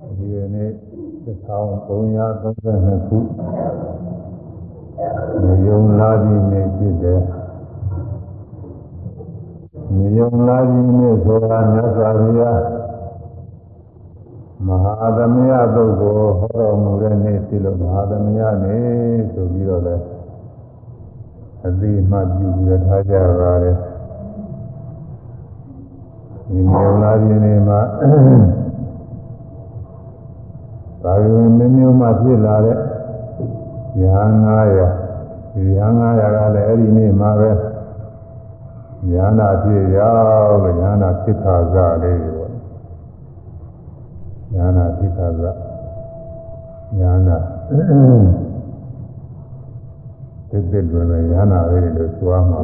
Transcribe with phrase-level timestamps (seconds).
[0.00, 0.70] ဒီကနေ့
[1.24, 1.96] 1332ခု
[5.64, 7.20] ညုံလာပြီးနေဖြစ်တယ်
[10.14, 12.62] ညုံလာပြီးနေဆိုတာမြတ်စွာဘုရား
[14.66, 20.04] မဟာသမယသုတ်ကိုဟောတော်မူတဲ့နေ့ဖြစ်လို့မဟာသမယနေ့ဆိုပြီးတော့လည်း
[21.66, 23.76] အသိမှပြုပြီးတော့ထားကြပါတယ်
[26.48, 27.80] ဒီညုံလာပြီးနေမှာ
[31.10, 32.78] ဒါရင်မမျိုးမှဖြစ်လာတဲ့
[34.00, 34.22] ညာ
[34.70, 37.50] 900ဒီညာ900ကလည်းအဲ့ဒီနေ့မှာပဲ
[39.10, 42.52] ညာနာဖြစ်ရောက်လို့ညာနာဖြစ်ခါစလေးပေါ့
[44.54, 45.42] ညာနာဖြစ်ခါစ
[46.98, 47.36] ညာနာ
[50.50, 52.60] တစ်တစ်လွယ်လွယ်ညာနာလေးလို့ဆိုရမှာ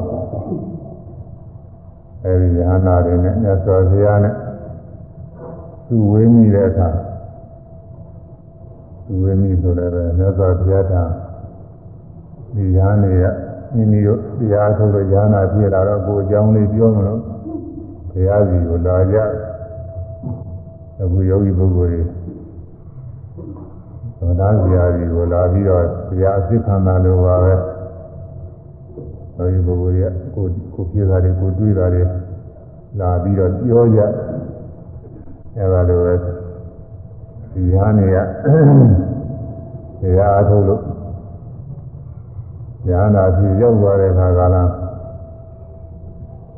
[2.25, 4.35] အဲ့ဒီညာနာတွေနဲ့မြတ်စွာဘုရားနဲ့
[5.87, 7.06] သူဝေးမိတဲ့အခါသူ
[9.23, 11.03] ဝေမိဆိုလည်းပဲမြတ်စွာဘုရားထံ
[12.55, 13.25] ဒီရားနေရ
[13.75, 17.21] မိမိတို့တရားထုတ်လို့ရားနာပြည့်လာတော့ကိုယ်အကြောင်းလေးပြောမလို့
[18.11, 19.17] ဘုရားစီကိုလာကြ
[21.01, 22.03] အခုယောဂီပုဂ္ဂိုလ်တွေ
[24.19, 32.03] သောတာဇာတိကိုလာပြီးတော့တရားအသိခံတာလိုပါပဲယောဂီပုဂ္ဂိုလ်တွေကကိုကိုပြေတာတွေကိုတွေးတာတွေ
[33.01, 34.01] လာပြီးတော့ပြောကြ
[35.57, 36.15] အဲဒါလိုပဲ
[37.53, 38.17] ဒီဟာနေရ
[40.01, 40.83] တရားအထုတ်လို့
[42.89, 44.63] ညာနာဖြစ်ရောက်သွားတဲ့ခါကလာ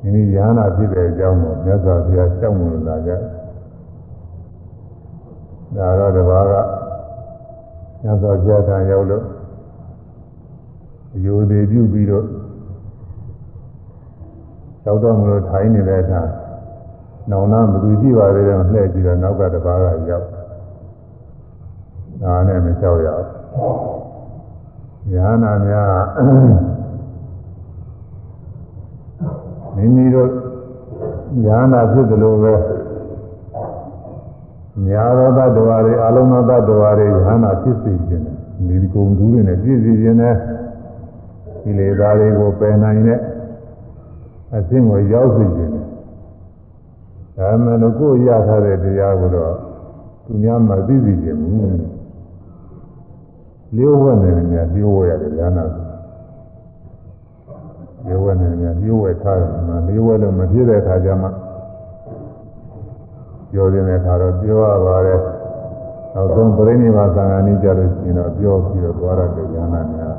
[0.01, 3.11] ဒီနေ့ညာနာဖြစ်တဲ့အကြောင်းကိုမြတ်စွာဘုရားရှောက်မှုလာကြ
[5.77, 6.55] ဒါတော့တပါးက
[8.03, 9.25] မြတ်စွာဘုရားထံရောက်လို့
[11.25, 12.27] ယူသေးပြုပြီးတော့
[14.85, 16.23] ရောက်တော့မလို့ထိုင်နေတဲ့အခါ
[17.31, 20.38] နောင်နာဘယ်သူကြည့်ပါသေးတယ်လှည့်ကြည့်တော့နောက်ကတပါးကရောက်
[22.23, 25.97] ဒါနဲ့မကြောက်ရဘူးဉာဏ်နာများ
[29.75, 30.31] မိမိတို့
[31.45, 32.55] ဉာဏ်နာဖြစ်တယ်လို့ပဲ
[34.87, 38.25] ညာရောတ attva တွေအလုံးစုံတ attva တွေဉာဏ်နာဖြစ်စေခြင်း
[38.69, 40.35] တယ်ဒီကုံဒူးတွေနဲ့ပြည့်စည်ခြင်းနဲ့
[41.63, 43.21] ဒီလေသားတွေကိုပယ်နိုင်တဲ့
[44.55, 45.87] အရှင်းကိုရောက်စေခြင်းတယ်
[47.37, 49.55] ဒါမှမဟုတ်ကိုယ်ရထားတဲ့တရားကိုတော့
[50.25, 51.88] သူများမသိသိခြင်းဘူး
[53.77, 55.65] လျှို့ဝှက်နေတယ်များလျှို့ဝှက်ရတယ်ဉာဏ်နာ
[58.05, 61.29] လျှို့ဝှက်နေတယ်များလျှို့ဝှက်ထားတယ်မှာလျှို့ဝှက်လို့မဖြစ်တဲ့အခါကျမှ
[63.53, 65.21] ပြောတဲ့အခါတော့ပြောရပါတယ်
[66.15, 70.15] နောက်ဆုံးပြိဋိဘာသံဃာနည်းကြလို့ရှိရင်တော့ပြောပြီးတော့သွားရတဲ့ဉာဏ်နာများ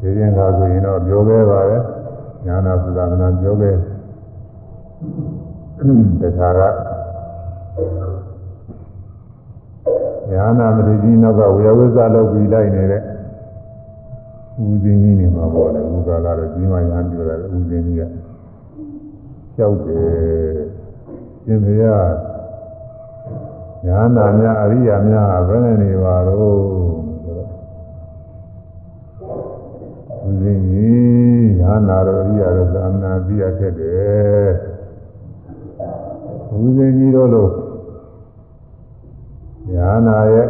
[0.00, 1.82] ဒီရင်သာဆိုရင်တော့ပြောခဲ့ပါတယ်
[2.46, 3.74] ဉာဏ်နာသုသာမနာပြောခဲ့
[6.20, 6.60] တခါက
[10.30, 13.02] ညာနာမတိကြီးနောက်ကဝေယဝိဇ္ဇလုပ်ပြီးလိုက်နေတဲ့
[14.64, 18.02] ဦးစင်းကြီးနေမှာပေါ့လေဥက္ကာကတော့ကြီးမှရမ်းပြောတယ်ဦးစင်းကြီးက
[19.56, 20.06] ကြောက်တယ်
[21.44, 22.10] ရှင်ဘုရား
[23.86, 26.58] ညာနာများအရိယာများဘယ်နဲ့နေပါတော့
[27.24, 27.46] ဆိုတော့
[30.26, 34.48] ဦးစင်းကြီးညာနာတော်အရိယာတော်သာမဏေပြရခဲ့တယ်
[36.60, 37.50] ဦးစင်းကြီးတို့လို့
[39.72, 40.48] ညာနာရဲ့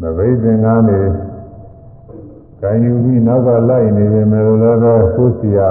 [0.00, 1.00] မဘိသင်္ကန်းနေ
[2.60, 5.70] ကံယူပြီးနောက်ကလိုက်နေပေမဲ့လည်းပဲကိုယ်စီယာ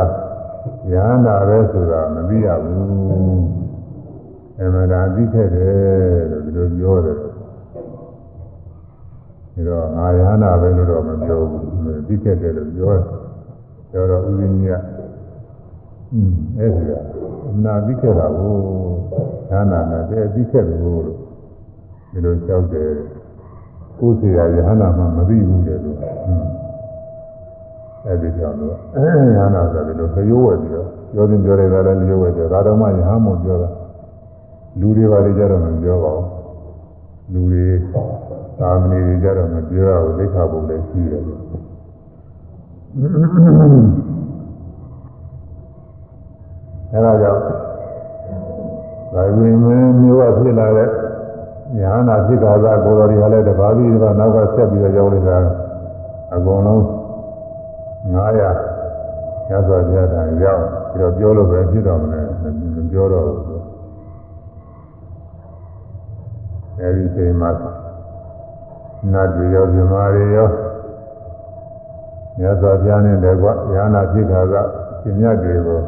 [0.90, 2.86] ညာနာပဲဆိုတာမသိရဘူး
[4.60, 7.18] အမှန်တရားသိခဲ့တယ်လို့ဒီလိုပြောတယ်
[9.54, 11.64] ဒီတော့ငါညာနာပဲလို့တော့မပြောဘူး
[12.08, 13.04] သိခဲ့တယ်လို့ပြောတယ်
[13.92, 14.95] ပြောတော့ဥပင်းကြီးက
[16.14, 16.92] อืมအဲ့ဒီက
[17.50, 18.56] အနာပြီးခဲ့တာကို
[19.50, 21.02] ညာနာနဲ့တည်းပြီးခဲ့တယ်လို့
[22.12, 22.90] ဒီလိုကြောက်တယ်
[24.00, 25.98] ကိုယ်စီရယဟနာမှမပြီးဘူးလေလို့
[28.06, 33.70] အဲ့ဒီကြောင့်လို့ယဟနာဆိုတယ်လို့ခရိုးဝယ်ပြီးတော့ပြောရင်ပြောရတာလည်းရိုးဝယ်တယ်ဒါတော့မှယဟမုံပြောတာ
[34.80, 36.28] လူတွေပါလေကြတော့မပြောပါဘူး
[37.34, 37.66] လူတွေ
[38.60, 41.24] သာမဏေတွေကြတော့မပြောရဘူးသိက္ခာပုံလည်းရှိတယ်
[46.96, 47.42] အဲဒါကြောင့်
[49.14, 50.90] ဒါဝင်မင်းမျိုးကဖြစ်လာတဲ့
[51.78, 55.38] ညာနာဖြစ်ကာသကိုယ်တော်ဒီဟာလည်းတပါးပြီးတော့နောက်ကဆက်ပြီးတော့ရောက်နေတာ
[56.34, 56.82] အကုန်လုံး
[58.14, 60.62] 900ရသော်ပြတာရောက်
[60.92, 62.22] ပြီးတော့ပြောလို့ပဲဖြစ်တော့မလဲ
[62.76, 63.64] မပြောတော့ဘူး
[66.80, 67.52] အဲဒီချိန်မှာ
[69.14, 70.48] နတ်တွေရောမြမာတွေရော
[72.38, 74.54] မြတ်စွာဘုရားနဲ့လည်းကွာညာနာဖြစ်ခါက
[75.02, 75.80] ရှင်မြတ်တွေကို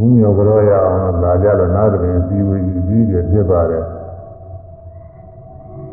[0.00, 3.84] ဘုဘူးမြော်ကြောရအောင်လာကြတော့နားတွင်ပြီးဝီကြီးကြီးဖြစ်ပါတယ်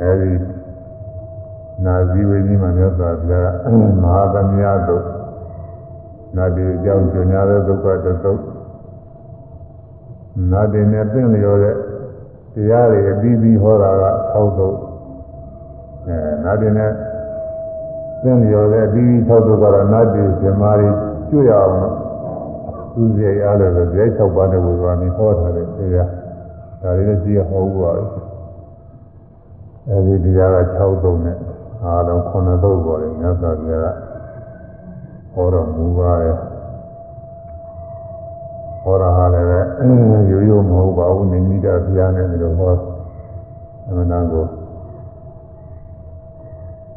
[0.01, 0.31] အဲဒီ
[1.85, 3.51] နာဇီဝိကြီးမှာမြတ်စွာဘုရား
[4.01, 5.03] မဟာသမယတို့
[6.35, 8.41] နာတိအကြောင်းကျညာတဲ့ဒုက္ခတသုတ်
[10.51, 11.75] နာတိနဲ့ပြင့်လျော်တဲ့
[12.53, 14.03] တရားတွေအပြီးပြီးဟောတာက
[14.33, 14.77] 6သုတ်
[16.07, 16.91] အဲနာတိနဲ့
[18.21, 20.89] ပြင့်လျော်တဲ့အပြီးပြီး6သုတ်ကတော့နာတိဇမားတွေ
[21.29, 22.06] ကျွရအောင်
[22.97, 26.09] သူစီရရတယ်ဆိုကြဲ6ပါးနဲ့ဝေဘာမီဟောထားတဲ့တရား
[26.81, 27.91] ဒါတွေလည်းကြည့်ဟောဘူးပါ
[29.89, 31.37] အဲဒီတရားက6သုတ်နဲ့
[31.83, 33.97] အားလုံး9သုတ်ပေါ်တယ်မြတ်စွာဘုရားက
[35.33, 36.35] ဟောတော်မူပါတယ်
[38.83, 39.59] ဟောတာဟာလည်းပဲ
[40.31, 42.73] ရိုးရိုးမဟုတ်ပါဘူးနေမိတာဘုရားနဲ့ဒီလိုဟော
[43.87, 44.45] အမှန်တန်ကို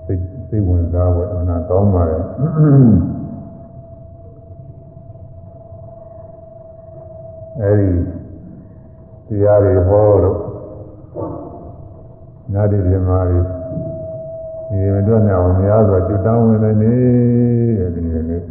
[0.04, 2.22] စိတ်စိတ်ဝင်စားဖို့အမှန်ကောင်းပါတယ်
[7.62, 7.90] အဲဒီ
[9.28, 10.38] တရားတွေဟောလို့
[12.52, 13.40] နာတိပြမာတွေ
[14.68, 16.94] ဒီမတွက်နေအောင်များစွာကျွတ်တောင်းဝင်နေ
[17.78, 18.42] တယ်ဒီနေ့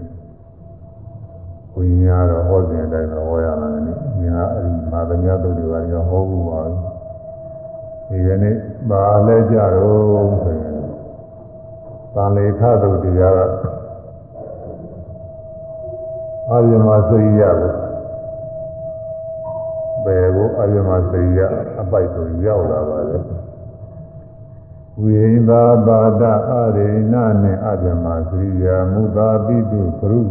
[1.73, 6.79] ဝိညာဉ်တော့ဟောစဉ်အတိုင်းပဲဟောရမှာလေဒီဟာအဒီမာသမ ्या တို့တွေကရောဟောဘူးပါဘူး
[8.09, 8.55] ဒီကနေ့
[8.89, 10.75] ပါလဲကြတော့ဆိုရင်
[12.13, 13.41] သံလေခတို့တရားက
[16.49, 17.88] အာရမစိရကို
[20.03, 21.39] ဘယ်ကိုအာရမစိရ
[21.81, 23.17] အပိုက်ဆိုရောက်လာပါလဲ
[25.01, 30.21] ဝိသာပါဒအရိဏနဲ့အပြမသရိယာမုသာပိတုခရု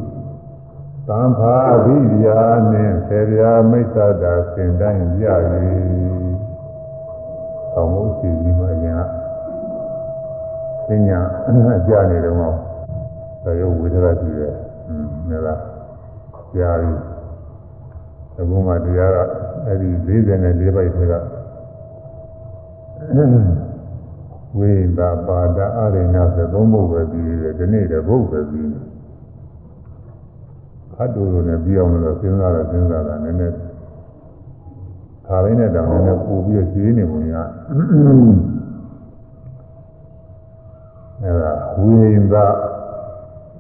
[1.09, 5.27] သံဃာအဘိဗျာနှင့်ဆေဗျာမိစ္ဆတာစင်တိုင်းကြ၍
[7.73, 9.03] သောမှုရှိပြီးမှရင်က
[10.87, 11.21] ပညာ
[11.79, 12.57] အကြနေတော့
[13.43, 14.55] သာယဝေဒနာကြည့်ရဲ့
[14.89, 15.61] อืมမြတ်လား
[16.55, 16.93] ကြာပြီ
[18.39, 21.15] အခုမှတရားက အဲ့ဒီ44ပိုက်ထဲက
[24.59, 28.85] ဝိသာပါဒအရိဏဆိုသုံးဖို့ပဲပြီးတယ်ဒီနေ့တည်းဘုတ်ပဲပြီးတယ်
[30.95, 33.57] ခတ်တူလိုနဲ့ပြီးအောင်လို့စဉ်းစားတော့စဉ်းစားတာနည်းနည်း
[35.27, 37.35] ခါရင်းနဲ့တောင်နည်းနည်းပူပြီးရှင်းနေပုံရ
[41.23, 41.97] အဲဒါဝိ
[42.33, 42.47] သာ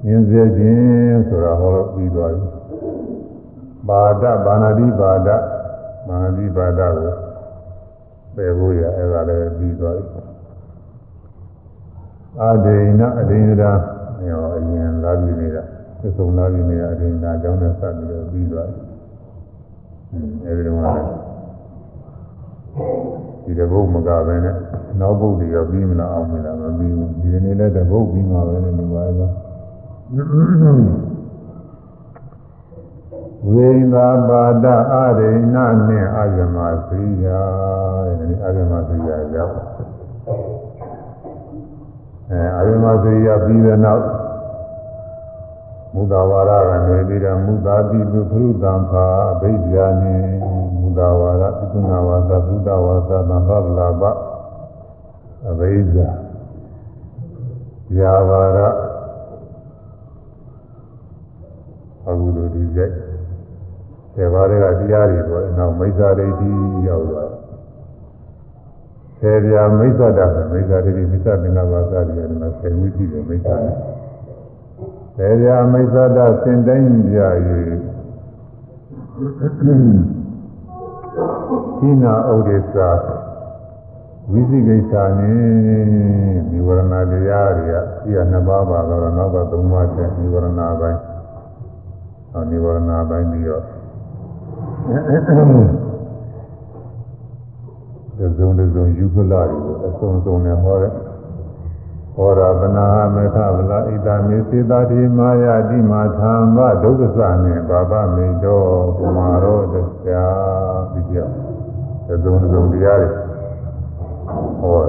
[0.06, 2.46] ရင်းစေခြင်းဆိုတာဟောလို့ပြီးသွားပြီ
[3.88, 5.28] ပါဒဘာနာတိပါဒ
[6.08, 7.14] ဘာနာတိပါဒကို
[8.34, 10.22] ပယ်ဖို့ရအဲဒါလည်းပြီးသွားပြီ
[12.40, 13.72] အာဒိဏအဒိဏရာ
[14.28, 15.62] ရောအရင်လာပြီးနေတာ
[16.00, 18.82] သစ္စုံလာပြီးနေတဲ့အဒိဏအကြောင်းနဲ့စပ်ပြီးတော့ပြီးသွားပြီ။
[20.44, 21.06] အဲဒီတော့လည်း
[23.44, 24.54] ဒီတပုတ်မကပဲနဲ့
[25.00, 29.26] နောက်ပုတ်တွေရောပြီးမလားအောင်မလားမပြီးဘူး။ဒီနေ့လည်းတပုတ်ပြီးမှာပဲနဲ့ဒီပါပဲ။
[33.46, 35.56] ဝိသာပါဒအာရိဏ
[35.86, 36.56] နှင့်အာယမ
[36.88, 37.40] သီယာ
[38.20, 39.56] တဲ့အာယမသီယာရောက်
[42.30, 44.04] အဲအာယမသီယာပြီးတဲ့နောက်
[45.94, 50.16] မုဒ္ဒဝါရကနေပြီးတော့မုဒ္ဒတိပုခရုတံဖာအဘိဓိယနိ
[50.78, 54.02] မုဒ္ဒဝါရပိသုနာဝါသသုဒ္ဓဝါသသံဃဗလာပ
[55.50, 56.06] အဘိဓိ
[57.96, 58.58] ယယာဝါရ
[62.06, 63.07] အခုလိုဒီကြိုက်
[64.20, 66.50] ဆယ်ပါးတွေကတရားတွေပေါ်နောက်မိစ္ဆာဒိဋ္ဌိ
[66.88, 67.24] ရောက်လာ
[69.20, 73.76] ဆယ်ပြာမိစ္ဆတာမိစ္ဆာဒိဋ္ဌိမိစ္ဆသင်္ကပ္ပသတိရဲ့မှာဆယ်ဝိသိတဲ့မိစ္ဆာနဲ့
[75.16, 77.28] ဆယ်ပြာမိစ္ဆတာစင်တိုင်းပြာ၍
[81.78, 82.90] ဒီနာဥဒေသာ
[84.32, 85.36] ဝိသိကိစ္စနဲ့
[86.50, 91.00] နိဝရဏတရားတွေကဒီကနှစ်ပါးပါတော့နောက်ကသုံးပါးတဲ့နိဝရဏပိုင်း
[92.32, 93.77] အော်နိဝရဏပိုင်းပြီးတော့
[98.16, 100.92] ဒီဇုံဒီဇုံယူကလာတွေကိုအစုံစုံနဲ့ဟောတဲ့
[102.14, 108.62] ဟောရာပနာမေခဗလာဣတာမေစေတာတိမာယတိမာသံဘဒုက္ခစနဲ့ဘာဗမေတော
[108.96, 109.74] ပမာရောတ
[110.10, 111.34] ရားဒီကြောင့်
[112.06, 113.08] ဒီဇုံဒီဇုံတရားတွေ
[114.60, 114.80] ဟော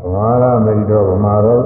[0.00, 1.58] ပမာရမေတောပမာရော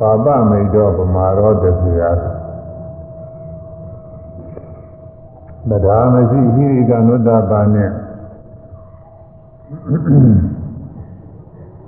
[0.00, 1.64] ပါပမေတောပမာရောတ
[2.00, 2.37] ရား
[5.70, 7.90] တရားမရှိဟိရိကနုတ္တပါနဲ့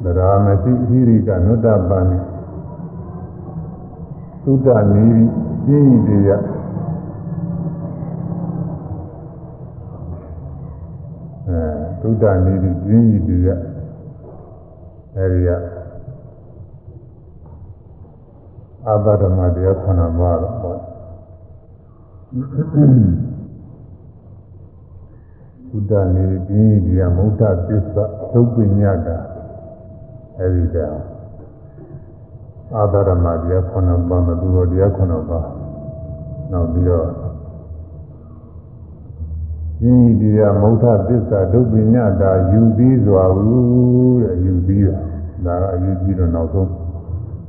[0.04, 2.22] တရားမရှိဟိရိကနုတ္တပါနဲ့
[4.44, 5.28] သုဒ္ဓနီး
[5.66, 6.44] ပြင်းတရား
[11.48, 11.62] အဲ
[12.00, 13.60] သုဒ္ဓနီးပြင်းတရား
[15.16, 15.50] အဲဒီက
[18.86, 20.78] အာသဓမ္မတရားခဏမှာတော့
[25.72, 29.18] ဘုဒ္ဓနေဒီဒီယမုဒ္ဒသစ္စာသုပ္ပညတာ
[30.38, 30.76] အဲဒီက
[32.74, 35.46] အာသရမတရားခုနှစ်ပါးမသူတော်တရားခုနှစ်ပါး
[36.52, 37.06] နောက်ပြီးတော့
[39.80, 43.58] ဒီဒီယမုဒ္ဒသစ္စာသုပ္ပညတာယူပြီးစွာဟု
[44.22, 44.84] တဲ့ယူပြီး
[45.44, 46.70] တာဒါကယူပြီးတော့နောက်ဆုံး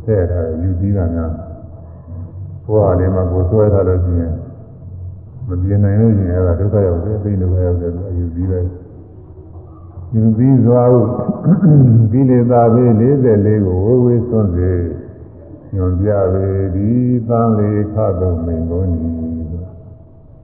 [0.04, 1.32] ထည့်ထားတယ်ယူပြီးတာများ
[2.66, 4.34] ဘုရားလေးမှာကိုဆွဲထားလို့ရှိရင်
[5.48, 8.60] မပြေနိုင်လို့ရှိရင်အဲ့ဒါဒုက္ခရောက်တယ်သိလို့ရောက်တယ်အယူပြီးပဲ
[10.16, 11.02] ယူပြီးစွာဟု
[12.12, 14.72] ကိလေသာပဲ44ကိုဝေဝေသွန်းစေ
[15.76, 16.46] ညွန်ပြပေ
[16.76, 16.90] ဒီ
[17.28, 19.10] သံလေခသုံးမင်ကုန်ဤ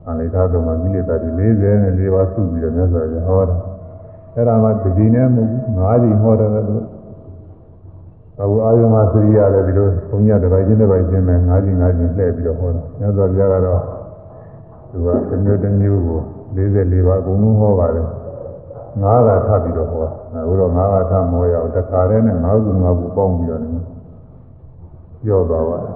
[0.04, 1.28] သံလေခသုံးမှာကိလေသာဒီ
[1.72, 3.56] 44ပါးစုပြီးတော့မြတ်စွာဘုရားဟောတာ
[4.34, 6.84] အဲ့ဒါမှဒီနေ့မဟုတ်ဘူး၅ချိန်ဟောတယ်လို့
[8.40, 13.82] အခုအာယုမသရိယာလည်းဒီလိုဘုံညတစ်ပိုက်ချင်းတစ်ပိုက်ချင်းပဲ၅ချိန်၅ချိန်လှည့်ပြီးတော့ဟောတာမြတ်စွာဘုရားကတော့
[14.98, 16.20] သူကတစ်မျိုးတစ်မျိုးကို
[16.56, 18.06] 44ပါးအကုန်လုံးဟောပါတယ်
[19.02, 23.78] ငါးကထပ်ပြီးတော့ဟောအခုတော့ငါးကထမောရအောင်တခါတည်းနဲ့ငါးခုငါးခုပေါင်းပြီးတော့နေ
[25.24, 25.92] ပြောသွားပါတယ်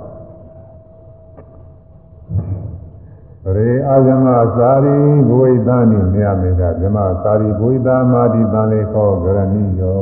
[3.56, 4.26] ရေအာဇမ
[4.58, 4.96] သာရိ
[5.28, 10.00] ဘဝိသနိမြမေတာဇမသာရိဘဝိသမာတိတံလေခောဂရဏိယော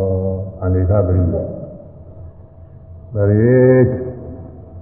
[0.63, 1.47] အနိခပရိယော
[3.41, 3.65] ရေ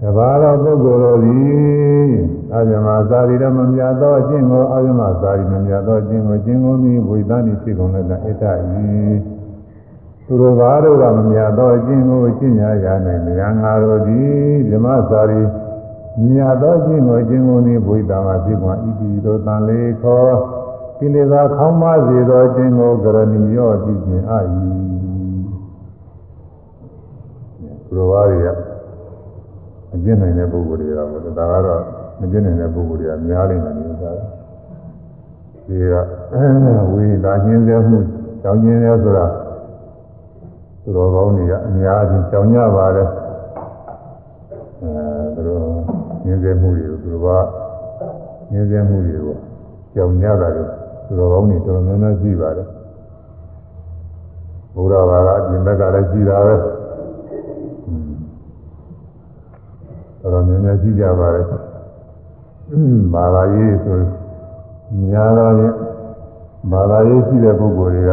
[0.01, 8.25] တဘာတော်ပုဂ္ဂိုလ်တို့သည် အာဇမသာရိရမမြတ်သောအကျင့်ကိုအာဇမသာရိမမြတ်သောအကျင့်ကိုကျင့်ကုန်သည်ဝိသနိဖြစ်ကုန်တဲ့ဣတ္တဤ
[10.27, 14.29] သူတို့ဘာတို့ကမမြတ်သောအကျင့်ကိုကျင့်ကြရနိုင်မြတ်ငါတို့သည်
[14.71, 15.41] ဓမ္မသာရိ
[16.27, 20.27] မြတ်သောကျင့်ကိုကျင့်ကုန်သည်ဝိသမှာဖြစ်ကုန်ဣတိတို့တန်လေခော
[20.99, 24.39] ကိလေသာခေါင်းမစေသောကျင့်ကိုကရဏီရောပြုခြင်းအာ၏
[27.87, 28.49] သူတို့ဘာတွေက
[29.95, 34.13] အကျင့်နိုင်တဲ့ပုဂ္ဂိုလ်တွေကပေါ့ဒါကတော့ မကျင့်နိုင်တဲ့ပုဂ္ဂိုလ်တွေကများနေတယ်လို့ဆိုတာ
[35.67, 35.95] ဒီက
[36.91, 37.99] ဝိဒါညင်းစေမှု
[38.43, 39.27] ကြောင်းညင်းစေဆိုတာ
[40.83, 43.09] သူတော်ကောင်းတွေကအများကြီးကြောင်းကြပါတယ်
[44.83, 44.91] အဲ
[45.35, 45.61] သူတို့
[46.25, 47.29] ညင်းစေမှုတွေကိုသူတို့က
[48.53, 49.37] ညင်းစေမှုတွေကို
[49.95, 50.71] ကြောင်းကြတာလို့
[51.07, 52.69] သူတော်ကောင်းတွေတော်တော်များများရှိပါတယ်
[54.75, 61.47] ဘုရားဘာသာအပြင်ဘက်ကလည်းရှိတာပဲတော်တော်များများရှိကြပါတယ်
[63.13, 64.01] ဘာသာရေးဆို
[65.11, 65.73] များတော့ရင်
[66.73, 68.11] ဘာသာရေးရှိတဲ့ပုဂ္ဂိုလ်တွေက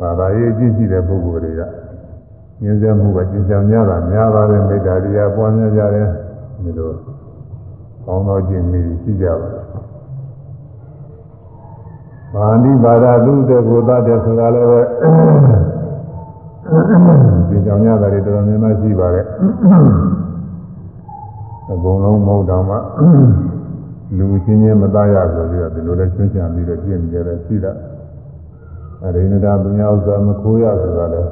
[0.00, 1.62] ဘာသာရေးအကျင့်ရှိတဲ့ပုဂ္ဂိုလ်တွေက
[2.62, 6.08] ညဉ့်ဆက်မှုကကျင့်ကြံများတာများပါတယ်မေတ္တာတရားပွားများကြတယ်
[6.62, 6.90] ဒီလို
[8.04, 9.64] ကောင်းသောကျင့်မျိုးရှိကြပါတယ်
[12.34, 14.80] ဘာဏိဘာသာသူတဲ့ကိုသတဲ့ဆိုတာလည်းပဲ
[17.48, 19.26] ဒီကြောင်ရတာတွေတော်တော်များများရှိပါတယ်
[21.70, 22.76] အကုန်လုံးမဟုတ်တော့မှ
[24.16, 27.72] လူချင်းချင်းမသားရဆိုပြီးတော့ဒီလိုလဲချွန်းချံပြီးတော့ပြင်ကြတယ်ရှိတာ
[29.04, 31.22] အရိဏတာသူများဥစ္စာမခိုးရဆိုတာလဲ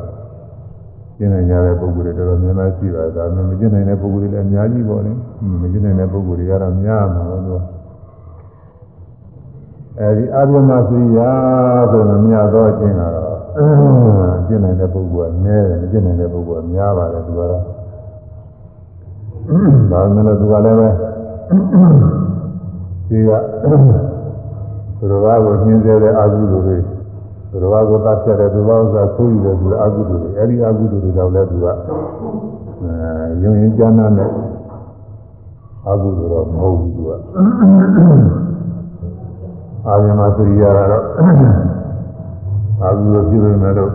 [1.17, 5.13] ကျင့်နိုင်ကြတဲ့ပုဂ္ဂိုလ်တွေတော်တော်များများရှိပါတယ်ဒါပေမဲ့မကျင့်နိုင်တဲ့ပုဂ္ဂိုလ်တွေလည်းအများကြီးပေါ့လေ
[5.63, 7.63] မကျင့်နိုင်တဲ့ပုဂ္ဂိုလ်တွေကတော့များမှာပဲသူက
[10.01, 11.33] အဲဒီအာရမသရိယာ
[11.91, 13.37] ဆိုတော့မြတ်သောအခြင်းကတော့
[14.47, 17.63] ကျင့်နိုင်တဲ့ပုဂ္ဂိုလ်ကနည်းတယ်မကျင့်နိုင်တဲ့ပုဂ္ဂိုလ်ကများပါတယ်သူကတော့
[19.91, 20.89] ဒါမှလည်းသူကလည်းပဲ
[23.09, 23.31] ဒီက
[24.99, 26.77] သူတော်ဘာကိုညှင်းဆဲတဲ့အာဟုသူတွေ
[27.51, 31.73] သူတော်ဘာကိုတတ်ပြတဲ့သူဘာဥစ္စာဆိုးယူတဲ့သူအာဟုသူတွေအဲဒီအာဟုသူတွေတော့လည်းသူကအဲ
[33.43, 34.31] ယုံရင်ကျမ်းမ်းတဲ့
[35.87, 37.11] အာဟုသူတော့မဟုတ်ဘူးသူက
[39.87, 41.05] အာယမသရိယာကတော့
[42.83, 43.93] အာဟုသူပြုနေတယ်လို့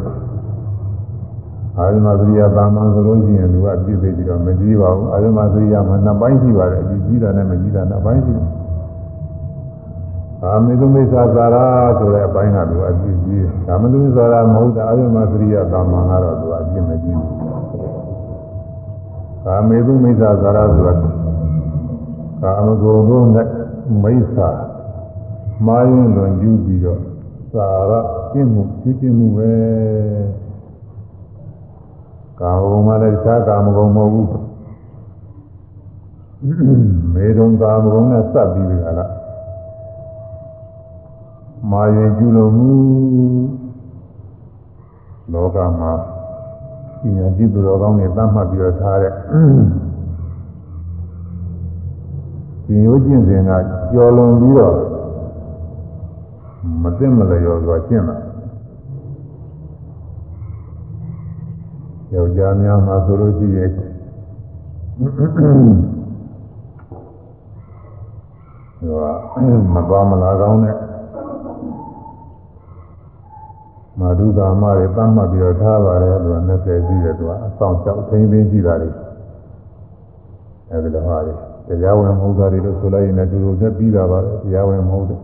[1.80, 8.50] အာယမသရိယာတာမန်ဆိုလို့ရှိရင်သူကပြည့်သိပြီးတော့မကြည့်ပါဘူးအာယမသရိယာမှာနှစ်ပိုင်းရှိပါတယ်အကြည့်ကြည့်တာနဲ့မကြည့်တာနှစ်ပိုင်းရှိတယ်
[10.44, 11.58] အာမေတုမိစ္ဆာသာရ
[12.00, 17.36] ဆိုတဲ့အပိုင်းကသူအကြည့်ကြည့်ဒါမတုမိစ္ဆာရမဟုတ်တဲ့အာယမသရိယာတာမန်ကတော့သူအကြည့်မကြည့်ဘူး
[19.46, 20.94] ကာမေတုမိစ္ဆာသာရဆိုတာ
[22.42, 23.48] ကာမဂုဏ်တို့နဲ့
[24.04, 24.50] မိစ္ဆာ
[25.66, 27.00] မာယွန်းလွန်ယူပြီးတော့
[27.54, 27.92] သာရ
[28.32, 29.52] ကျင့်မှုကျင့်မှုပဲ
[32.40, 34.28] ကာမဂုဏ်မှလည်းတခြားကာမဂုဏ်မဟုတ်ဘူး
[37.14, 39.12] မေတုံကာမဂုဏ်နဲ့စပ်ပြီးပြီလား
[41.72, 42.70] မာရင်ကျူလို့မူ
[45.34, 45.92] လောကမှာ
[47.16, 49.14] ဉာဏ်ကြည့်သူတော်ကောင်းတွေသတ်မှတ်ပြီးတော့ထားတဲ့
[52.66, 53.52] ဒီရိုးကျင့်စဉ်က
[53.92, 54.76] ကြော်လွန်ပြီးတော့
[56.82, 58.16] မသိမလျော်စွာကျင့်တာ
[62.16, 63.86] ယောက်ျားများမှာဆိုလို့ရှိရင်သူ
[65.38, 65.40] က
[69.74, 70.76] မသွားမလာကောင်းတဲ့
[74.00, 78.90] မာဒုကာမတွေတတ်မှတ်ပြီးတော့ထားပါတယ်သူက20ရှိတယ်သူကအဆောင်ကြောက်သိသိရှိတာတွေ
[80.72, 81.34] အဲဒီလိုဟာတွေ
[81.78, 85.20] တရားဝင်မဟုတ်တာတွေလို့ဆိုလိုက်ရင်လည်းတူတူနဲ့ပြီးတာပါပဲတရားဝင်မဟုတ်တယ်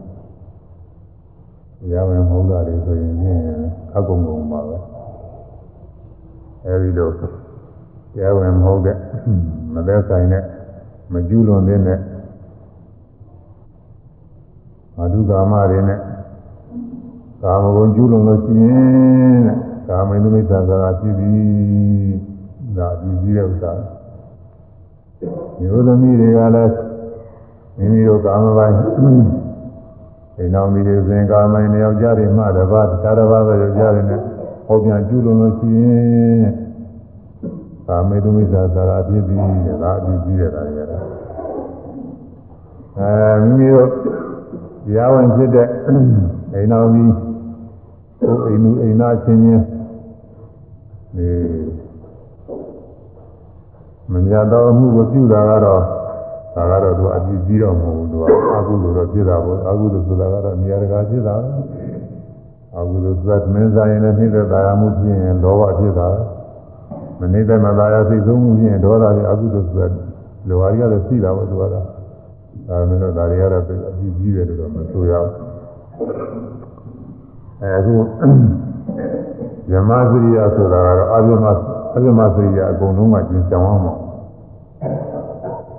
[1.81, 3.41] တရားဝင်မဟုတ်တာတွေဆိုရင်ဖြင့်
[3.95, 4.70] အကုံကုံပါပဲ
[6.65, 7.21] အဲဒီလိုတ
[8.21, 8.97] ရားဝင်မဟုတ်တဲ့
[9.73, 10.43] မသက်ဆိုင်တဲ့
[11.13, 11.79] မကျူးလွန်တဲ့
[14.95, 15.99] မာဒုကာမတွေနဲ့
[17.43, 22.15] ကာမဂုဏ်ကျူးလွန်လို့ရှိရင်တဲ့ကာမိနုမိစ္ဆာသာဖြစ်ပြီး
[22.77, 23.71] ဒါပြည်ကြီးတဲ့ဥစ္စာ
[25.59, 26.73] မျိုးသမီးတွေကလည်း
[27.77, 28.75] မိမိတို့ကာမပိုင်း
[30.37, 34.21] အိမ်တော်မိတွေစဉ်ကာမိုင်းယောက်ျားတွေမှတပါးတခြားတစ်ပါးသောယောက်ျားတွေနဲ့
[34.65, 36.45] ဟောပြန်ကျူးလွန်လို့ရှိရင်
[37.87, 39.39] ကာမိနုမိစ္ဆာသာဖြစ်ပြီး
[39.81, 41.03] ဒါအပြည်ကြီးတဲ့ဒါတွေကတော့
[42.97, 43.89] အဲမိမိတို့
[44.85, 45.67] တရားဝင်ဖြစ်တဲ့
[46.53, 47.03] အိမ်တော်မိ
[48.21, 49.63] ကိုအိမ်လူအိမ်သားချင်းချင်း
[51.17, 51.29] ဒီ
[54.11, 55.81] မမြတ်သောအမှုကိုပြုတာကတော့
[56.55, 58.23] ဒါကတော့သူအကြည့်ကြီးတော့မဟုတ်ဘူးသူက
[58.57, 61.35] အကုသိုလ်တော့ဖြစ်တာပေါ့အကုသိုလ်ဆိုတာကတော့နေရာတကာဖြစ်တာ
[62.77, 66.07] အကုသိုလ်သတ်မင်းစားရင်လည်းနှိမ့်သက်သာရမှုဖြစ်ရင်လောဘဖြစ်တာ
[67.19, 69.87] မနှိမ့်သက်မသာရစိတ်ဆုံးမှုဖြစ်ရင်ဒေါသတွေအကုသိုလ်ဆိုတာ
[70.47, 71.85] လောဘကြီးကတော့ရှိတာပေါ့သူကတော့
[72.67, 73.71] ဒါမှမဟုတ်ဒါတွေကတော့အကြ
[74.05, 75.33] ည့်ကြီးတယ်လို့တော့မဆိုရဘူး
[77.61, 77.95] အဲအခု
[79.69, 81.45] ဇမစရိယဆိုတာကတော့အပြမ
[81.95, 83.93] အပြမစရိယအကုန်လုံးကကျင်ဆောင်အောင်ပါ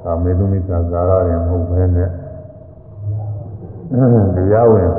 [0.04, 2.08] ဒါမေတုမိစ္ဆာဇာရတယ်မဟုတ်ဘဲနဲ့
[4.36, 4.90] တရားဝင်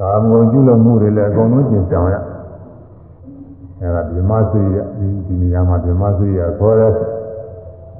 [0.00, 2.16] ကာမဂုဏ်ကျွလို့မှုတွေလည်းအကုန်လုံးကျင်ဆောင်ရ
[3.80, 6.92] အဲဒါဇမစရိယဒီဒီနေရာမှာဇမစရိယခေါ်တဲ့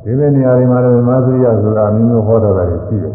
[0.03, 3.15] ဒီလိုနေရာတွေမှာလည်းဇမစရိယဆိုတာအမျိုးမျိုးဟောတာတွေရှိတယ်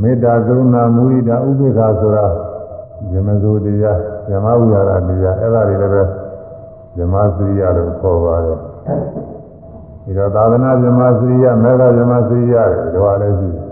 [0.00, 2.26] မေတ္တာကရုဏာမုဒိတာဥပေက္ခဆိုတာ
[3.12, 3.98] ဇမဇုတရား
[4.28, 6.02] ဇမဝိဟာရတရားအဲ့ဒါတွေလည်းပဲ
[6.96, 8.58] ဇမစရိယလို့ခေါ်ပါတယ်
[10.04, 13.69] ဒီတော့သာသနာဇမစရိယမေဃဇမစရိယတွေတော့လည်းရှိ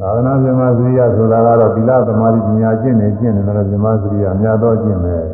[0.00, 5.24] သာသနာဇမစရိယဆိုတာကတော့သီလသမာဓိပညာကျင့်နေကျင့်နေတော့ဇမစရိယအများတော့ကျင့်မယ်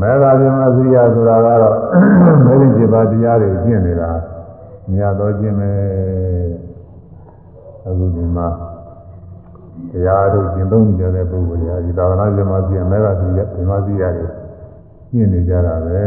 [0.00, 1.76] မေဃဇမစရိယဆိုတာကတော့
[2.44, 4.10] မေရင်7ပါးတရားတွေကျင့်နေတာ
[4.86, 5.78] အများတော့ကျင့်မယ်
[7.86, 8.48] အခုဒီမှာ
[9.92, 14.30] တရားတို့ကျင့်သုံးနေကြတဲ့ပုဂ္ဂိုလ်တွေဒီသာသနာ့ဇမစီမေဃစီရဇမစီရတယ်
[15.10, 16.00] ကျင့်နေကြတာပဲ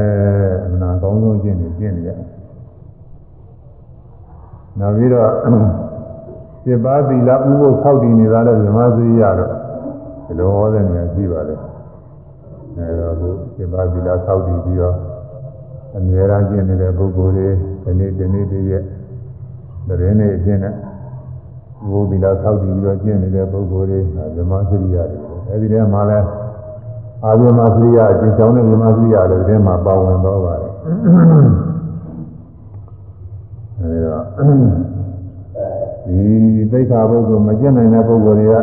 [0.66, 2.12] အမှန်အကောင်းဆုံးကျင့်နေကျင့်နေကြ
[4.80, 5.30] နောက်ပြီးတော့
[6.64, 9.52] စေပါသီလဥပုသ်ဆောက်တည်နေတာလည်းဇမစီရတော့
[10.26, 11.56] ဒီလိုဟောတဲ့နေရာရှိပါလေ
[12.78, 14.96] အဲတော့ခုစေပါသီလဆောက်တည်ပြီးတော့
[15.96, 17.50] အမြဲတမ်းကျင့်နေတဲ့ပုဂ္ဂိုလ်တွေ
[17.84, 18.84] ဒီနေ့ဒီနေ့တည်းရဲ့
[19.88, 20.74] သတင်းတွေအကျင့်နဲ့
[21.90, 24.00] ဘုဗီလာဆောက်တည်ပြီးတော့ကျင့်နေတဲ့ပုဂ္ဂိုလ်တွေ
[24.36, 26.20] ဗမစရိယတွေအဲဒီထဲမှာလဲ
[27.24, 30.74] အာဝိမစရိယအကျဉ်းချောင်းတဲ့ဗမစရိယတွေထဲမှာပါဝင်တော့ပါတယ်
[33.80, 34.93] အဲဒီတော့
[36.06, 38.56] ဒီသိက္ခာပုဂ္ဂိုလ်မကျင့်နိုင်တဲ့ပုဂ္ဂိုလ်တွေက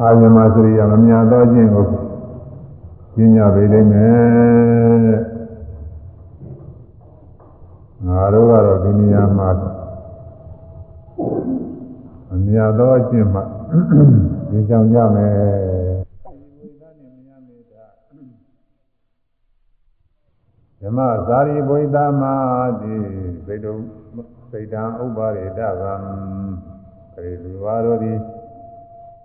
[0.00, 1.84] အာဝိမစရိယမမြတ်တော့ခြင်းကို
[3.14, 5.32] ကျင့်ကြပေလိမ့်မယ်
[8.06, 9.48] ငါတို့ကတော့ဒီနေရာမှာ
[12.32, 13.40] အမြတ်သောအကျင့်မှ
[14.50, 15.34] ဒီကြောင်ကြမယ်
[20.80, 22.34] ဓမ္မဇာတိဘွိသမာ
[22.80, 22.94] တိ
[23.46, 23.72] စိတ်တု
[24.51, 25.93] စိတ်တံဥပ္ပါရေတဗံ
[27.13, 28.13] ခေလူဝါရောတိ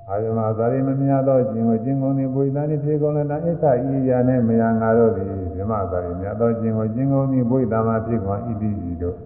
[0.08, 3.64] အာယမဇာတိမမြတ်သောခြင်းကိုခြင်းကုန်သည်ဘွိသနိဖြေကုန်လည်းအစ္ဆ
[3.94, 9.16] ဤရာနဲ့မယံငါတို့သည်ဓမ္မဇာတိမြတ်သောခြင်းကိုခြင်းကုန်သည်ဘွိသမာဖြစ်ခွာဣတိဤတို့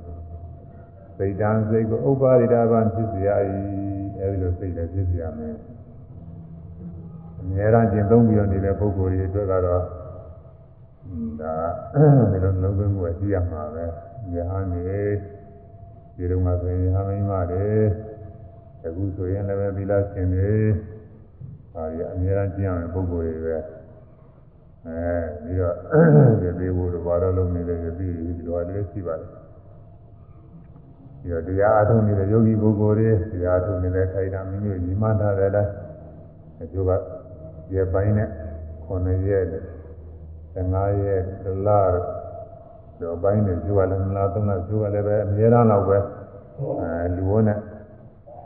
[1.17, 3.29] စိတ်တံစိတ်ကိုဥပ္ပါရိတာဗံဖြစ်เสีย၏
[4.21, 5.57] အဲဒီလိုစိတ်လည်းဖြစ်เสียမယ်
[7.41, 9.83] အများအားကျင့်သုံးပြီးတော့နေတဲ့ပုဂ္ဂိုလ်တွေအတွက်ကတော့
[11.41, 11.55] ဒါ
[12.31, 13.85] ဒီလိုလုံးဝကိုကြည့်ရမှာပဲ
[14.35, 14.83] ယဟန်နေ
[16.16, 17.70] ဒီလိုမှဆိုရင်ယဟန်မိမတွေ
[18.86, 20.54] အခုဆိုရင်လည်းသီလရှင်တွေ
[21.74, 23.58] ဟာဒီအများအားကျင့်ရမယ့်ပုဂ္ဂိုလ်တွေပဲ
[24.86, 25.10] အဲ
[25.44, 25.76] ပြီးတော့
[26.42, 28.08] ဒီသေးဖို့တော့ဘာလို့လုံးနေလဲဒီဒီ
[28.48, 29.30] လိုလည်းရှိပါတယ်
[31.22, 35.70] ဒီတော့တရားအထုံးနေတဲ့ယောဂီပုဂ္ဂိုလ်တွေတရားအထုံးနေတဲ့ခိုင်တာမိမိညီမထားတယ်လား
[36.64, 36.92] အကျိုးက
[37.74, 38.30] ရက်ပိုင်းနဲ့
[38.88, 39.46] 9ရက်
[40.56, 41.70] 15ရက်ဒလ
[43.02, 45.98] တော့ပိုင်းနဲ့ကျိုးကလည်း2လ3လကျိုးကလည်းပဲအများအားလောက်ပဲ
[46.82, 47.58] အဲလူဝန်းနဲ့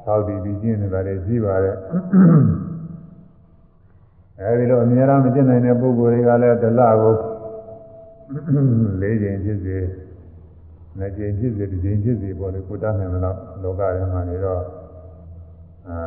[0.06, 1.78] သောက်တည်ပြီးကျင့်နေတာတွေရှိပါတယ်
[4.40, 7.16] အဲဒီလိုအများအားမကျင့်နိုင်တဲ့ပုဂ္ဂိုလ်တွေကလည်းဒလကို
[9.02, 9.78] ၄ချိန်ဖြစ်စေ
[10.98, 14.62] နှစ်ကြိမ်ဖြစ်စေတစ်ကြိမ်ဖြစ်စေပေါ်လေကိုတတ်နိုင်မလို့လောကထဲမှာနေတော့
[15.90, 15.98] အာ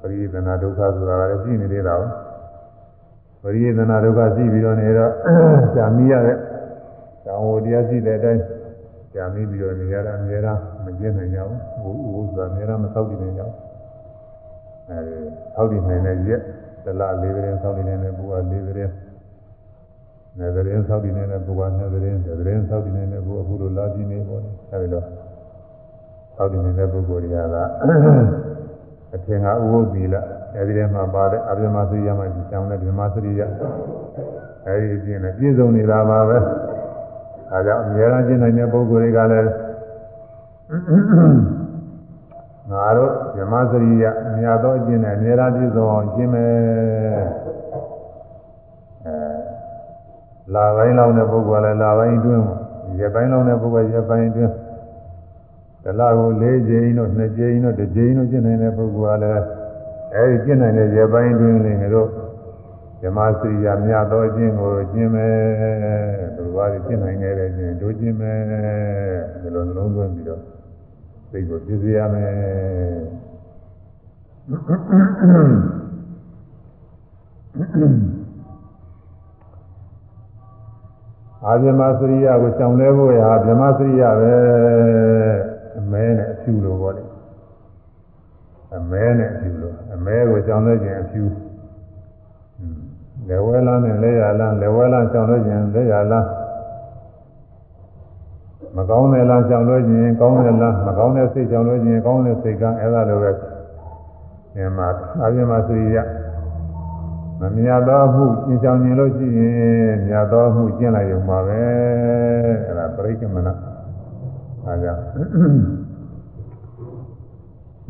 [0.00, 2.06] ပရိသေနာဒုက္ခဆိုတာလည်းရှိနေသေးတာပဲ
[3.42, 5.12] ပရိသေနာဒုက္ခရှိပြီးတော့နေတော့
[5.74, 6.45] ကြာမိရတဲ့တောင်
[7.48, 8.42] ဝတရားရှိတဲ့အတိုင်း
[9.14, 11.38] ကြာမိပြီးတော့နေရတာအများအားမကျင့်နိုင်ကြ
[11.82, 13.54] ဘူးဘုရားဆိုတာအများအားမသောက်တည်နိုင်ကြဘူး
[14.88, 15.18] အဲဒီ
[15.54, 16.40] သောက်တည်နိုင်တဲ့ရက်
[16.84, 18.90] တလလေးကလေးသောက်တည်နိုင်တဲ့ဘုရားလေးကလေး
[20.38, 25.04] နေသတင်းသောက်တည်နေတဲ့ဘုရားနေသတင်းသတင်းသောက်တည်နေတဲ့ဘုရားအခုလိုလာကြည့်နေပေါ့အဲဒီတော့
[26.36, 27.56] သောက်တည်နေတဲ့ပုဂ္ဂိုလ်တွေကက
[29.14, 30.14] အထင်ကဥပုသ္တိလ
[30.56, 33.42] အဲဒီထဲမှာပါတဲ့အပြမသရိယမှဒီကြောင်းနဲ့ဗြဟ္မသရိယ
[34.66, 36.38] အဲဒီအပြင်နဲ့ပြည့်စုံနေတာပါပဲ
[37.52, 39.50] အဲကြောင့်အများအားကျင့်နိုင်တဲ့ပုဂ္ဂိုလ်တွေကလည်း
[42.70, 46.52] ငါတို့ဗြဟ္မသရိယအများသောအကျင့်နဲ့အများအားပြည့်စုံအောင်ကျင့်မယ်
[49.06, 49.14] အဲ
[50.54, 52.44] လာပိုင်းလောက်တဲ့ပုဂ္ဂိုလ်လည်းလာပိုင်းအတွင်း
[53.00, 54.52] ရက်ပိုင်းလောက်တဲ့ပုဂ္ဂိုလ်ရက်ပိုင်းအတွင်း
[55.84, 59.44] တလကို၄ကြိမ်တို့၂ကြိမ်တို့တစ်ကြိမ်တို့ကျင့်နိုင်တဲ့ပုဂ္ဂိုလ်ကလည်း
[60.14, 62.08] အဲဒီကျင့်နိုင်တဲ့ရက်ပိုင်းအတွင်းလေးငါတို့
[63.02, 65.34] ဓမ္မစရိယာမြတ်သောအကျင့်ကိုကျင့်မယ်
[66.36, 68.40] သူတို့ကကျင့်နိုင်ခဲ့တဲ့ကျင့်တို့ကျင့်မယ်
[69.40, 70.42] ဒီလိုလုံးသွင်းပြီးတော့
[71.30, 72.32] စိတ်ကိုပြည့်စည်ရမယ်
[81.44, 84.34] အာဇမစရိယကိုကြောင်လဲဖို့ရဗြဟ္မစရိယပဲ
[85.78, 87.04] အမဲနဲ့အဖြူလိုပေါ့လေ
[88.76, 91.22] အမဲနဲ့အဖြူလိုအမဲကိုကြောင်လဲခြင်းအဖြူ
[93.28, 96.28] လေဝဲလန်းနဲ့လဲရလန်းလေဝဲလန်းကြောင်လဲခြင်းလဲရလန်း
[98.76, 104.88] မကောင်းတဲ့လမ်းကြောင်လဲခြင်းကောင်းတဲ့လမ်းမကောင်းတဲ့စိတ်ကြောင်လဲခြင်းကောင်းတဲ့စိတ်ကအဲ့ဒါလိုပဲဒီမှာ
[105.22, 105.96] အာဇမစရိယ
[107.40, 111.60] မမြတ်သောမှုကျင့်ဆောင်ခြင်းလို့ရှိရင်မြတ်သောမှုကျင့်လိုက်ရုံပါပဲ
[112.64, 113.48] အဲ့ဒါပရိက္ခမန
[114.64, 115.02] အဲကြောင့်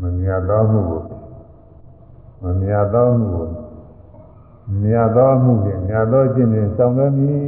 [0.01, 1.03] မမြတ်သောမှုကို
[2.42, 3.65] မမြတ်သောမှုကို
[4.83, 7.40] မြတ်သောမှုဖြင့်မြတ်သောကျင့်ဖြင့်ဆောင်လွှဲမည်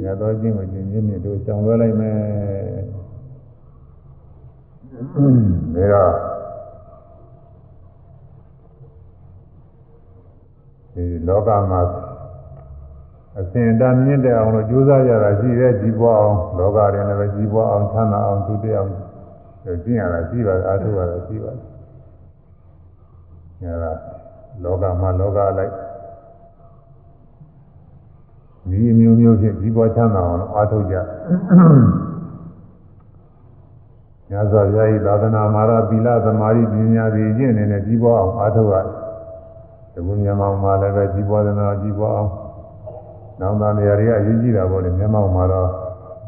[0.00, 2.18] မြတ်သောကျင့်ကိုကျင့်ခြင်းဖြင့်တို့ဆောင်လွှဲလိုက်မယ်
[5.74, 6.12] ဒါတော့
[10.94, 11.80] ဒီလောကမှာ
[13.38, 18.90] အစဉ်အတန်းမြင့်တဲ့အောင်လို့ကြိုးစားရတာရှိတဲ့ကြီးပွားအောင်လောကရင်လည်းပဲကြီးပွားအောင်ချမ်းသာအောင်သူတည်အောင်
[19.64, 21.66] ကျင့်ရတာရှိပါတယ်အားထုတ်ရတာရှိပါတယ်။
[23.60, 23.92] အဲဒါ
[24.62, 25.72] လောကမှာလောကလိုက်
[28.68, 30.96] ဒီအမျိုးမျိုးဖြင့်ကြီးပွားချမ်းသာအောင်အားထုတ်ကြ။
[34.30, 38.86] ညဇောဗျာဤသာသနာမှာတော့သီလသမာဓိပညာတွေကျင့်နေတဲ့ကြီးပွားအောင်အားထုတ်ရတယ်။
[39.92, 42.30] ဒီကုမြန်မာမှာလည်းပဲကြီးပွားတဲ့နာကြီးပွားအောင်
[43.40, 45.68] နောက်သားနေရာတွေကအရေးကြီးတာပေါ့လေမြန်မာမှာတော့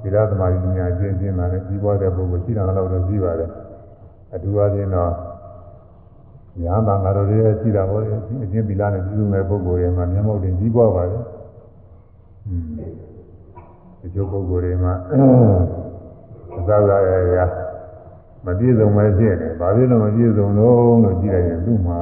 [0.03, 3.51] သီလသမာဓိပညာကျင့်ကျင့်တာနဲ့ကြီးပွားတဲ့ပုဂ္ဂိုလ်ရှိတာတော့တော့ကြီးပါတယ်။
[4.35, 5.13] အထူးအားဖြင့်တော့
[6.63, 8.09] ညာတန်ဃာတော်တွေရှိတာပေါ့လေ
[8.45, 11.23] အချင်းသီလနဲ့ပြုစုမဲ့ပုဂ္ဂိုလ်တွေမှာမျက်မှောက်တင်ကြီးပွားပါတယ်။
[14.05, 14.95] အကျိုးပုဂ္ဂိုလ်တွေမှာ
[16.59, 17.39] အသာသာရရ
[18.45, 21.99] မပြည့်စုံမဖြစ်တယ်ဘာဖြစ်လို့မပြည့်စုံလို့လို့ကြည့်လိုက်ရင်သူ့မှာ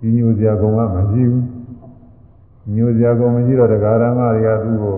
[0.00, 1.46] ကညိုစရာကောင်ကမရှိဘူး
[2.74, 4.96] ညိုစရာကောင်မရှိတော့တရားဓမ္မတွေကသူ့ကို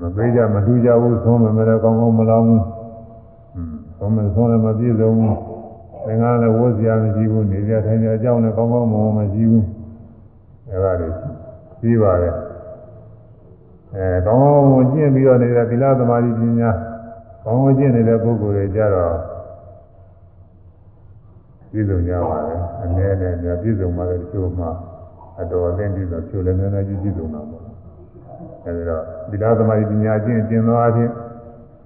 [0.00, 2.62] မပေးကြမတူကြဘူးသုံးမယ်မလဲကောင်းကောင်းမလောင်းဘူး
[3.98, 5.36] သုံးမယ်သုံးလည်းမပြည့်စုံဘူး
[6.04, 9.64] သင်္ကားလည်းဝတ်စရာမရှိဘူးနေစရာထိုင်စရာအကြောင်းလည်းကောင်းကောင်းမမရှိဘူး
[10.68, 11.08] အဲဒါတွေ
[11.82, 12.34] ပြီးပါတယ်။
[13.94, 16.70] အဲကောင်းကောင်းမွန်ကျင့်ပြီးတော့နေတဲ့သီလသမာဓိပညာ
[17.44, 19.14] ကောင်းကောင်းကျင့်နေတဲ့ပုဂ္ဂိုလ်တွေကြတော့
[21.70, 24.66] ပြည့်စုံကြပါလေအနည်းနဲ့ပြည့်စုံမှလည်းတချို့မှ
[25.40, 27.62] အတော်အသင့်ပြီးတော့ချိုးလည်းနည်းနည်းကြီးပြည့်စုံတာပေါ့
[28.64, 31.12] အဲဒီတော့သီလသမာဓိပညာကျင့်ကျင့်သောအချင်း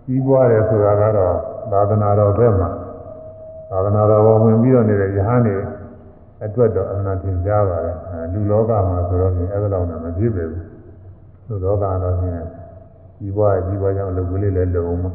[0.06, 1.34] ကြီးပွားတယ်ဆိုတာကတော့
[1.72, 2.70] သာသနာတော်ဘက်မှာ
[3.70, 5.56] သာသနာတော်ဘဝင်ပြီးတော့နေတဲ့ယဟန်တွေ
[6.44, 7.96] အတွက်တော့အမှန်တင်ကြပါတယ်
[8.32, 10.64] လူလောကမှာဆိုတော့အဲ့ဒါလောက်နဲ့မဖြစ်ပေဘူး
[11.48, 12.42] လူလောကကတော့ဖြင့်
[13.18, 15.12] ကြီးပွားကြီးပွားကြောင့်လုပ်ကလေးလည်းလုံမှာ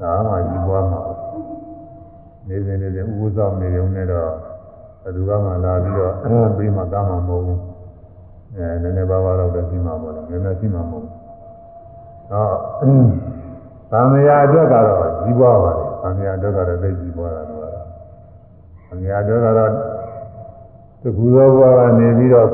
[0.00, 1.00] ဒါမှကြီးပွားမှာ
[2.48, 4.30] နေစဉ်နေစဉ်ဥပ္ပဇောနေုံနဲ့တော့
[5.02, 6.14] ဘယ်သူကမှလာပြီးတော့
[6.56, 7.60] ပြီးမှကားမှာမဟုတ်ဘူး
[8.56, 11.12] အဲနည်းနည်းပါးပါးတော့ရှိမှာမဟုတ်ဘူးနည်းနည်းရှိမှာမဟုတ်ဘူး
[12.30, 12.46] ဟော
[13.90, 17.70] သံဃာအတွက်ကတော့ကြီးပွားပါတယ်သံဃာအတွက်ကတော့သိကြီးပွားတာတော့သံ
[18.88, 19.70] ဃာအတွက်ကတော့
[21.02, 22.48] တကူသောဘဝကနေပြီးတော့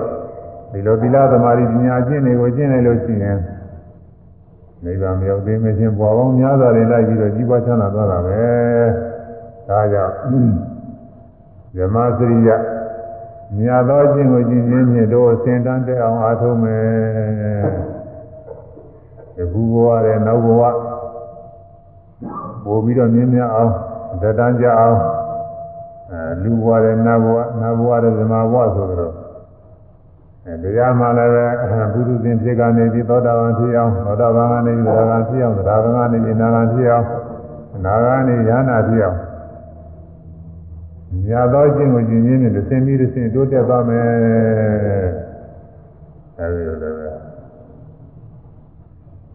[0.73, 3.39] ဒီလိုသီလသမာဓိပညာကျင့်တွေကိုကျင့်နေလို့ရှိရင်
[4.85, 8.41] နိဗ္ဗာန်မရောက်သေးမချင်းဘဝပေါင်းများစွာတွေလိုက်ပြီးတော့ကြီးပွားချမ်းသာသွားတာပဲ
[9.69, 10.15] ဒါကြောင့်
[11.77, 12.51] ဇမစရိယ
[13.59, 16.85] မြတ်သောအကျင့်ကိုကျင့်ခြင်းဖြင့်တို့အစဉ်တန်းတဲ့အောင်အားထုတ်မယ်
[19.35, 20.63] ဒီခုဘဝရဲ့နောက်ဘဝ
[22.65, 23.73] ပို့ပြီးတော့မြင်းများအောင်
[24.23, 24.99] တတန်းကြအောင်
[26.11, 29.15] အဲလူဘဝတဲ့နတ်ဘဝနတ်ဘဝတဲ့ဇမဘဝဆိုတော့
[30.47, 31.47] အဲတရားမှလည်းပဲ
[31.93, 37.07] ဘုသူရှင်ဖြစ်ကနေပြီးသောတာပန်ဖြစ်အောင်သောတာပန်ကနေပြီးသရဂံဖြစ်အောင်သရဂံကနေပြီးနာဂံဖြစ်အောင်
[37.85, 39.19] နာဂံကနေရဟနာဖြစ်အောင်
[41.29, 44.07] ညာသောခြင်းကိုကျင့်ရင်းနဲ့သင်ပြီးသင်တိုးတက်သွားမယ်
[46.39, 47.09] အဲဒီလိုလည်းပဲ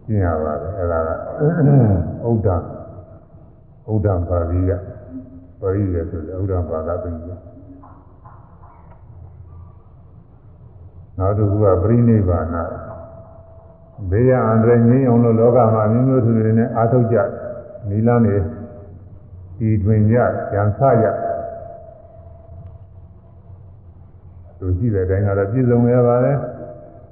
[0.06, 2.50] ကျင့်ရပါတယ်အဲဒါကဥဒ္ဒ
[3.90, 4.90] ဥဒ္ဒပါဠိယ
[5.62, 7.15] ပါဠိရဆိုတယ်ဥဒ္ဒဘာသာပိယ
[11.17, 12.45] နောက်တစ်ခုကပရိနိဗ္ဗာန်
[14.10, 17.17] ဘေးရအန္တရာယ်ငြိမ်းအောင်လို့လောကမှာမျိုးမျိုးသူတွေနဲ့အာထုတ်ကြ
[17.89, 18.36] နီလန်းနေ
[19.58, 20.15] ဒီတွင်ကြ
[20.54, 21.06] ရန်ဆရ
[24.60, 26.38] သူရှိတဲ့အတိုင်းကတော့ပြည့်စုံရပါတယ်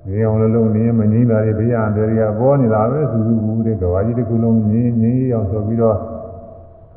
[0.08, 5.98] ငြိမ်းအောင်လို့လုံးနေမငြိမ်းတာတွေဘေးရအန္တရာယ်ကပေါ်နေတာပဲသူသူဘူးတဲ့ကဘာကြီးတစ်ခုလုံးငြိမ်းငြိမ်းအောင်ဆိုပြီးတော့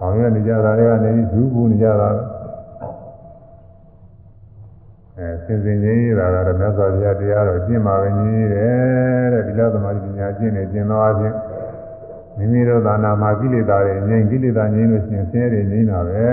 [0.04, 2.08] ဆောင်ရွက်နေကြတာတွေကနေသူဘူးနေကြတာ
[5.16, 11.36] အဲစင်စင်ကြီးရတာကတော့မြတ်စွာဘုရားတရားတော်ကျင့်ပါပဲကြီးတယ်တဲ့ဒီလိုသမာဓိပညာကျင့်နေကျင့်တော့အချင်း
[12.36, 16.26] မိမိတို့သာနာမှာကိလေသာတွေငြိမ်းကိလေသာငြိမ်းလို့ရှိရင်ဆင်းရဲတွေငြိမ်းတာပဲ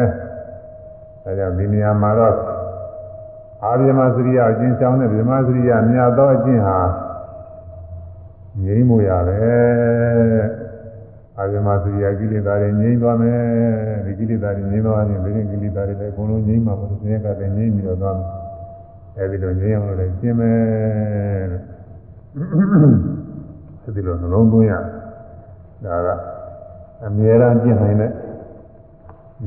[1.23, 2.35] အဲကြောင့်ဒီနေရာမှာတော့
[3.63, 6.79] အာရမစရိယအကျဉ်းချောင်းတဲ့ဗြဟ္မစရိယမြတ်သောအကျင့်ဟာ
[8.63, 10.58] ငြိမ်းမှုရတယ်
[11.39, 13.39] အာရမစရိယကိလေသာတွေငြိမ်းသွားမယ်
[14.05, 18.27] ဒီကိလေသာတွေငြိမ်းသွားရင်ဒီကိလေသာတွေလည်းအကုန်လုံးငြိမ်းမှာပါဆင်းရဲကလည်းငြိမ်းပြီးတော့သွားမယ်
[19.17, 20.57] အဲဒီလိုငြိမ်းအောင်လို့လည်းကျင့်မယ်
[23.83, 24.73] အဲဒီလိုနှလုံးသွင်းရ
[25.85, 26.07] ဒါက
[27.05, 28.11] အမြဲတမ်းကျင့်နိုင်တဲ့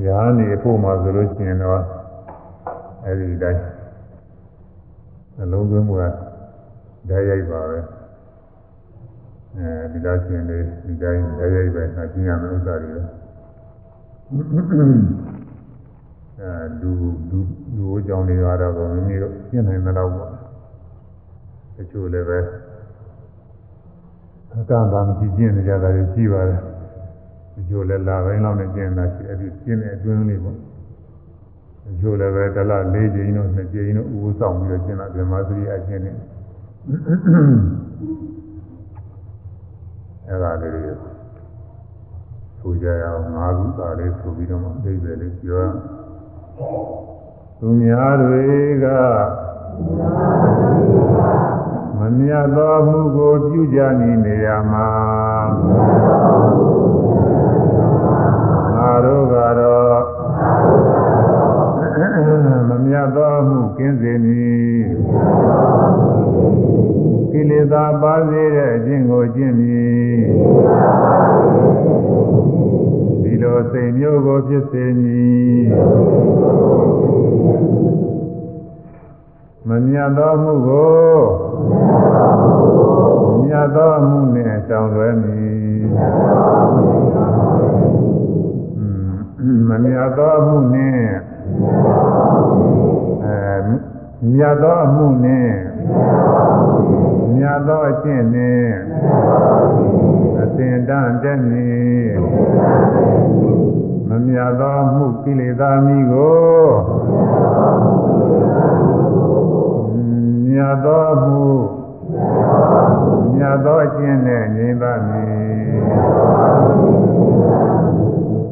[0.04, 1.80] ညာနေဖို့မှာဆိုလို့ရှိရင်တော့
[3.06, 3.60] အဲဒီတိုင်း
[5.36, 6.08] နှလုံးသွင်းမှုကဓာ
[7.18, 7.78] တ်ရိုက်ပါပဲ
[9.58, 13.02] အဲဒီလားရှင်လေးဒီတိုင်းဓာတ်ရိုက်ပဲအကျဉ်းရမယ့်ဥစ္စာတွေပဲ
[16.40, 16.90] အဲလူ
[17.30, 17.38] လူ
[17.76, 20.32] လူအကြောင်းတွေကတော့မိမိတို့ပြင်နိုင်မလို့ပေါ့
[21.76, 22.38] တချို့လည်းပဲ
[24.58, 26.60] အကန့်အသတ်မရှိကျင့်နေကြတာတွေရှိပါတယ်
[27.54, 30.56] တချို့လည်းလာပိုင်းလောက်နဲ့ကျင့်တာရှိအဲ့ဒီကျင့်တဲ့အတွင်းလေးပေါ့
[31.84, 36.12] တချို့လည်းပဲတစ်လ၄ကြိမ်တော့နှစ်ကြိမ်တော့ဥပ္ပဆောင်ပြီးတော့ကျင့်တာဗြဟ္မစရိအကျင့်နေ
[40.28, 40.92] အဲ့ဒါလေးတွေ
[42.60, 45.76] ဆိုကြရအောင်ငါးခုသာလေးဆိုပြီးတော့မှအိဗယ်လေးပြောရအောင်
[47.58, 48.44] သူများတွေ
[48.84, 48.86] က
[51.98, 54.88] မမြတ်သောမှုကိုပြုကြနေရမှာ
[58.74, 60.00] ငါတို့ကတော့
[62.68, 64.82] မမြတ်သောမှုကင်းစေမည်
[67.32, 70.22] ကိလေသာပါစေတဲ့အခြင်းကိုကျင့်မည်
[73.22, 75.66] ဒီလိုစိတ်မျိုးကိုဖြစ်စေမည်
[79.68, 81.00] မမြတ်သောမှုကို
[83.42, 85.82] မြတ်သောမှုနဲ့တောင်းလွဲမည်
[89.68, 91.04] မမြတ်သောမှုနဲ့
[93.24, 93.36] အဲ
[94.32, 95.50] မြတ်သောမှုနဲ့
[97.36, 98.68] မြတ်သောအကျင့်နဲ့
[100.42, 102.10] အစဉ်တန်တက်မည်
[104.08, 106.42] မမြတ်သောမှုကိလေသာမိကို
[110.46, 111.44] မြတ်သောမှု
[113.34, 115.32] မြတ်သောအကျင့်နဲ့ငြိမ်းပါမည်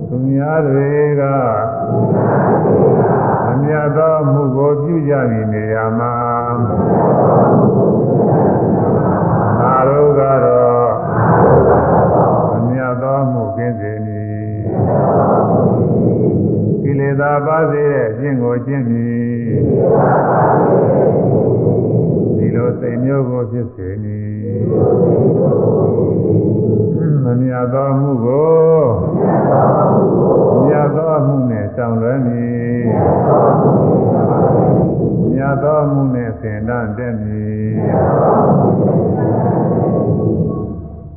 [0.09, 0.90] သူများတွေ
[1.21, 1.23] က
[3.61, 6.12] မမြတ်သောမှုကိုပြုကြနေနေရမှာ
[9.61, 10.90] ငါတို့ကတော့
[12.53, 14.55] မမြတ်သောမှုကင်းစေမည်
[16.83, 19.51] ကိလေသာပါစေတဲ့အကျင့်ကိုကျင့်မည်
[22.37, 24.31] ဒီလိုစိတ်မျိုးကိုဖြစ်စေမည်
[27.25, 28.51] မမြတ်သောမှုကို
[30.66, 32.60] မြတ်သောမှုနဲ့ဆောင်လွဲမည်
[35.33, 37.74] မြတ်သောမှုနဲ့ဆင်တန်းတက်မည်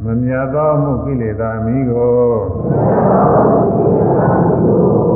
[0.04, 2.22] မမြတ်သောမှုကိလေသာမိကို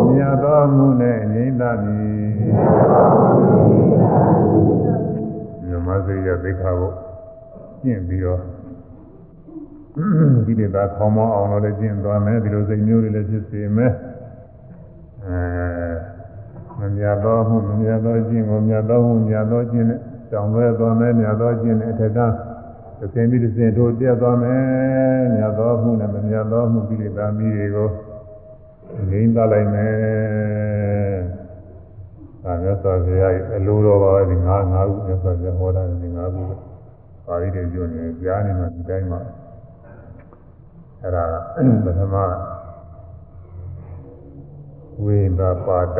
[0.10, 2.17] မြတ်သောမှုနဲ့ငြိမ့်သမည်
[5.65, 6.96] မြမစိတ်ရသိခါဖို့
[7.84, 8.41] ကျင့်ပြီးတော့
[10.46, 13.93] ဒီလေသာခေါင်းမအောင်လို့လည်းကျင့်သွားမယ်ဒီလိုစိတ်မျိုးတွေလည်းဖြစ်စေမယ်
[15.28, 16.16] အဲ
[16.80, 20.00] မမြတ်သောမှုမမြတ်သောကျင့်ကိုမြတ်သောမှုမြတ်သောကျင့်နဲ့
[20.32, 22.20] တောင်းလွဲသွားမယ်မြတ်သောကျင့်နဲ့အထက်က
[23.13, 27.90] သင်ပြီးသင်တို့ပြတ်သွားမယ်မြတ်သောမှုနဲ့မမြတ်သောမှုကိလေသာမိတွေကို
[29.10, 29.94] ငိမ့်သားလိုက်မယ်
[32.44, 36.42] ဒါမြတ်စွာဘုရားရဲ့အလိုတော်ပါပဲဒီငါးငါးခုမြတ်စွာဘုရားဟောတာဒီငါးခု
[37.26, 39.20] ပါဠိတွေကျွနေကြားနေမှဒီတိုင်းမှာ
[41.02, 41.24] အဲ့ဒါ
[41.86, 42.16] ပထမ
[45.04, 46.00] ဝိန္ဒပါဒ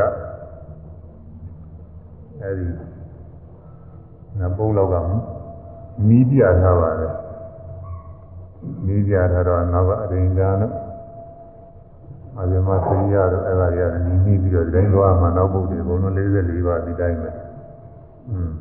[2.42, 2.68] အဲ့ဒီ
[4.40, 4.96] နဘုံလောက်က
[6.08, 7.14] မီးပြထားပါတယ်
[8.86, 10.74] မီးပြထားတော့နောက်ကအရင်ကနော်
[12.40, 17.32] အဇမသရိယတို့အဲ့ဒါတွေကနီးနီးပြီးတော့ဒီတိုင်းသွားမှနောက်ပုဒ်တွေဘုံလုံး44ပါးဒီတိုင်းပဲ
[18.30, 18.52] อืม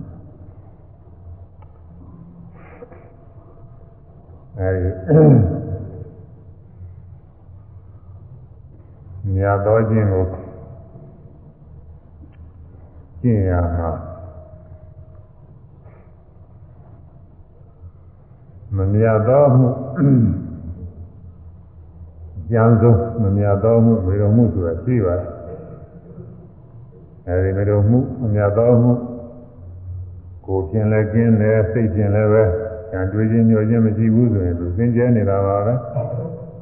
[4.58, 4.88] အဲဒီ
[9.34, 10.24] မြတ်တော်ခြင်းကို
[13.22, 13.90] ကျင့်ရမှာ
[18.76, 19.68] မမြတ်တော်မှု
[22.50, 25.36] ကြံဆုံးမမြတ်တော်မှုဝေတော်မှုဆိုတာရှိပါတယ်
[27.26, 28.92] အဲဒီဝေတော်မှုမမြတ်တော်မှု
[30.46, 32.44] ကိုယ်ဖြင့်လည်းကျင်းတယ်စိတ်ဖြင့်လည်းပဲ
[32.92, 35.74] ဉာဏ်တွေးခြင်းညှို့ခြင်းမရှိဘူးဆိုရင်သူသင်ကျဲနေတာပါပဲ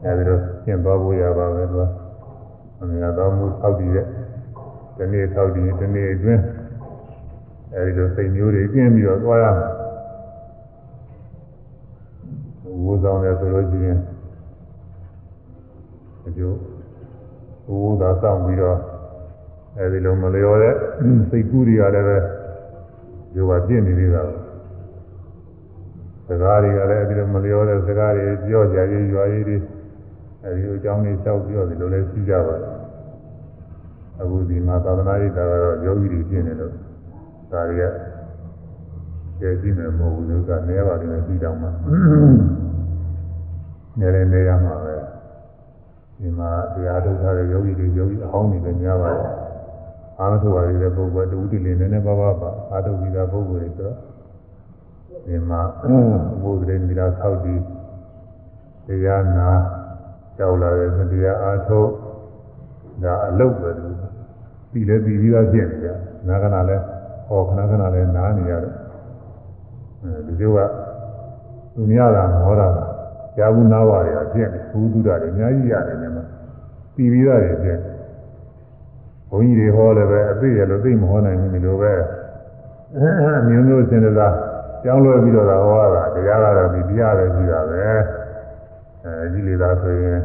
[0.05, 4.07] အဲဒီတော့ကျင့်သွားဖို့ရပါပဲသူကမမြတ်တော်မှုသောက်တည်တဲ့
[4.97, 6.43] ဒီနေ့သောက်တည်ဒီနေ့အတွင်း
[7.75, 9.71] အဲဒီလိုစိတ်မျိုးတွေကျင်းပြီးတော့သွားရမယ်
[12.83, 13.99] ဝိုးဆောင်တယ်ဆိုလို့ရှိရင်
[16.27, 16.57] အကျိုး
[17.69, 18.79] ဝိုးသာဆောင်ပြီးတော့
[19.79, 20.75] အဲဒီလိုမလျော်တဲ့
[21.31, 22.17] စိတ်ကူးတွေကလည်းပဲ
[23.35, 24.23] ဒီကပြည့်နေသေးတာ
[26.27, 29.57] စကားတွေကလည်းအဲဒီလိုမလျော်တဲ့စကားတွေပြောကြရေးရွာရေးတွေ
[30.45, 32.74] အဲဒီအကြောင်းတွေလျှောက်ပြောဒီလိုလည်းရှိကြပါတယ်
[34.21, 36.73] အခုဒီမှာသာသနာ့ရေးတာကတော့ယောဂီတွေပြည့်နေလို့
[37.51, 37.83] ဒါတွေက
[39.39, 41.69] ကျေကြည့်မယ်မဟုတ်ဘူးလို့ကနေပါလိမ့်မယ်ပြီးတော့မှ
[43.99, 44.95] နေလည်းနေရမှာပဲ
[46.19, 49.27] ဒီမှာတရားထုတ်ထားတဲ့ယောဂီတွေယောဂီအဟောင်းတွေလည်းများပါတယ်
[50.19, 53.97] အာမထုဝါရီတဲ့ပုဂ္ဂိုလ်တူတူလေးနည်းနည်းပါးပါးပါအာထုပြီးသားပုဂ္ဂိုလ်တွေဆိုတော့
[55.27, 55.61] ဒီမှာ
[56.43, 57.61] ဘုရားမိသားဆောက်တည်
[58.87, 59.49] တရားနာ
[60.37, 61.91] ကြောက်လာတဲ့တရားအားထုတ်
[63.03, 63.97] ဒါအလုတ်ပဲလို့
[64.71, 65.89] ပြီးလည်းပြီးပြီးသားဖြစ်နေကြ
[66.29, 66.83] နာကနာလည်း
[67.29, 68.75] ဟောခဏခဏလည်းနားနေရတယ်
[70.03, 70.59] အဲဒီလိုက
[71.75, 72.69] သူများတာဟောတာ
[73.37, 76.25] ကြာဘူးနားပါတွေအဖြစ်နေဘုသူဒ္ဓတွေအများကြီးရတယ်နေမှာ
[76.95, 77.79] ပြီးပြီးသားတွေဖြစ်
[79.29, 81.93] ဘုန်းကြီးတွေဟောလည်းပဲအသိရလို့သိမဟောနိုင်ဘူးဒီလိုပဲ
[83.49, 84.29] မျိုးမျိုးစင်တာ
[84.85, 87.85] ကြောင်းလွဲပြီးတော့ဟောတာတရားကတော့ဒီတရားပဲရှိတာပဲ
[89.05, 90.21] အဲဒီလေသာဆိုရင်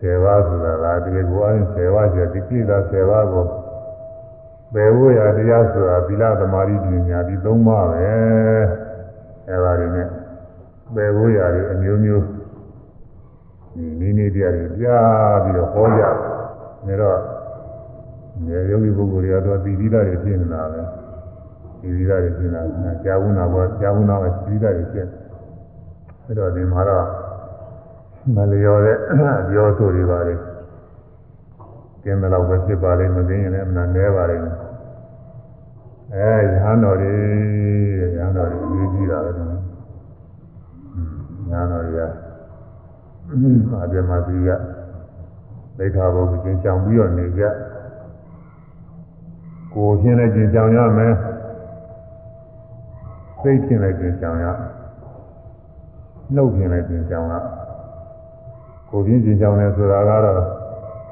[0.00, 3.46] 10ပါးဆိုတာကဒီကိုအရင်10ပါးကျဒီကိလေသာ10ပါးကို
[4.74, 8.10] ဘယ်ဝိရတရားဆိုတာသီလသမာဓိပညာဒီ၃ပါးပဲ
[9.48, 10.08] အဲပါတွေနဲ့
[10.94, 12.24] ဘယ်ဝိရတွေအမျိုးမျိုး
[13.74, 16.02] ဒီနည်းနည်းတရားတွေကြားပြီးတော့ဟောကြ
[16.86, 17.18] နေတော့
[18.46, 20.82] နေယောဂီပုဂ္ဂိုလ်တွေကတော့သီလတွေဖြစ်နေတာပဲ
[21.80, 25.08] သီလတွေဖြစ်နေတာကြာဘူးနာဘောကြာဘူးနာပဲသီလတွေဖြစ်
[26.26, 27.06] အဲတော့ဒီမှာတော့
[28.36, 28.96] မလျော်တဲ့
[29.48, 30.34] ပြောဆိုတွေပါလေ
[32.02, 34.56] ကျင်းတယ်လို့ပဲဖြစ်ပါလိမ့်မသိရင်လည်းအမှန်နဲပါလိမ့်မယ်
[36.14, 37.14] အဲရဟန်းတော်တွေ
[38.00, 39.50] ရဟန်းတော်တွေရေးကြည့်တာပဲနော်
[41.50, 42.02] ရဟန်းတော်တွေက
[43.72, 44.50] အာပြမသီက
[45.78, 47.42] ဒိဋ္ဌာဘုရားကျင့်ကြောင်ပြီးတော့နေကြ
[49.74, 51.14] ကိုယ်ချင်းလည်းကျင့်ကြောင်ရမယ်
[53.40, 54.46] စိတ်ချင်းလည်းကျင့်ကြောင်ရ
[56.34, 57.34] နှုတ်ချင်းလည်းကျင့်ကြောင်ရ
[58.90, 60.42] ကိုပြင်းကျင်ကြောင်လဲဆိုတာကတော့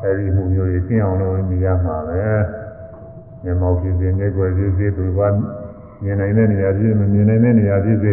[0.03, 2.23] အဲဒီမှုမျိုးကြီးကျင့်အောင်လို့နေရမှာပဲ
[3.43, 5.21] မျက်မှောက်ဖြစ်စေ၊မျက်ွယ်ဖြစ်စေသူက
[6.03, 8.13] မြင်နိုင်တဲ့နေရာဖြစ်မမြင်နိုင်တဲ့နေရာဖြစ်စေ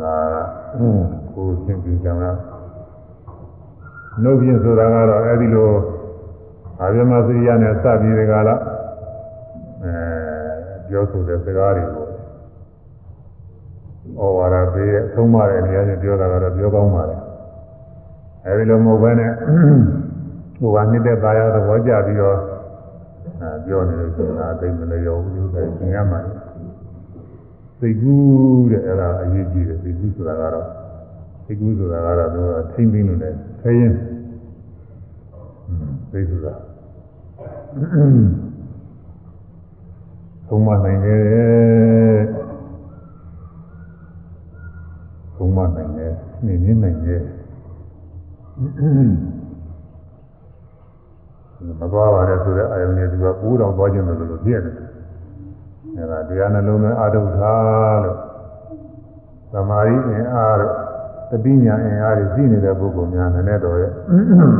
[0.00, 0.14] ဒါ
[1.34, 2.26] ကိုပြင်းကျင်ကြောင်က
[4.22, 5.70] နှုတ်ပြင်းဆိုတာကတော့အဲဒီလို
[6.80, 8.54] အာရမစရိယနဲ့စပြီးဒီကလာ
[9.84, 9.94] အဲ
[10.88, 12.06] ပြောဆိုတဲ့စကားတွေကို
[14.18, 17.16] ဩဝါဒပေးအဆုံးမတဲ့နေရာချင်းပြောတာကတော့ပြောကောင်းပါလေ
[18.46, 19.32] အဲဒီလိုမဟုတ်ဘဲနဲ့
[20.60, 22.38] ဟိုကနှစ်သက်သားရသဘောကြပြီးတော့
[23.40, 26.20] အဲပြောနေလို့ဆိုတာအသိမလျော်ဘူးလို့ပဲသင်ရမှာ
[27.78, 30.66] စိတ်ကူးတဲ့အဲ့ဒါအရေးကြီးတယ်စိတ်ကူးဆိုတာကတော့
[31.44, 33.92] စိတ်ကူးဆိုတာကတော့သူကထိမ့်သိမ့်လို့လည်းခရင်
[36.10, 36.54] စိတ်ဆိုတာ
[40.48, 42.22] သုံးမနိုင်တယ်
[45.36, 46.12] သုံးမနိုင်တယ်
[46.44, 47.22] နေနေနိုင်တယ်
[51.80, 54.74] မသွားပါနဲ့ဆိုတဲ့အာယုန်နဲ့သူကပိုးတော်သွားခြင်းလို့လို့ပြည့်တယ်။
[55.98, 58.18] အဲဒါတရားနှလုံးသွင်းအာထုတ်ထားလို့
[59.52, 60.72] သမာဓိအင်အားတို့
[61.30, 63.90] တတိညာအင်အားကြီးရှိနေတဲ့ပုဂ္ဂိုလ်များနဲ့တော့ရဲ့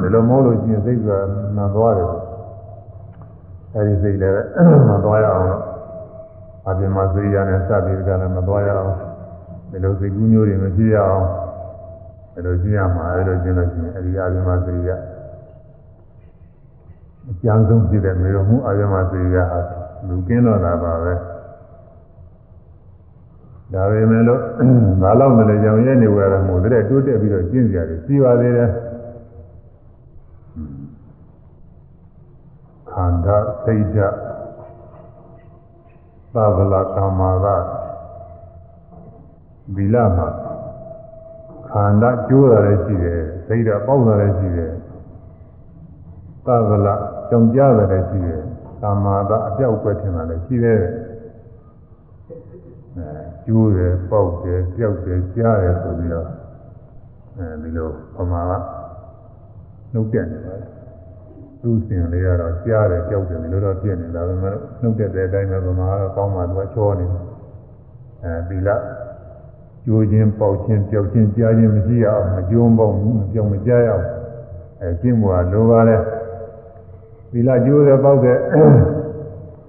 [0.02, 1.08] ဒီလိုမဟုတ်လို့ရှိရင်စိတ်က
[1.56, 2.08] မှန်သွားတယ်
[3.74, 4.34] အဲဒီစိတ်လည်း
[4.88, 5.62] မှန်သွားရအောင်လို့
[6.68, 8.94] အပြင်မှာစိတ်ရနဲ့စပြီးကြလည်းမသွားရအောင်
[9.70, 11.24] ဒီလိုစိတ်ကူးမျိုးတွေမဖြစ်ရအောင်
[12.32, 14.90] ဒီလိုကြည့်ရမှာအဲလိုကျင့်လို့ရှိရင်အဲဒီအပြင်မှာစိတ်ရ
[17.30, 19.60] အကျမ်းဆုံးဖြစ်တဲ့မေတော်မှုအပြင်မှာစိတ်ရဟာ
[20.08, 21.14] လူကင်းတော့တာပါပဲ
[23.72, 24.40] ဒါပေမဲ့လို့
[25.02, 28.70] ငါလောက်နဲ့ကြောင်ရဲနေဝရမို့တဲ့တိုးတက်ပြီးတော့ကျင့်ကြရတယ်စီပါသေးတယ်
[32.90, 34.16] ခန္ဓာစိတ်ဓာတ်
[36.34, 37.46] သဗ္ဗလကာမာက
[39.74, 40.28] ဗီလမှာ
[41.72, 44.72] ခန္ဓာကျိုးတာလည်းရှိတယ်စိတ်ဓာတ်ပေါက်တာလည်းရှိတယ်
[46.46, 46.88] သဗ္ဗလ
[47.28, 48.42] ကြောင်ကြတာလည်းရှိတယ်
[48.82, 50.82] ကာမာကအပြောက်ကွက်ထင်တာလည်းရှိတယ်
[52.96, 53.08] အဲ
[53.46, 56.28] ကျိုးတယ်ပေါက်တယ်ပြောက်တယ်ကြားတယ်ဆိုပြီးတော့
[57.36, 58.52] အဲဒီလိုပမာက
[59.92, 60.70] နှုတ်တက်နေပါတယ်
[61.60, 67.22] သူ့စဉ်လေးကတော့ကြားတယ်ကြောက်တယ်ဒီလိုတော့ပြည့်နေတာပဲမလို့နှုတ်တက်တဲ့အတိုင်းပဲပမာကတော့ကောင်းမှသူကချောနေတယ်
[68.24, 68.68] အဲဒီလ
[69.84, 74.06] ကျိုးခြင်းပေါက်ခြင်းပြောက်ခြင်းကြားခြင်းမရှိရအောင်မကျုံးပေါက်မပြောင်းမကြားရအောင်
[74.80, 75.96] အဲကျင့်ဖို့ကလိုပါလေ
[77.30, 78.38] ဒီလကျိုးတယ်ပေါက်တယ်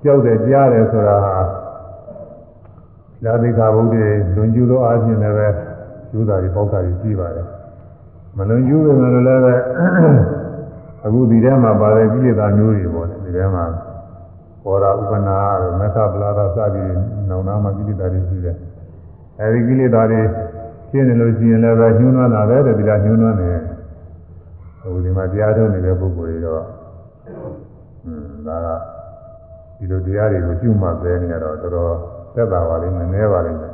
[0.03, 1.35] ကြောက်တယ်ကြားတယ်ဆိုတာဟာ
[3.23, 3.95] သာသိက္ခာဘုဒ္ဓ
[4.35, 5.47] လွန်ကျူးသောအားဖြင့်လည်းပဲ
[6.11, 7.47] ကျိုးတာတွေပေါက်တာတွေရှိပါတယ်
[8.37, 9.55] မလွန်ကျူးပေမဲ့လည်းပဲ
[11.05, 13.65] အခုဒီထဲမှာပါတဲ့ကိလေသာမျိုးတွေပေါ့လေဒီထဲမှာ
[14.63, 16.91] ဘောရာဥပနာတို့မက္ခပလာဒစသည်
[17.29, 18.55] နောင်နာမှာကိလေသာတွေရှိတယ်
[19.39, 20.21] အဲဒီကိလေသာတွေ
[20.89, 23.51] ရှင်းနေလို့ရှိရင်လည်းပဲညှိုးနှွမ်းတာပဲတဲ့ဒီလားညှိုးနှွမ်းနေ
[24.81, 26.61] ဟိုဒီမှာတရားထုတ်နေတဲ့ပုဂ္ဂိုလ်တွေတော့
[28.03, 28.67] ဟွန်းဒါက
[29.77, 31.93] ဒီလိုတရားတွေကိုရှုမှတ်ပဲနေရတော့တော်တော်
[32.35, 33.71] သက်သာပါလိမ့်မယ်နည်းပါလိမ့်မယ်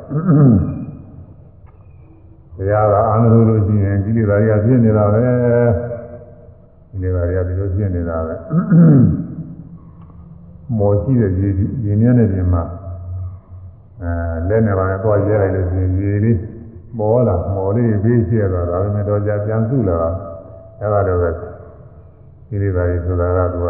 [2.56, 5.20] တရားကအာနလို့လို့ရှိရင်ကိလေသာတွေကပြည့်နေတာပဲ
[6.90, 8.34] ကိလေသာတွေကဒီလိုပြည့်နေတာပဲ
[10.78, 11.48] မော်ရှိတဲ့ရေ
[11.84, 12.79] ရေမြန်းတဲ့ပြင်မှာအဲ
[14.48, 16.38] လက်နဲ့ပါနဲ့သွားရဲလိုက်လို့ရှိရင်ရေလေး
[16.98, 19.98] ပေါ်လာမော်လေးဘေးရှိရတာဒါပေမဲ့တော့ကြာပြန်စုလာ
[20.80, 21.30] အဲ့ဒါတော့ပဲ
[22.48, 23.68] ကိလေသာတွေဆိုတာကသူက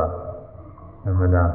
[1.06, 1.50] အမှန်တရား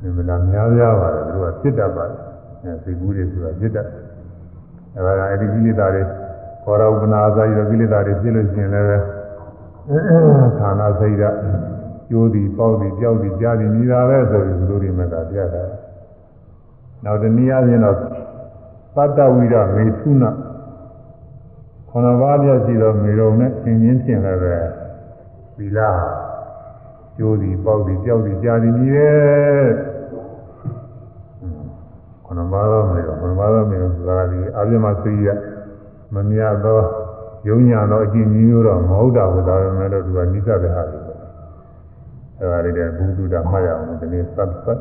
[0.00, 2.18] ဒီမလားများများပါတယ်သူကဖြစ်တတ်ပါတယ်
[2.62, 3.86] အဲစိတ်ကူးတွေဆိုတာဖြစ်တတ်
[4.96, 6.02] အဲဒါကအဲဒီကိလေသာတွေ
[6.64, 9.04] ခေါ်ရဥပနာသာရောကိလေသာတွေဖြစ်လို့ရှိရင်လည်း
[10.58, 11.36] ခန္ဓာစိတ်ဓာတ်
[12.10, 15.62] ကျိုးသည်ပေါက်သည်ကြောက်သည်ကြားသည်မြည်တာပဲဆိုပြီးဘုလိုတွေမှာပြတာ
[17.04, 17.96] နောက်တနည်းအားဖြင့်တော့
[18.96, 20.30] သတ္တဝိရမေထုနာ
[21.90, 24.56] ခန္ဓာဘာပြရှိတော့မေရုံနဲ့သင်ချင်းဖြင့်လည်းပဲ
[25.56, 25.78] သီလ
[27.16, 29.68] ကျိုးသည်ပေါက်သည်ကြောက်သည်ကြားသည်မြည်တယ်
[32.26, 35.28] ခန္ဓာဘာတော့မေရောခန္ဓာဘာတော့မေရောဆိုတာဒီအာပြမသိရ
[36.14, 36.80] မမြတ်သော
[37.48, 41.00] ယုံညာသောအကျင့်ကြီးမျိုးတော့မဟုတ်တာဘူးဒါပေမဲ့လို့သူကနိစ္စတဲ့ဟာတွေ
[42.40, 44.80] အဲဒါလေးတဲ့ဘုဒ္ဓတာမှတ်ရအောင်ဒီနေ့သတ်သတ်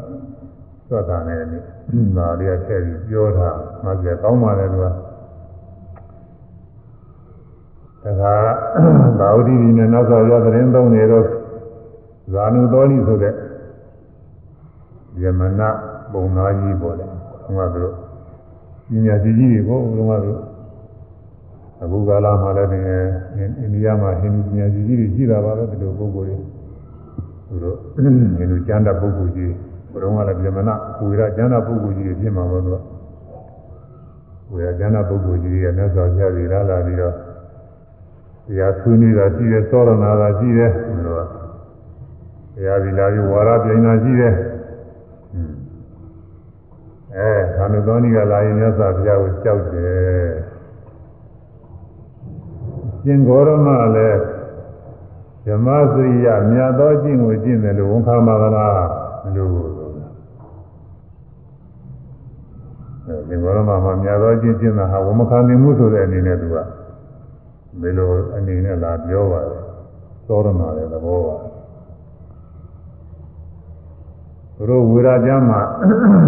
[0.90, 1.58] သွတ်တာနဲ့ဒီ
[2.18, 3.50] ဒါလေးကထည့်ပြီးပြောတာ
[3.84, 4.86] မှတ်ကြကောင်းပါလေသူက
[8.04, 8.34] တခါ
[9.20, 11.24] သာဝတိဒီနဲ့နောက်ဆောရသတင်းသုံးနေတော့
[12.34, 13.34] ဇာနုတော်လိဆိုတဲ့
[15.22, 15.70] ယမနာ
[16.12, 17.10] ပုံသားကြီးပေါ်တယ်
[17.46, 17.92] ဘုရားတို့
[18.90, 20.40] ပညာကြီးကြီးတွေကိုဘုရားတို့
[21.82, 22.70] အခုကာလမှာလည်း
[23.60, 26.38] အိန္ဒိယမှာဟိန္ဒူပညာကြီးကြီးတွေရှိတာပါပဲဒီလိုပုဂ္ဂိုလ်တွေ
[27.48, 28.00] သူတို့ဟိ
[28.44, 29.54] န္ဒူကျမ်းတဲ့ပုဂ္ဂိုလ်ကြီး
[30.02, 30.70] ဘုရားကလည်းဗြဟ္မဏ
[31.00, 32.82] ကိုရကျမ်းတဲ့ပုဂ္ဂိုလ်ကြီးတွေဖြစ်မှာပေါ့လို့
[34.50, 37.16] ကိုရကျမ်းတဲ့ပုဂ္ဂိုလ်ကြီးတွေကမြတ်စွာဘုရားကြီးလာလာပြီးတော့
[38.48, 44.34] တရားဆွေးနွေးတာရှိတယ်သောရနာတာရှိတယ်ဘုရားတရားဒီလာပြီးဝါရပြိုင်တာရှိတယ်
[47.18, 50.28] အဲခန္ဓာတော်ကြီးကလာရင်မြတ်စွာဘုရားကိုကြောက်တယ်
[53.04, 54.20] ရှင်ဂေါရမလည်း
[55.46, 58.78] ဓမ္မစရိယမြတ်သောကျင့်ကိုကျင့်တယ်လို့ဝန်ခံပါကလား
[59.36, 59.86] လို့အဲ
[63.30, 66.56] ဒီဘောရမမှာမြတ်သောကျင့်ကျင့်တာဟာဝမခံနိုင်မှုဆိုတဲ့အနေနဲ့သူက
[67.82, 69.62] ဒီလိုအနေနဲ့လာပြောပါတယ်
[70.28, 71.36] သောရမလည်းသဘောပါ
[74.56, 75.62] သူတို့ဝေရာကျမ်းမှာ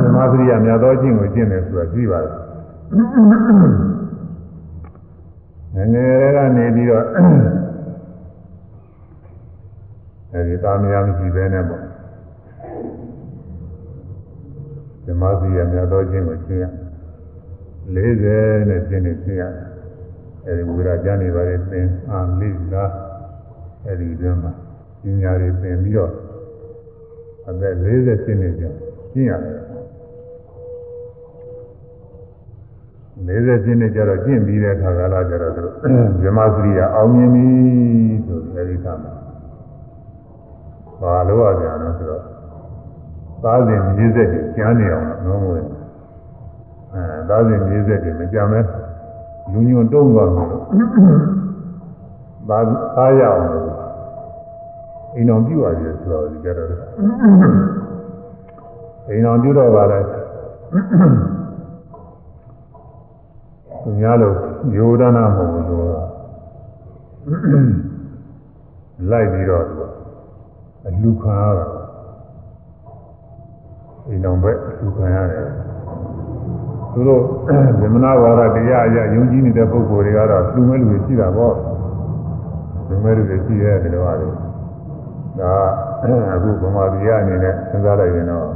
[0.04, 2.34] ဓမ္မစရိယမြတ်သောကျင့်ကိုကျင့်တယ်ဆိုတာကြည့်ပါတယ်
[5.76, 7.06] ငယ်ငယ်လေးကနေပြီးတော့
[10.34, 11.79] အဲဒီသားမယားမရှိဘဲနဲ့ပေါ့
[15.10, 16.66] ဓမ္မစီရမြတ်တော်ခြင်းကိုရှင်းရ
[17.96, 19.44] 40နဲ့ရှင်းနေရှင်းရ
[20.46, 22.92] အဲဒီဝိရာကျမ်းတွေပါလေသင်အာလိလား
[23.88, 24.52] အဲဒီတွင်မှာ
[25.02, 26.12] ပညာတွေသင်ပြီးတော့
[27.50, 28.64] အသက်40ရှင်းနေကြ
[29.12, 29.58] ရှင်းရတယ်
[33.28, 35.64] 40ကျင်းနဲ့ကျတော့ကျင့်ပြီးတဲ့အခါကလာကျတော့သူ
[36.22, 37.46] ဇမစရိယအောင်မြင်ပြီ
[38.26, 39.14] ဆိုပြီးအဲဒီခါမှာ
[41.02, 42.29] ဘာလို့ရကြလဲဆိုတော့
[43.44, 45.66] သားစဉ်မြေးဆက်ကြီးကျမ်းနေအောင်လို့နှောင်းဝင်
[46.94, 48.60] အဲသားစဉ်မြေးဆက်ကြီးမကြမ်းမဲ
[49.52, 50.50] လူညွန်တုံးသွားလို့
[52.50, 52.64] သား
[52.96, 53.68] သားရအောင်လို့
[55.16, 56.68] အိမ်တော်ပြုရတယ်ဆိုတော့ဒီကြတော့
[59.08, 64.36] အိမ်တော်ပြုတော့ပါလဲသူများလို့
[64.78, 65.82] ယောဒနာမဟုတ်ဘူးသူက
[69.12, 69.64] လိုက်ပြီးတော့
[70.88, 71.66] အလူခံရတာ
[74.08, 75.46] အိမ်တော်ဘက်အလူခံရတယ်
[76.94, 77.22] သူတို့
[77.82, 81.56] ဗမနာဝါဒတရားအရယုံကြည်နေတဲ့ပုဂ္ဂိုလ်တွေကတော့လူမဲလူတွေရှိတာပေါ့
[82.90, 84.28] လူမဲလူတွေရှိရဲ့ဒီလိုပါလေ
[85.40, 85.54] ဒါ
[86.34, 88.48] အခုဗမာပြည်အနေနဲ့စဉ်းစားလိုက်ရင်တော့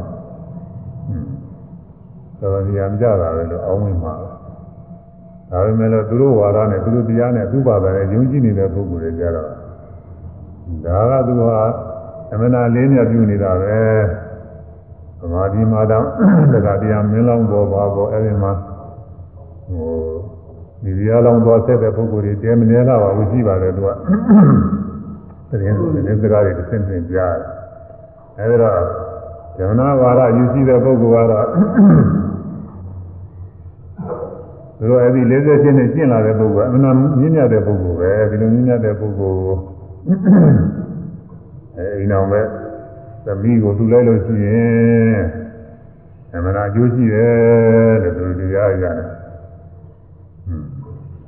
[2.39, 9.49] ဟွန်းတော်တော်များများကြတာပဲလို့အောင်းဝင်ပါဒါပေမဲ့လို့သူတို့ဝါဒနဲ့သူတို့တရားနဲ့သူ့ဘာသာနဲ့ယုံကြည်နေတဲ့ပုဂ္ဂိုလ်တွေကြတော့
[10.85, 11.59] ဒါကသူဟာ
[12.33, 13.77] အမနာလေးမြတ်ပြုနေတာပဲ
[14.21, 14.22] သ
[15.31, 16.05] မာဓိမှာတော့
[16.53, 18.51] တရားတရားမင်းလောင်းပေါ်ပါပေါ်အဲ့ဒီမှာ
[19.69, 19.93] ဟို
[20.83, 23.89] ဒီတရားလောင်းသွားဆက်တဲ့ပုဂ္ဂိုလ်တွေတဲမနေလာပါဘူးရှိပါတယ်သူက
[25.49, 28.87] သတင်းသတင်းစကားတွေတစ်ဆင့်ဆင့်ကြားတယ်အဲ့ဒါတော့
[29.57, 31.45] ဇမနာဝါဒယူရှိတဲ့ပုဂ္ဂိုလ်ကတော့
[34.77, 39.55] သူတို့အဲ့ဒီ40ချင်းနဲ့ကျင့်လာတဲ့ပုဂ္ဂိုလ်ကအမှန်မြင့်မြတ်တဲ့ပုဂ္ဂိုလ်ပဲဒီလိုမြင့်မြတ်တဲ့ပုဂ္ဂိုလ်ကို
[41.77, 42.41] အဲအိမ်အောင်ပဲ
[43.25, 45.21] သမီးကိုသူလိုက်လို့ရှိရင်
[46.35, 48.97] အမှန်အကျိုးရှိတယ်လို့သူတရားရတယ်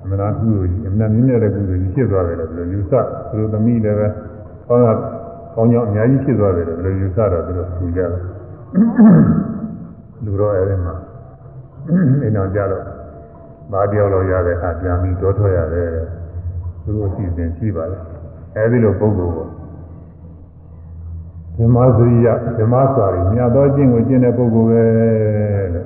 [0.01, 2.93] အမှန်အကုသိုလ်ကြီးအမှန်မြင့်မြတ်တဲ့ကုသိုလ်ကြီးဖြစ်သွားတယ်လို့သူယူဆ
[3.29, 4.07] သူတို့သမီးလည်းပဲ
[4.67, 4.93] ကောင်းတာ
[5.55, 8.09] ကောင်းကြောင်းအများကြီးဖြစ်သွားတယ်လို့သူယူဆတော့သူတို့သူကြတယ်
[10.25, 10.95] လူတော့အဲ့ဒီမှာ
[12.21, 12.83] အိမ်အောင်ကြတော့
[13.71, 15.89] ဘာတယောက်လောက်ရတဲ့အခါပြန်ပြီးတောထွက်ရတယ်
[16.83, 17.97] သူတို့အစီအစဉ်ရှိပါလေ
[18.55, 19.29] အဲဒီလိုပုံကို
[21.57, 22.27] ဓမ္မစရိယ
[22.59, 24.83] ဓမ္မစာရီမြတ်သောကျင့်ကိုကျင့်တဲ့ပုဂ္ဂိုလ်ပဲ
[25.73, 25.85] လို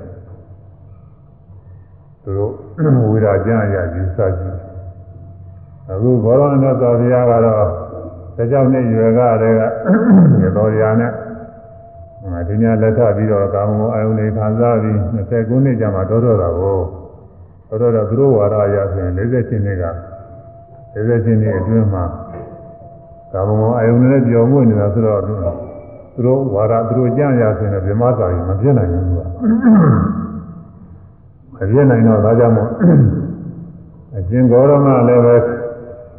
[2.22, 2.52] သူတို့
[3.10, 4.58] ဝိရာကျမ်းအရာယူဆကြည့်
[5.90, 7.66] အခုဘောရဏသောဘုရားကတော့
[8.36, 9.56] တကြောင်နဲ့ရွယ်ကတည်း
[10.42, 11.12] ကတော်ရာနဲ့
[12.48, 16.78] ဒီညလက်ထပြီးတော့ကာမဂုဏ်အယုန်တွေခံစားပြီး20ခုနှစ်ကြာမှတော်တော်တာကို
[17.80, 19.84] တော်တော်သူတို့ဝါဒအရဆိုရင်40ချင်းတွေက
[20.94, 22.04] 40ချင်းတွေအတွင်းမှာ
[23.32, 25.32] ကာမဂုဏ်အယုန်နဲ့ပြောင်းမှုနေတာဆိုတော့သူ
[26.24, 29.26] တို့ဝါဒသူတို့ကြံ့ရဆိုရင်ဗြဟ္မစာကြီးမပြည့်နိုင်ဘူးကွာ
[31.54, 32.70] မပြည့်နိုင်တော့ဒါကြောင့်မို့
[34.16, 35.36] အရှင်ဂေါရမလည်းပဲ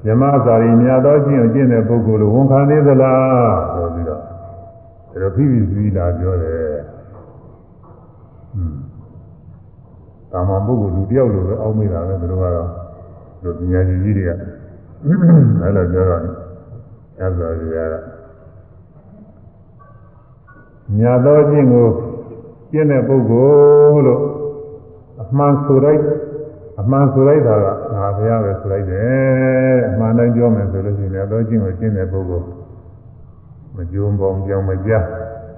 [0.06, 6.76] ဗြဟ္မစာရီမြတ်သောကျင့်ကိုကျင့်တဲ့ပုဂ္ဂိုလ်လိုဝန်ခံသေးသလားဆိုပြီးတော့ဒါတော့ဖိဖိပြီးလာပြောတယ်။
[10.32, 12.70] တာမန်ပုဂ္ဂိုလ်လူတယောက်လိုပဲအောက်မိတာပဲသူတို့ကတော့
[13.44, 14.32] လူပညာရှင်ကြီးတွေက
[15.62, 16.41] အဲ့လိုပြောတော့
[17.22, 17.78] ညဇောကြီးက
[21.00, 21.88] ညာတော်ချင်းကို
[22.72, 23.48] ကျင့်တဲ့ပုဂ္ဂို
[23.94, 24.22] လ်လို့
[25.22, 26.02] အမှန်ဆိုလိုက်
[26.82, 32.48] အမှန်ဆိုလိုက်တာကငါဘုရားပဲဆိုလိုက်တယ်အမှန်တိုင်းပြောမယ်ဆိုလို့ရှိရင်တော့ချင်းကိုကျင့်တဲ့ပုဂ္ဂိုလ်
[33.76, 34.92] မကြုံပေါင်းကြောင်မကြ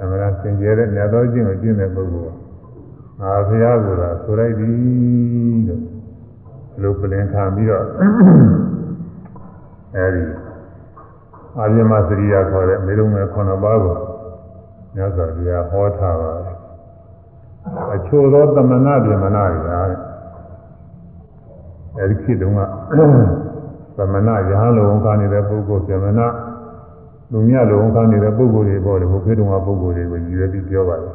[0.01, 2.34] အမှန်စင်ကြဲတဲ့ညာတော်ချင်းကိုကျင့်တဲ့ပုဂ္ဂိုလ်
[3.22, 3.88] ငါဘုရားက
[4.24, 4.72] ဆိုလိုက်ပြီ
[6.82, 7.86] လို့ဘယ်လိုပြင်ခံပြီးတော့
[9.95, 10.42] အဲဒီ
[11.60, 13.95] အာရမစရိယာခေါ်တဲ့မေလုံးမဲ့ခုနှစ်ပါးကို
[14.95, 16.58] မြတ်စွာဘုရားဟောထားပါတယ်
[17.93, 19.82] အချို့သောသမဏဗြဟ္မဏတွေဟာ
[21.97, 22.62] အဲဒီခေတ်တုန်းက
[23.97, 26.22] သမဏရဟန်းလုံခါနေတဲ့ပုဂ္ဂိုလ်ဗြဟ္မဏ
[27.32, 31.14] လူမြတ်လုံခါနေတဲ့ပုဂ္ဂိုလ်တွေပေါ့လေဘုခေတ်တုန်းကပုဂ္ဂိုလ်တွေကိုရည်ရွယ်ပြီးပြောပါတယ်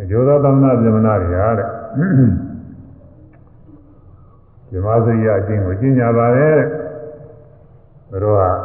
[0.00, 1.68] အကျိုးသောသမဏဗြဟ္မဏတွေဟာတဲ့
[4.70, 6.81] ဇမစရိယအချင်းကိုကျင့်ကြပါလေတဲ့
[8.12, 8.56] ဘုရား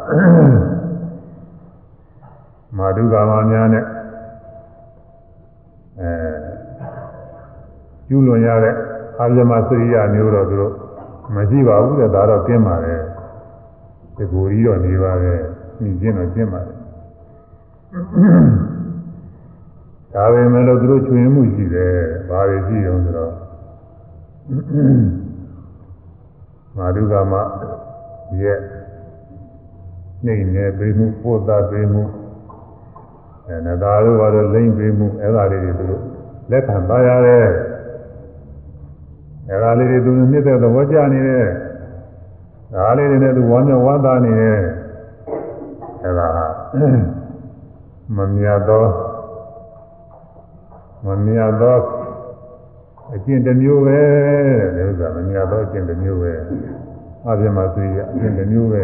[2.78, 3.84] မာဓုကာမများနဲ့
[6.02, 6.12] အဲ
[8.08, 8.76] ကျူးလွန်ရတဲ့
[9.20, 10.74] အာဇမစရိယမျိုးတော့သူတို့
[11.36, 13.02] မရှိပါဘူးတဲ့ဒါတော့ကျင်းပါတယ်
[14.16, 15.34] ဒီကိုကြီးတော့နေပါပဲ
[15.82, 16.76] ညီကျင်းတော့ကျင်းပါတယ်
[20.14, 21.94] ဒါပေမဲ့လို့သူတို့ချွေမှုရှိတယ်
[22.30, 23.34] ဘာတွေရှိအောင်ဆိုတော့
[26.78, 27.34] မာဓုကာမ
[28.42, 28.60] ရဲ့
[30.26, 32.04] နှိမ့်နေပေးမှုပို့တာပေးမှု
[33.48, 36.04] အဲနဂါတို့ကတော့လိမ့်ပေးမှုအဲ့ဒါလေးတွေသူတို့
[36.52, 37.48] လက်ခံပါရတယ်
[39.50, 41.48] အဲ့ဒါလေးတွေသူမြင့်တဲ့သဘောကျနေတယ်
[42.74, 44.60] ဒါလေးတွေနဲ့သူဝမ်းမြောက်ဝမ်းသာနေတယ်
[46.04, 46.28] အဲ့ဒါ
[48.18, 48.86] မမြတ်သော
[51.06, 51.80] မမြတ်သော
[53.14, 54.00] အကျင့်တစ်မျိုးပဲ
[54.76, 56.34] တဲ့ဥစ္စာမမြတ်တော့အကျင့်တစ်မျိုးပဲ
[57.28, 58.84] အပြမသိရအကျင့်တစ်မျိုးပဲ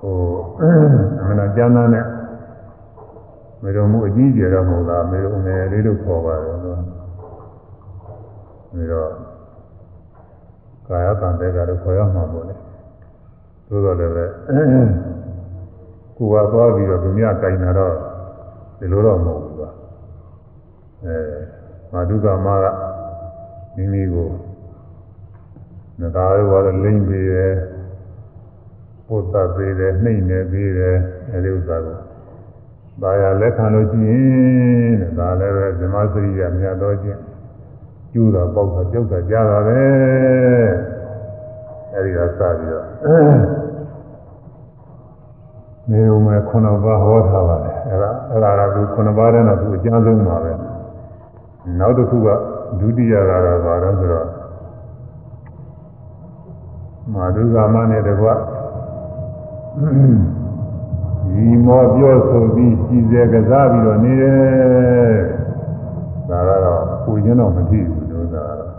[0.00, 0.16] ဟို
[1.20, 2.06] အမှန်တရားကျမ်းသာနဲ့
[3.62, 6.72] မေတော်မူအကြီးကျယ်တော့မဟုတ်လားမေတော်ငယ်လေးလို့ခေါ်ပါတယ်သူ
[8.74, 9.10] မေတော်
[10.86, 12.54] ကာယတန်တဲ့ကတော့ခေါ်ရမှာပေါ့လေ
[13.68, 14.24] သို့တော်လည်းပဲ
[16.16, 17.94] ကိုယ်ကသွားပြီးတော့သူများကြိုင်တာတော့
[18.78, 19.70] ဒီလိုတော့မဟုတ်ဘူးကွာ
[21.04, 21.16] အဲ
[21.92, 22.66] မာဓုကမက
[23.76, 24.28] မိမိကို
[26.00, 27.52] ငကားရောတော့လိမ့်ပြီးတယ်
[29.10, 30.96] ပုတ်သပေးတယ်နှိမ့်နေပြီးတယ်
[31.32, 31.98] အဲဒီဥစ္စာကို
[33.02, 37.20] ဒါရလက်ခံလို့ရှိရင်တဲ့ဒါလည်းပဲဇမစရိယမြတ်တော်ချင်း
[38.12, 39.80] ကျူးတာပေါက်တာပြုတ်တာကြားတာပဲ
[41.94, 42.86] အဲဒီကစပြီးတော့
[45.90, 50.52] နေုံမဲ့ခုနဘာဟောထားပါတယ်အဲဒါအဲဒါကသူခုနဘာတဲ့တော့သူအကျဉ်းဆုံးပါပဲ
[51.78, 52.28] နောက်တစ်ခုက
[52.80, 54.28] ဒုတိယကတော့ဘာလို့ဆိုတော့
[57.14, 58.28] မာဓုကာမနဲ့တကွ
[59.80, 64.38] ဒီမောပြောဆိုပြီးစီစေကစားပြီးတော့နေတယ်
[66.28, 68.72] ဒါကတော့ပူခြင်းတော့မကြည့်ဘူးလို့သာတော့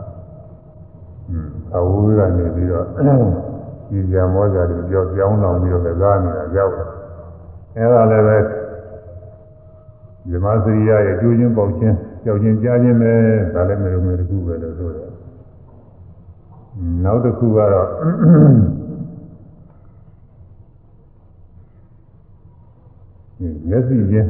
[1.30, 2.86] อืมအဝိကနေပြီးတော့
[3.90, 6.88] ဒီကြမောကြတယ်ပြောပြောင်းလောင်ပြီးတော့ကစားနေတာရောက်တယ်
[7.78, 8.38] အဲဒါလည်းပဲ
[10.30, 13.14] ဇမစရိယရဲ့ကျိုးချင်းပေါက်ချင်းကြောက်ချင်းကြားချင်းပဲ
[13.54, 15.10] ဒါလည်းမျိုးမျိုးတစ်ခုပဲလို့ဆိုတယ်
[17.04, 17.88] နောက်တစ်ခုကတော့
[23.70, 24.30] မျက်စိချင်း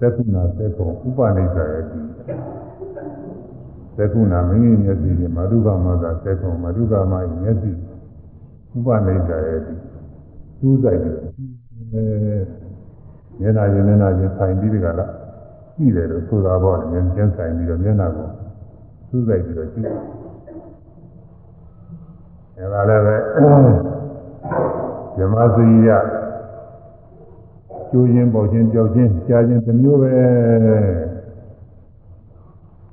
[0.00, 2.00] သက္ကုဏသက္ကုံဥပနိစ္စရဲ့ဒီ
[3.96, 7.70] သက္ကုဏမင်းကြီးမျက်စိချင်းမာဓုကမသာသက္ကုံမာဓုကမရဲ့မျက်စိ
[8.74, 9.74] ဥပနိစ္စရဲ့ဒီ
[10.58, 11.16] စူးစိုက်ပြီး
[11.92, 12.04] အဲ
[13.40, 15.06] မျက်နှာချင်းမျက်နှာချင်းဆိုင်ပြီးဒီကလာ
[15.76, 18.28] ကြည့်တယ်လို့ဆိုတာပေါ့လေမျက်ချင်းဆိုင်ပြီးတော့မျက်နှာကို
[19.08, 19.86] စူးစိုက်ပြီးတော့ကြည့်
[22.56, 23.16] အဲဒါလည်းပဲ
[25.16, 25.90] ဇမစရိယ
[27.90, 30.12] ကျိုးချင်းပေါချင်းကြောက်ချင်းကြားချင်းတစ်မျိုးပဲ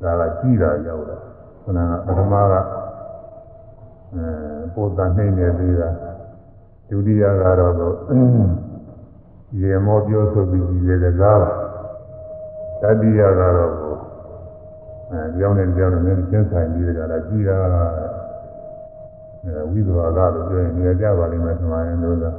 [0.01, 1.17] ဒါကကြည့်တာရောက်တာ
[1.63, 2.53] ခဏကပထမက
[4.13, 4.25] အဲ
[4.73, 5.89] ပိုတန်နှိမ့်နေသေးတာ
[6.89, 7.73] ဒုတိယကတော့
[9.61, 11.41] ရေမောပြောဆိုပြီးဒီလေကား
[12.81, 13.73] တတိယကတော့
[15.11, 17.57] အဲကြောင်းနဲ့ကြောင်းနဲ့ကျင်းဆိုင်ပြီးကြတာကြည့်တာ
[19.43, 22.31] အဲဝိသဘာကလို့ပြောရင်နေကြပါလိမ့်မယ်ဆိုရင်လို့သာ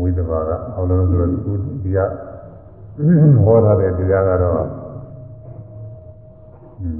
[0.00, 1.98] ဝိသဘာကအောလုံးဆိုတော့ဒီက
[3.44, 4.54] ဟောထားတဲ့တရားကတော့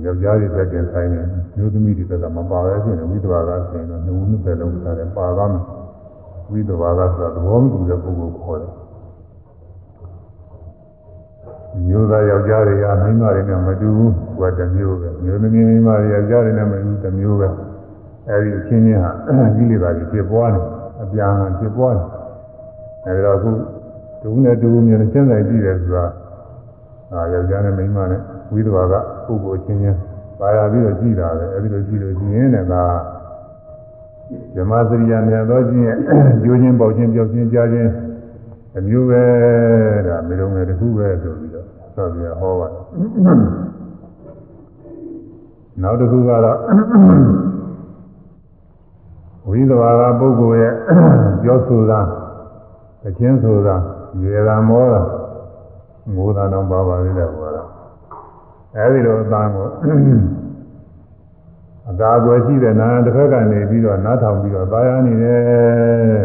[0.04, 1.20] ယောက်ျားတွေတက်တင်ဆိုင်နေ
[1.56, 5.64] မျိုးသမီးတွေတက်ကမပါပဲဖြစ်နေဝိသဘာကဆိုရင်တော့နှုတ်နှစ်ပဲလုံးထားတယ်ပါသွားမယ်
[6.50, 8.72] ဝိသဘာကဆိုတာသဘောမတူတဲ့ပုဂ္ဂိုလ်ခေါ်တယ်
[11.86, 17.48] မျိုးသားယောက်ျားတွေကမိန်းမတွေနဲ့မတူဘူး။ကတစ်မျိုးပဲ။မျိုးသမီးမိန်းမတွေယောက်ျားတွေနဲ့မတူတစ်မျိုးပဲ။
[18.28, 19.10] အဲဒီအချင်းချင်းဟာ
[19.54, 20.64] ကြီးလေပါကြီးဖြစ်ပွားတယ်။
[21.02, 22.06] အပြာဟန်ဖြစ်ပွားတယ်။
[23.06, 23.50] အဲဒီတော့အခု
[24.22, 26.04] တူနဲ့တူမြင်တဲ့ကျင့်ဆိုင်ကြည့်တယ်ဆိုတာ
[27.12, 28.20] အာယောက်ျားနဲ့မိန်းမနဲ့
[28.52, 28.94] ဝိသဘာက
[29.26, 29.98] ပုဂ္ဂိုလ်ချင်းချင်း
[30.38, 32.84] ပါရပြီးတော့ကြည့်တာပဲ။အဲဒီလိုကြည့်လို့ကြည့်ရင်လည်းဒါ
[34.54, 35.96] ဇမစရိယာမြတ်တော်ချင်းရဲ့
[36.44, 37.90] ကျိုးချင်းပေါက်ချင်းပြောက်ချင်းကြားချင်း
[38.78, 39.24] အမျိုးပဲ
[40.06, 42.82] ဒါမေလုံးငယ်တစ်ခုပဲဆိုပြီးတော့ဆောက်ပြဟောပါတယ်
[45.82, 46.58] နောက်တစ်ခုကတော့
[49.48, 50.74] ဝိသဘာကပုဂ္ဂိုလ်ရဲ့
[51.42, 52.00] ပြောဆိုတာ
[53.06, 53.76] အချင်းဆိုတာ
[54.22, 55.02] ရေတာမောတာ
[56.14, 57.62] ငိုတာတော့ပါပါသေးတယ်ဟောတာ
[58.76, 59.66] အဲဒီလိုအတန်းကို
[61.90, 66.24] အသာအကွယ်ရှိတဲ့နာတစ်ဖက်ကနေပြီးတော့နားထောင်ပြီးတော့သာယာနေတယ်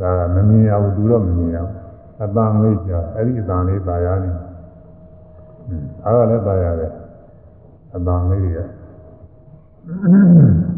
[0.00, 1.74] ဒါကမမြင်ရဘူးသူတော့မမြင်ရဘူး
[2.22, 4.30] အတန်လေးကြာအဲ့ဒီအတန်လေးသာယာနေ
[6.04, 6.92] အားကလည်းသာရတယ်
[7.94, 8.60] အတန်လေးတွေက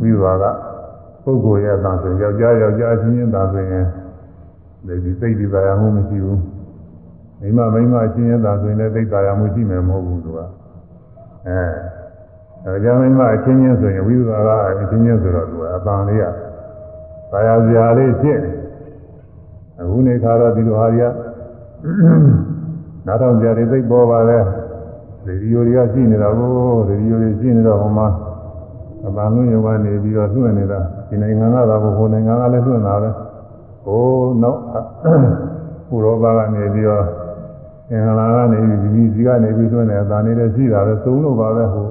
[0.01, 0.45] ပြီးသွားက
[1.25, 3.87] ပုဂ္ဂိုလ်ရဲ့အတန်ဆိုယောက်ျားယောက်ျားချင်းချင်းသာဆိုရင်
[4.87, 6.41] ဒီဒီစိတ်ဒီသာယာမှုမရှိဘူး
[7.41, 10.39] မိမမိမချင်းချင်းသာဆိုရင်လည်းသိသာယာမှုရှိမယ်မဟုတ်ဘူးသူက
[11.47, 11.59] အဲ
[12.65, 16.25] ယောက်ျားမိမအချင်းချင်းဆိုရင်ဝိသုသာကအချင်းချင်းဆိုတော့သူကအတန်လေးက
[17.31, 18.51] သာယာစရာလေးဖြစ်နေ
[19.81, 21.13] အခုနေခါတော့ဒီလိုဟာတွေက
[23.07, 24.39] နားထောင်ကြတွေသိပေါ်ပါလေ
[25.27, 26.49] ရေဒီယိုတွေကရှိနေတာကို
[26.89, 28.09] ရေဒီယိုတွေရှိနေတော့ဟိုမှာ
[29.07, 33.11] အပန်းလုံးယောကနေပြီးတော့လွှင့်နေတာဒီနိုင်ငံကတော့ဟိုနိုင်ငံကလည်းလွှင့်တာပဲ
[33.85, 34.05] ဟို
[34.43, 34.61] နောက်
[35.91, 37.07] ဥရောပကနေပြီးတော့
[37.91, 41.89] အင်္ဂလာကနေပြီးဒီဒီစီကနေပြီးလွှင့်နေတာဒါနေလည်းရှိတာပဲသုံးလို့ပါပဲဟို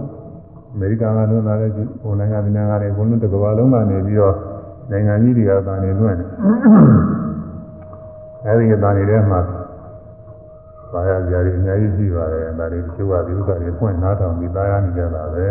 [0.73, 4.35] အမေရိကန်ကလွှင့်တာလည်းဟိုနိုင်ငံဒီနိုင်ငံတွေဘုန်းလုံးတစ်ကမ္ဘာလုံးကနေပြီးတော့
[4.91, 6.25] နိုင်ငံကြီးတွေကဒါနေလွှင့်နေ
[8.45, 9.39] အဲဒီကတန်နေတဲ့မှာ
[10.91, 15.49] ပါရကြရီအများကြီးရှိပါတယ်ဒါတွေတချို့ကဒီဥစ္စာတွေဖွင့်နားထောင်ပြီးသားရနေကြတာပဲ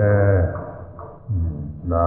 [1.92, 2.06] ဒါ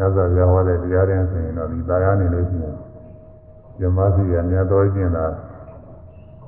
[0.00, 2.74] သစ္စာပြဟောတဲ့တရားတွေဆိုရင်တော့ဒီသားရနေလို့ရှိရင်
[3.78, 5.26] ဇမစီရမြတ်တော်ကျင့်တာ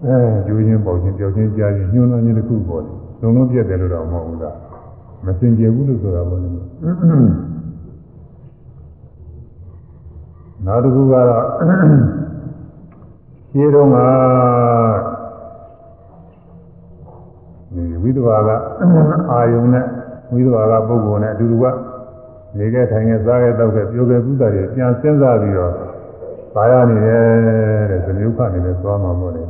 [0.04, 4.56] အဲကျိုးချင်းပေါချင်းပြောချင်းကြားချင်းညှိုးနှွမ်းချင်းတစ်ခုပေါ်တယ်လုံးလုံးပြတ်တယ်လို့တော့မဟုတ်ဘူးလား
[5.24, 6.48] မစင်ကြဘူးလို့ဆိုတာပေါ့လေ
[10.66, 11.44] နောက်တစ်ခုကတော့
[13.50, 13.96] ရှင်းတော့က
[17.74, 18.48] ဒီဝိသဘာက
[19.30, 19.84] အာယုံနဲ့
[20.32, 21.64] ဝိသဘာကပုဂ္ဂိုလ်နဲ့အတူတူက
[22.58, 25.72] နေခဲ့ထိုင်ခဲ့စားခဲ့တောက်ခဲ့ပြောခဲ့ကုသတွေပြန်စဉ်းစားပြီးတော့
[26.54, 27.24] ပါရနေတယ်
[27.90, 29.44] တဲ့ဇမြုခနေလဲသွားမှာမို့လေ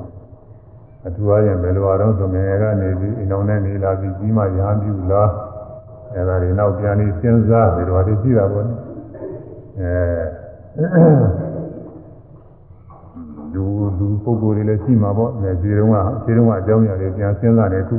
[1.07, 5.31] အထူးအားဖြင့်ဘယ်လိုအားတော့ဆိုငယ်ငယ်ကနေပြီးအိမ်တော်နဲ့နေလာပြီးကြီးမှရာပြူလား
[6.15, 8.67] အဲဒါတွေနောက်ပြန်ပြီးစဉ်းစားပြီးတော့ဒီကြည့်တာပေါ့
[9.79, 9.93] အဲ
[13.55, 13.65] လူ
[13.99, 15.31] လူပုဂ္ဂိုလ်တွေလည်းရှိမှာပေါ့။
[15.63, 17.97] ဒီတုန်းကဒီတုန်းကအကြောင်းအရာတွေပြန်စဉ်းစားတယ်ခု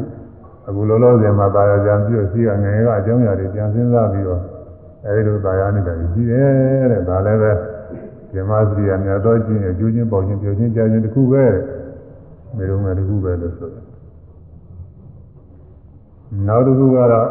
[0.67, 4.41] အခုလောလောဆယ်မှာတာယာကြံပြီးတော့ရှိကငယ်ကအကြောင်းအရာတွေပြန်စဉ်းစားပြီးတော့
[5.05, 7.51] အဲဒီလိုတာယာနေတာကြီးတယ်တဲ့ဒါလည်းပဲ
[8.31, 11.45] ဇမစရိယာမြတ်တော်ချင်းအကျိုးချင်းပေါ့ချင်းပြောချင်းကြားချင်းတစ်ခုပဲ
[12.55, 13.85] မေရုံးကတစ်ခုပဲလို့ဆိုတယ်
[16.47, 17.27] နောက်တစ်ခုကတော့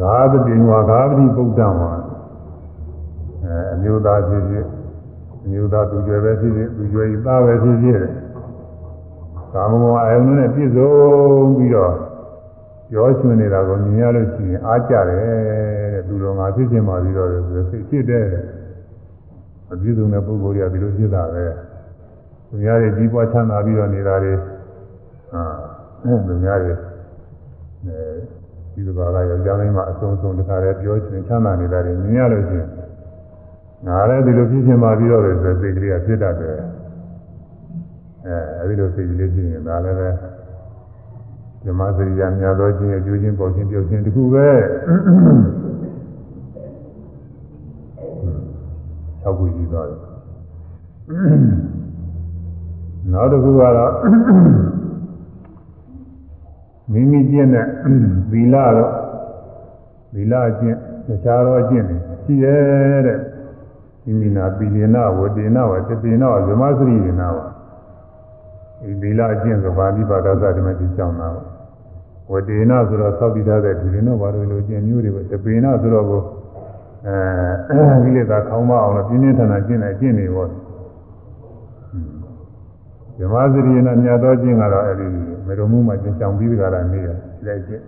[0.00, 1.92] ဂါသတိဝါဂါသတိပုဒ္ဒံဝါ
[3.44, 4.66] အဲအမျိုးသားဖြစ်ဖြစ်
[5.44, 7.98] အမျိုးသားသူကျွယ်ပဲဖြစ်ဖြစ်သူကျွယ်ဤသားပဲဖြစ်ဖြစ်
[9.52, 10.92] ကာမဂုဏ်အယုံနဲ့ပြည့်စုံ
[11.56, 11.92] ပြီးတော့
[12.92, 15.20] ပြောချင်နေတာကိုမြင်ရလို့ရှိရင်အားကြတယ်
[15.92, 18.26] တဲ့သူတော်ငါဖြစ်ခြင်းပါပြီးတော့ဆိုစိတ်ဖြစ်တယ်
[19.72, 21.44] အပြည့်စုံတဲ့ပုဂ္ဂိုလ်တွေကဒီလိုဖြစ်တာပဲ
[22.48, 24.32] သူများတွေကြီးပွားချမ်းသာပြီးတော့နေတာတွေ
[25.32, 25.44] ဟာ
[26.26, 26.78] သူများတွေအဲ
[28.72, 32.68] ဒီလိုပါကယောက်ျားမင်းမအဆုံးဆုံးတခါတည်းပြောချင်ချမ်းသာနေတာတွေမြင်ရလို့ရှိရင်
[33.86, 36.58] ငါလည်းဒီလိုဖြစ်ခြင်းပါပြီးတော့ဆိုစိတ်ကလေးကဖြစ်တတ်တယ်
[38.26, 40.08] အဲအဲဒီလိုစိတ်ကလေးဖြစ်ရင်ဒါလည်းပဲ
[41.64, 44.48] ဓမ္မစရိယာများသောခြင်းအကျိုးချင်းပေါ်ခြင်းပြုတ်ခြင်းတခုပဲ
[49.24, 50.00] ၆ခုရှိသွားတယ်
[53.12, 53.92] နောက်တစ်ခုကတော့
[56.92, 57.66] မိမိကျင့်တဲ့
[58.30, 58.92] သီလတော့
[60.14, 63.18] သီလအကျင့်တခြားသောအကျင့်တွေရှိရဲ့တဲ့
[64.04, 67.38] မိမိနာပီလနာဝတေနဝတပိနဝဇမစရိယနာဝ
[68.82, 71.28] ဒီသီလအကျင့်ဆိုပါဠိဘာသာစဒီမှာဒီကြောင်းတာ
[72.32, 76.22] ဝတေနဆိုတော့သောက်တည်ထားတဲ့ဒီရင်တော့ဘာလို့လို့ကျင့်မျိုးတွေပဲတပိနဆိုတော့ကို
[77.06, 80.50] အဲကိလေသာခေါင်းမအောင်လို့ပြင်းပြင်းထန်ထန်ကျင့်တယ်ကျင့်နေပေါ့ဇ
[83.32, 85.06] မစရိယနာမြတ်သောကျင့်ကတော့အဲဒီ
[85.46, 87.08] မေတော်မှုမှာကျင့်ဆောင်ပြီးကြတာနေရ
[87.46, 87.82] လက်ကျင့်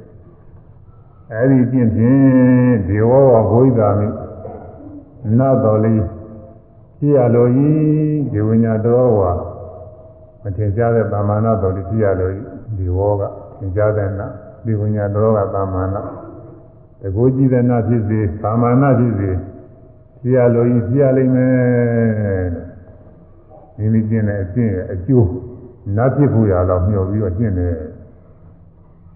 [1.33, 4.07] အဲဒီကျင့်ဖြင့်ဒေဝဝဘုိသာမိ
[5.39, 6.03] နတ်တော်လေး
[6.99, 7.69] ဖြစ်ရလို့ဤ
[8.33, 9.33] ဒီဝိညာတော်ဝါ
[10.43, 12.33] မထင်ရှားတဲ့ပါမာနတော်လေးဖြစ်ရလို့
[12.79, 13.23] ဒီဝောက
[13.59, 14.27] သင်ကြားတဲ့နာ
[14.65, 15.97] ဒီဝိညာတော်ကပါမာန
[17.01, 19.31] တကူကြည့်တဲ့နာဖြစ်စေပါမာနဖြစ်စေ
[20.21, 22.47] ဖြစ်ရလို့ဤဖြစ်ရလိမ့်မယ်
[23.77, 25.29] မိမိကျင့်တဲ့အကျင့်ရဲ့အကျိုး
[25.97, 27.75] နတ်ဖြစ်ဖို့ရတော့မျှော်ပြီးတော့ကျင့်တယ်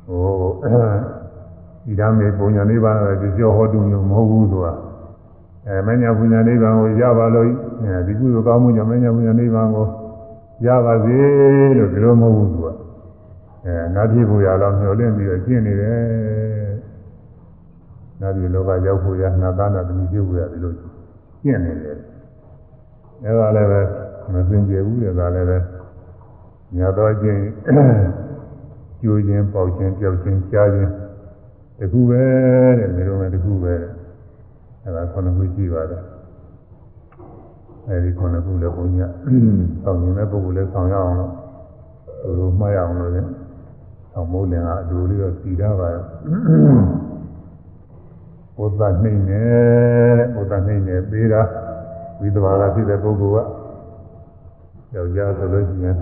[0.06, 0.22] ဟို
[1.86, 4.74] ဒီဓမ္မေပုံညာနိဗ္ဗာန်ရဲ့ဒီကျော်ဟောတုမျိုးမဟုတ်ဘူးဆိုတာ
[5.66, 7.46] အဲမညာပညာနိဗ္ဗာန်ကိုရပါလို့
[8.06, 9.86] ဒီကုသိုလ်ကောင်းမှုကြောင့်မညာပညာနိဗ္ဗာန်ကို
[10.66, 11.18] ရပါစေ
[11.78, 12.87] လို့ဒီလိုမဟုတ်ဘူးသူက
[13.64, 15.98] အဲနာပြည်ဘူရတော့မျှော်လင့်ပြီးတော့ကျင့်နေတယ်
[18.20, 20.72] နာပြည်လောကရောက်ဖို့ရနာသားနာသမီးပြုဖို့ရဒီလို
[21.42, 21.98] ကျင့်နေတယ်
[23.24, 23.80] အဲဒါလည်းပဲ
[24.32, 25.58] မစင်ကြဘူးတဲ့ဒါလည်းပဲ
[26.76, 27.40] ညာတော့ချင်း
[29.00, 30.92] ကျိုးခြင်းပေါက်ခြင်းပြောက်ခြင်းကြားခြင်း
[31.78, 32.22] တခုပဲ
[32.78, 33.90] တဲ့ဒီလိုပဲတခုပဲတဲ့
[34.84, 36.02] အဲဒါခုနှစ်ခုရှိပါတယ်
[37.86, 39.12] အဲဒီခုနှစ်ခုလည်းဘုန်းကြီး
[39.82, 41.32] ဆောင်းနေတဲ့ပုဂ္ဂိုလ်လည်းဆောင်းရအောင်လို့
[42.22, 43.12] သူတို့မှားရအောင်လို့
[44.17, 46.03] လည်းဆောင်းမိုးလင်ကအတူလေးတော့စီရပါရဲ့
[48.57, 51.41] ဘုရားနှိမ့်နေတဲ့ဘုရားနှိမ့်နေပေးတာ
[52.19, 53.45] ဝိသဘာကဖြစ်တဲ့ပုဂ္ဂိုလ်
[54.91, 55.97] ကယောက်ျားဆိုလို့ရှိရင်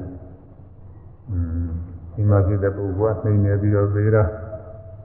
[1.30, 1.38] อื
[1.68, 1.70] ม
[2.14, 4.24] ဒီမှာဖြစ်တဲ့ပုဂ္ဂိုလ်ကနှိမ့်နေပြီးတော့ပေးတာ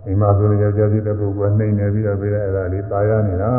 [0.06, 3.52] အိမ်မှာဆိုရင်ယောက်ျားဖြစ်တဲ့ပုဂ္ဂိုလ်ကနှိမ့်နေပြီးတော့ပြီးတော့အဲ့ဒါလေးตายရနေတာ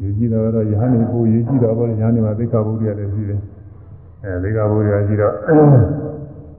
[0.00, 3.40] ရေးကြည့်တော့ရဟန်းနေကိုရေးကြည့်တော့ဘောရဟန်းနေမှာသိက္ခာပုဒ်ရလည်းရှိတယ်
[4.24, 5.34] အဲသိက္ခာပုဒ်ရရှိတော့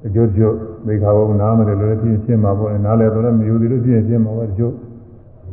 [0.05, 0.55] အကျိုးကျိုး
[0.86, 4.74] သိက္ခာပုဒ်နားမလို့လည်းဖြစ်ရှင်းမှာပေါ့နားလည်းတော့မယူသေးလို့ဖြစ်ရှင်းမှာပေါ့တချို့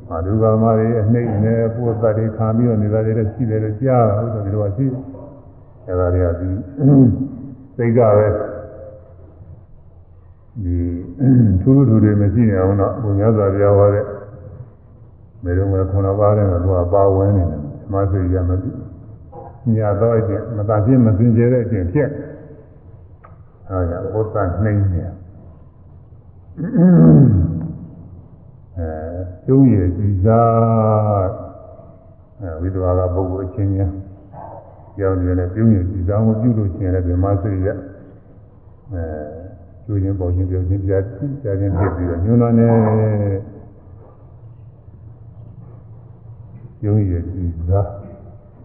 [0.10, 4.86] အာဒုက္ခမတွေအနှိမ့်နေပို့တတ်တွေခံပြီးတော့နေတာတွေလည်းရှိတယ်လို့ကြားတာဟုတ်တယ်ဒီလိုပါရှိ
[5.86, 6.50] အဲ့ဒါတွေကဒီ
[7.78, 8.28] သိက္ခာပဲ
[10.64, 10.78] ဒီ
[11.62, 14.06] ထူးထူးတွေမရှိနေအောင်တော့ဘုရားသာပြောဟောတဲ့
[15.44, 18.70] မေရုံကခုနပါးတဲ့ကသူကပါဝင်နေတယ်ဓမ္မစိတ်ရမသိ
[19.76, 22.10] ညာသောအကျင့်မသာချင်းမစင်ကြဲတဲ့အကျင့်ဖြစ်
[23.70, 25.02] အဲဒါဘုဒ္ဓနှိမ့်နေ
[28.78, 28.88] အဲ
[29.46, 31.30] ကျုံးရည်ကြည်စား
[32.42, 33.94] အဲဝိဒဝါကပုဂ္ဂိုလ်အချင်းချင်း
[34.98, 37.76] ကြောင်းနေတယ်ကျုံးရည်ကြည်စားကိုပြုလို့ရှိရင်လည်းဗမာစိတ်ရအဲ
[39.86, 41.04] ကျိုးချင်းပေါ်ချင်းပြောချင်းကြား
[41.44, 42.70] ကြားချင်းဖြစ်ပြီးတော့ညွန်းတော်နေ
[46.82, 48.05] ကျုံးရည်ကြည်စား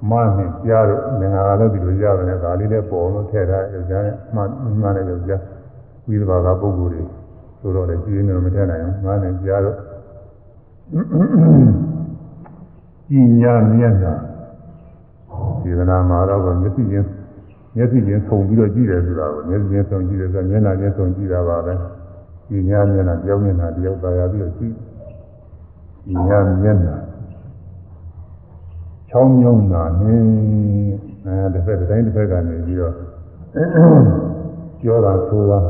[0.09, 4.39] မနဲ့ကြားတော့ငင်္ဂါလည်းဒီလိုရတယ်နဲ့ဒါလေးလည်းပေါ်လို့ထည့်ထားယောက်ျားနဲ့မ
[4.83, 5.41] မနဲ့ယောက်ျား
[6.07, 7.03] ဝိသဘာကပုဂ္ဂိုလ်တွေ
[7.61, 9.77] ဆိုတော့လည်းကြည်နေတော့မထည့်နိုင်ဘူးငါနဲ့ကြားတော့
[13.09, 14.15] ကြည်ညာမျက်နှာ
[15.63, 17.09] ဒီကနာမှာတော့မျက်စိချင်း
[17.77, 21.75] မျက်စိချင်းဆုံပြီးတော့ကြည့်တယ်ဆိုတာကိုမျက်စိချင်းဆုံကြည့်တယ်ဆိုမျက်နှာချင်းဆုံကြည့်တာပါပဲ
[22.49, 24.75] ကြည်ညာမျက်နှာကြောက်မျက်နှာတယောက်သာရပြီးတော့ကြည့်
[26.05, 26.95] ကြည်ညာမျက်နှာ
[29.11, 30.17] ချောင်းမြုံတာနေ
[31.27, 32.95] အဲတစ်ဖက်တစ်တိုင်းတစ်ဖက်ကနေပြီးတော့
[34.81, 35.61] ပြောတာဆိုတာ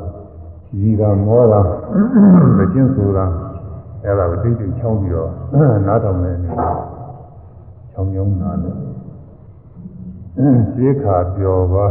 [0.70, 1.60] ကြီးတာမောတာ
[2.56, 3.24] မကျင်းဆိုတာ
[4.04, 5.30] အဲ့ဒါကိုတိတ်တိတ်ချောင်းပြီးတော့
[5.86, 6.50] နားထောင်နေနေ
[7.92, 8.74] ချောင်းမြုံတာနဲ့
[10.72, 11.86] ရှေးခါပြောပါ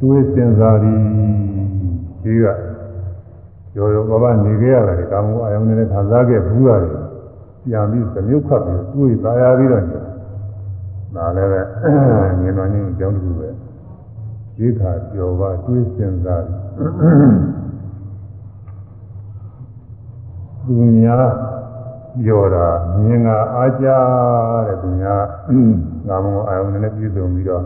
[0.00, 0.94] တွေးစင်စားရီ
[2.20, 2.46] ရှေးက
[3.76, 7.05] ရောရောဘာဘာနေခဲ့ရတယ်ကာမဂုဏ်အယုံနဲ့ခံစားခဲ့ဘူးရတယ်
[7.66, 9.92] ပြန်ပြီးသမြုပ်ခတ်ပြီးတွေးသားရပြီးတော့ည
[11.14, 11.60] ဒါလည်းပဲ
[12.40, 13.48] မြင်တော်ချင်းအကြောင်းတစ်ခုပဲ
[14.56, 16.42] ဒီခါကြော်ပါတွေးစင်စား
[20.66, 21.22] သူများ
[22.22, 22.66] ပြောတာ
[23.02, 23.86] မြင်ကအားကြ
[24.66, 25.22] တဲ့သူများ
[26.06, 27.64] ငါမအာယုန်နဲ့ပြည့်စုံပြီးတော့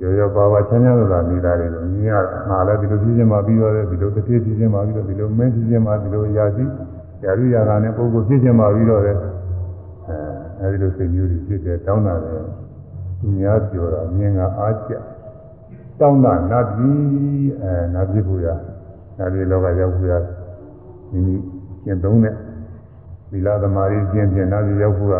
[0.00, 2.12] ရောရောပါပါချမ်းချမ်းသာနေတာတွေကိုမြင်ရ
[2.48, 6.64] ငါလည်းဒီလိုပြည့်ချင်းမှပြီးတော့ဒီလိုတစ်ပြေးပြည့်ချင်းမှပြီးတော့ဒီလိုမင်းပြည့်ချင်းမှဒီလိုရာစီ
[7.24, 9.18] ရာလူရာကနဲ့ပုဂ္ဂိုလ်ဖြစ်ခြင်းပါပြီးတော့လေအဲ
[10.60, 12.42] အဲဒီလိုစိတ်မျိုးတွေဖြစ်တယ်တောင်းတာတယ်
[13.18, 14.92] သူများပြောတာမြင်ကအားကျ
[16.00, 18.46] တောင်းတာနတ်ကြီးအဲနတ်ပြည်ကိုရ
[19.18, 20.12] နတ်ပြည်လောကရောက်ကိုရ
[21.10, 21.36] မိမိ
[21.84, 22.34] ကျင့်သုံးတဲ့
[23.30, 25.14] သီလသမာဓိကျင့်ဖြင့်နတ်ပြည်ရောက်ကိုရ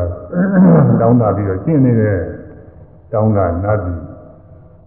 [1.01, 2.19] တောင်းတာပြီးတော့ကျင့်နေတဲ့
[3.13, 4.01] တောင်းတာနတ်ပြည်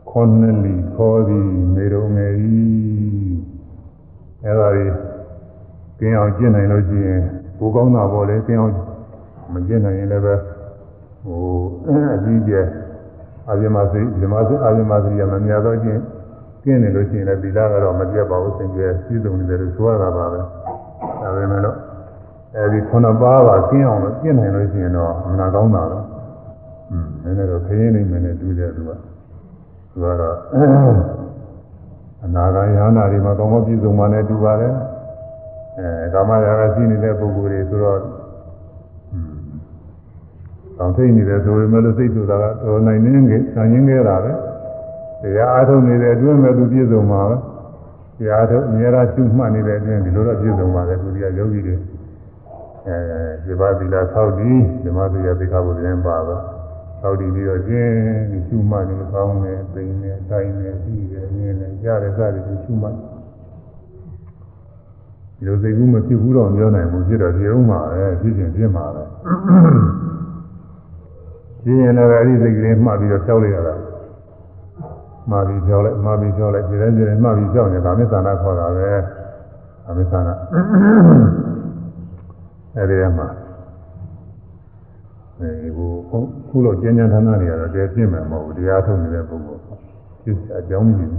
[0.10, 3.38] ခွန်နလီခေါ်သည်မေရုံငယ်ကြီး
[4.46, 5.17] အဲဒါကြီး
[6.00, 7.22] ကျင်းအောင်ကျင့်နိုင်လို့ရှိရင်
[7.60, 8.74] ကိုကောင်းတာပေါ့လေကျင်းအောင်
[9.54, 10.36] မကျင့်နိုင်ရင်လည်းပဲ
[11.24, 11.42] ဟို
[12.14, 12.66] အကြီးကျယ်
[13.48, 16.02] အာဇမစိဇမစိအာဇမစိရမမြတ်တော့ကျင့်
[16.64, 21.78] ကျင့်နေလို့ရှိရင်လည်းဒီလားကတော့မပြတ်ပါဘူးစင်ကြယ်စည်းစုံနေတယ်လို့ဆိုရတာပါပဲဒါပေမဲ့လို့
[22.56, 26.06] အဲဒီခုနပါးပါကျင့်အောင်လို့ကျင့်နိုင်လို့ရှိရင်တော့မနာကောင်းတာတော့
[26.92, 28.92] อืมနည်းနည်းတော့ခရင်နေမယ်နဲ့တူတယ်သူက
[29.92, 30.38] သူကတော့
[32.24, 34.74] အနာဂါယဟနာတွေမှာကောင်းကောင်းပြည့်စုံမှလည်းတူပါတယ်
[35.80, 38.00] အဲကာမရာဂရှိနေတဲ့ပုဂ္ဂိုလ်တွေဆိုတော့
[40.78, 44.32] တောင်ထိတ်နေတယ်ဆိုရင်လည်းစိတ်ဆိုတာကတော်နိုင်နေငယ်ဆံရင်းခဲ့တာပဲ
[45.22, 47.36] တရားအားထုတ်နေတဲ့အတွင်းမဲ့သူပြည့်စုံမှာပဲ
[48.20, 51.76] တရားထုတ်အများအားရှုမှတ်နေတဲ့အတွင်းဒီလိုတော့ပြည့်စုံပါတယ်သူတွေကယောဂီတွေ
[52.88, 52.98] အဲ
[53.46, 56.42] ဒီပါသီလာသောက်တည်ဓမ္မသူရသိက္ခာပုဒ်ရင်ပါတော့
[57.02, 57.96] သောက်တည်ပြီးတော့ကျင်း
[58.32, 62.96] ဒီရှုမှတ်နေကောင်းနေပိန်နေတိုင်းနေပြီးနေမြင်နေကြားရတဲ့စသည်ရှုမှတ်
[65.38, 69.04] ဒီလိုစိတ်ကူးမဖြစ်ဘူးတော့ပြောနိုင်ဘူးဖြစ်တော့ပြေဦးမှာပဲဖြစ်ချင်းဖြစ်မှာပဲ
[71.64, 73.76] ဖြစ်ရင်လည်းအဲ့ဒီစိတ်ကလေးမှတ်ပြီးတော့ဖြောက်လိုက်ရတာ
[75.30, 78.92] မှားပြီးဖြောက်လိုက်မှားပြီးဖြောက်လိုက်ဒီတိုင်းဒီတိုင်းမှတ်ပြီးဖြောက်နေတာမေသနာခေါ်တာပဲ
[79.88, 80.34] အမေသနာ
[82.76, 83.28] အဲ့ဒီမှာ
[85.40, 85.92] အဲဟို
[86.50, 89.62] ခုလို့ကျဉ်းကျဉ်းဌာနတွေကတော့တည်းပြင့်မယ်မဟုတ်ဘူးတရားထုတ်နေတဲ့ပုဂ္ဂိုလ်
[90.24, 91.10] ဖြစ်အကြောင်းကြီး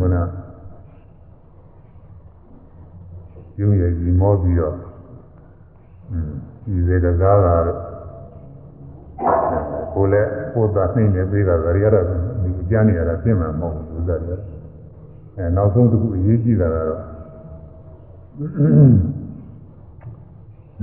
[0.00, 0.28] ဘုရား
[3.58, 4.74] ရုံရည်ကြီးမောပြီးတော့
[6.64, 7.80] ဒီစေကစားတာတော့
[9.94, 12.04] ကိုလည်းကိုယ်သာနှိမ့်နေသေးတာဒါတွေကတော့
[12.42, 14.34] ဒီကြမ်းနေရတာပြင်မှာမဟုတ်ဘူးဥစ္စာတွေ
[15.36, 17.02] အဲနောက်ဆုံးတစ်ခုအရေးကြီးတာကတော့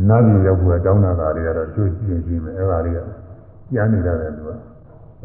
[0.09, 2.99] နာပြည်ရောက်ဖို့တောင်းတာကတွေကတော့ကျိုးကြည့်ကြည့်မယ်အဲ့ဒါတွေက
[3.73, 4.49] ကြမ်းနေတယ်သူက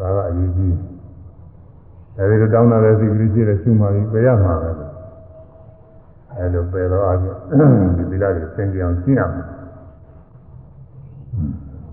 [0.00, 0.76] ဒါကအရေးကြီး
[2.16, 4.89] အဲဒီလိုတောင်းတာလည်းစိတ်ကလေးရှိတယ်ရှုမှပြီးပြရမှာပဲ
[6.36, 7.36] အဲလိုပယ်တော့အပြင်
[7.96, 9.46] ဒီသီလတွေသင်ကြအောင်ကျင့်ရမယ်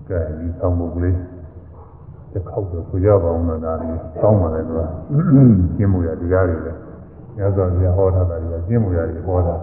[0.08, 1.16] ကဲဒီဆောင်မှုကလေး
[2.32, 4.84] တစ်ခေါက်တော့ကိုကြပါအောင်လားဒါလေးတောင်းပါတယ်ကွာ
[5.76, 6.78] ကျင့်မှုရတရားတွေလည်း
[7.36, 9.56] ညဇော်ကြီးဟောထားတာတွေကျင့်မှုရတွေဟောတာ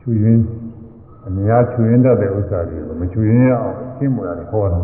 [0.00, 0.42] ချွေရင်း
[1.26, 4.78] အများချွေရင်းတတ်တဲ့ဥစ္စာတွေကိုမချွေရင်းရအောင်ကျင့်မှုရတွေဟောတာ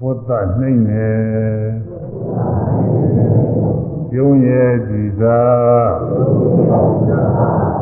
[0.00, 1.06] ဘုဒ္ဓနှိမ့်နေ
[4.14, 5.40] ပြုံးရဲ့ဒီသာ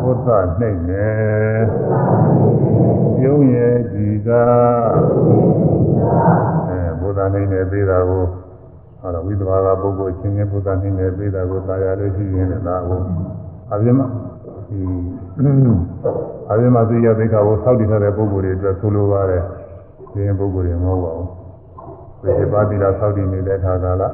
[0.02, 0.28] ဘုဒ္ဓ
[0.58, 1.10] နှိမ့်နေ
[3.18, 4.44] ပြုံးရဲ့ဒီသာ
[6.68, 8.24] အဲဘုရားနိုင်နေပေးတာကို
[9.00, 13.00] ဟောတော့ဝိသဘာကပုဂ္ဂိုလ်ချင်းချင်းဘုရားနိုင်နေပေးတာကိုတာယာလို့ရှိရင်လည်းဒါကို
[13.72, 14.00] အပြင်းမ
[14.68, 14.82] ဒီ
[16.50, 19.42] အပြင်းမသိရသိက္ခာကိုစောင့်တည်ထားတဲ့ပုဂ္ဂိုလ်တွေအတွက်ဆိုလိုပါတယ်
[20.12, 21.28] ဒီရင်ပုဂ္ဂိုလ်တွေမဟုတ်ပါဘူး
[22.22, 24.04] ဝိသေပါတိလာစောင့်တည်နေတဲ့ခါကာလ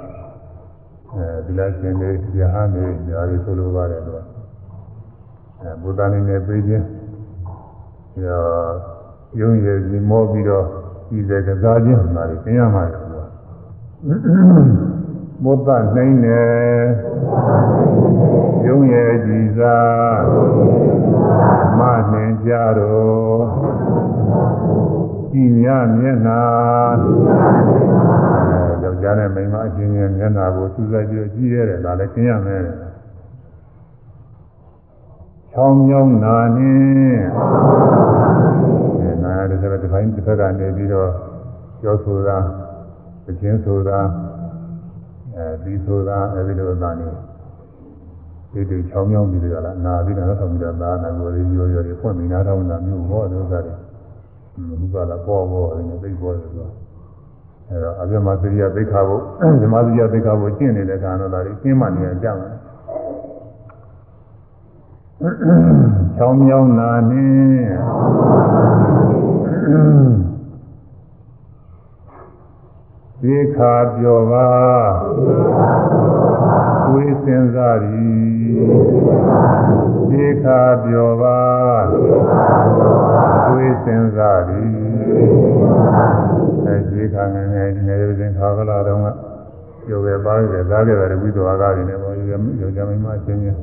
[1.16, 4.24] အဲဒီလားရှင်တွေယဟန်တွေညာတွေဆိုလိုပါတယ်တော့
[5.60, 6.86] အဲဘုရားနိုင်နေပေးခြင်း
[8.24, 8.42] ရော
[9.40, 10.64] ရုံးရည်ကြီးမောပြီးတော့
[11.08, 12.98] ဒီစကစားခြင်းမှာလည်းသင်ရမှာလေ
[15.42, 16.42] မောတနှိမ့်နေ
[18.66, 20.20] ရုံးရည်ကြီးစား
[21.78, 23.44] မနှင်ကြတော့
[25.30, 25.66] ကြည်ည
[25.98, 26.40] မျက်နာ
[28.32, 28.35] အဲ
[28.86, 32.62] ယောက်ျားနဲ့မိန်းမအချင်းချင်းမျက်နာကိုစူးစိုက်ပြီးကြည့်ရတယ်ဒါလည်းသင်ရမယ်
[35.52, 36.74] ချောင်းမြောင်းနာနေ
[39.00, 41.10] အဲနာရတဲ့ဒီပိုင်းတစ်ဖက်ကနေပြီးတော့
[41.80, 42.38] ပြောဆိုတာ
[43.28, 43.98] အချင်းဆိုတာ
[45.36, 47.08] အဲဒီဆိုတာအဲဒီလိုသာနေ
[48.52, 53.74] ဒီဒီချောင်းမြောင်းပြီးတော့လားနာပြီးတော့ဆောင်းပြီးတော့သာနာကိုလေးရောရောတွေဖွင့်ပြီးနားထောင်တာမျိုးဟောတဲ့ဥစ္စာတွေ
[54.80, 56.85] ဘုရားလာပေါ်ပေါ်နေသိပေါ်တယ်ဆို
[57.70, 59.22] အဲတော့အပြမသရိယသိက္ခာဖို့
[59.62, 62.56] ဓမ္မသရိယသိက္ခာဖို့ကျင့်နေတဲ့ကာနောဒါတွေကျင်းမှနေရကြမယ်
[66.16, 67.28] ချောင်းမြောင်းနာနေ
[73.22, 74.48] ဒီခါပြောပါ
[76.92, 78.10] ဝိစင်စားရီ
[80.10, 81.40] ဒီခါပြောပါ
[83.50, 84.66] ဝိစင်စားရီ
[86.66, 89.08] အဲဒီခါငယ်ငယ်ငယ်ရွစဉ်ခါကလာတော့က
[89.86, 93.58] ပြောပဲပါခဲ့သားခဲ့တယ်ဝိသောအာဂါတွေနဲ့ပေါ့ရောကြမိမအချင်းချင်း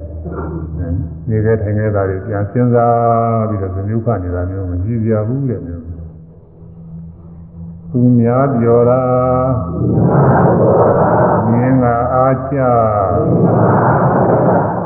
[1.30, 5.84] နေတဲ့ထိုင်နေတာတွေပြန်စဉ်းစားပြီးတော့ဇမျိုးခနေတာမျိုးမကြည့်ကြဘူးတဲ့မျိုး
[7.92, 9.02] သူများပြောတာ
[11.52, 12.58] မြင်ကအားချ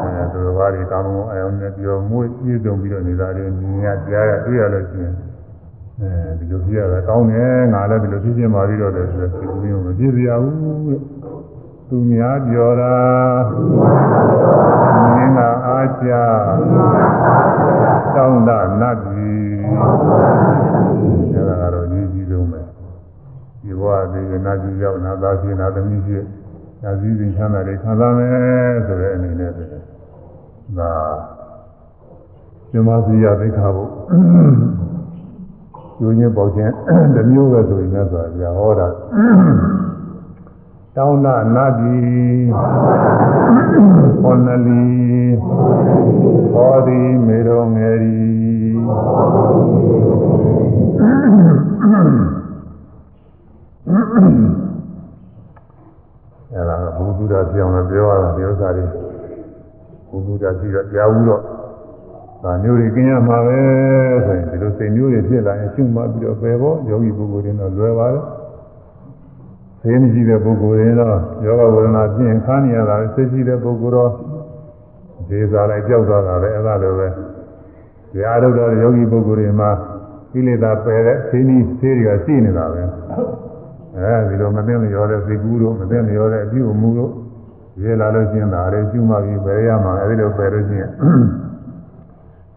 [0.03, 5.13] အဲသူတော်ဘာတွေကောင်းကောင်းအယုံနဲ့ပြောမွေးပြည့်စုံပြီးတော့နေတာတွေမြင်ရကြားရတွေ့ရလို့ရှိရင်
[6.01, 10.55] အဲဒီလိုပြရတာကောင်းတယ်ငါလည်းဒီလိုဖြစ်ဖြစ်มาပြီးတော့တယ်ဆိုတော့ဒီလိုမျိုးမပြည့်စရာဘူး
[10.87, 11.01] တဲ့
[11.89, 12.95] သူများပြောတာ
[15.13, 16.09] မြင်ကအားချ
[18.15, 18.49] တောင်းတ
[18.81, 19.57] နတ်ကြီး
[21.33, 22.61] အဲဒါကတော့အရေးကြီးဆုံးပဲ
[23.61, 26.19] ဒီဘဝဒီနာကြည့်ရောက်နာသားရှိနာသမီးရှိ
[26.83, 29.65] နာစည်းစိမ်ချမ်းသာတွေခံစားမယ်ဆိုတဲ့အနေနဲ့ပဲ
[30.77, 30.93] ဒါ
[32.71, 33.91] ဇမစီယသိခါဖို့
[35.97, 36.73] ကျိုးချင်းပေါချင်း
[37.15, 38.87] တစ်မျိုးပဲဆိုရင်လည်းဆိုတာပြဟောတာ
[40.95, 41.97] တောင်းတနာတိ
[44.21, 44.85] ဟောနလီ
[46.53, 48.27] ဟောဒီမေရောငယ်ရီ
[56.53, 58.85] အဲ့ဒါဘုဒ္ဓရာပြောင်းလို့ပြောရတာဒီဥစ္စာတွေ
[60.09, 61.41] ဘုဒ္ဓရာရှိတော့ကြားဘူးတော့
[62.47, 63.59] ဒါမျိုးတွေကင်းရမှာပဲ
[64.25, 68.23] ဆိုရင်ဒီလိုစိတ်မျိုးတွေဖြစ်လာရင်ရှုမှတ်ပြီးတော့ပယ်ဖို့ယောဂီပုဂ္ဂိုလ်တွေတော့လွယ်ပါတယ်
[69.81, 74.11] သိမရှိတဲ့ပုဂ္ဂိုလ်တွေတော့ယောဂဝေဒနာပြင်းခါနေရတာသိရှိတဲ့ပုဂ္ဂိုလ်တော့
[75.29, 77.07] ဒေသာလိုက်ကြောက်သွားတာပဲအဲ့ဒါလိုပဲ
[78.11, 79.69] ဒီအာရုဒ္ဓယောဂီပုဂ္ဂိုလ်တွေမှာ
[80.31, 82.81] ကိလေသာပယ်တဲ့သိနည်းသေးတွေကရှိနေတာပဲ
[83.97, 87.11] အဲဒီလိုမသိမရောတဲ့သိကူးတို့မသိမရောတဲ့အပြုအမူတို့
[87.81, 90.91] ရေးလာလို့ရှိရင်ဒါတွေကျူးမှပြီးပယ်ရမှာအဲဒီလိုပယ်လို့ရှိရင်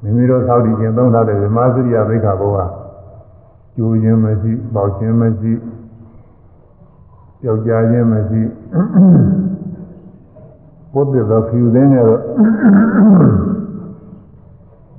[0.03, 2.70] မိမိတို့သောက်တည်ခြင်းသုံးထားတဲ့ဗမာစရိယသိက္ခာဘုရား
[3.76, 5.53] ကျိုးခြင်းမရှိပေါက်ခြင်းမရှိ
[7.42, 8.40] ကြောက်ကြခြင်းမရှိ
[10.92, 12.20] ဘုဒ္ဓသောဖြူသိနေတော့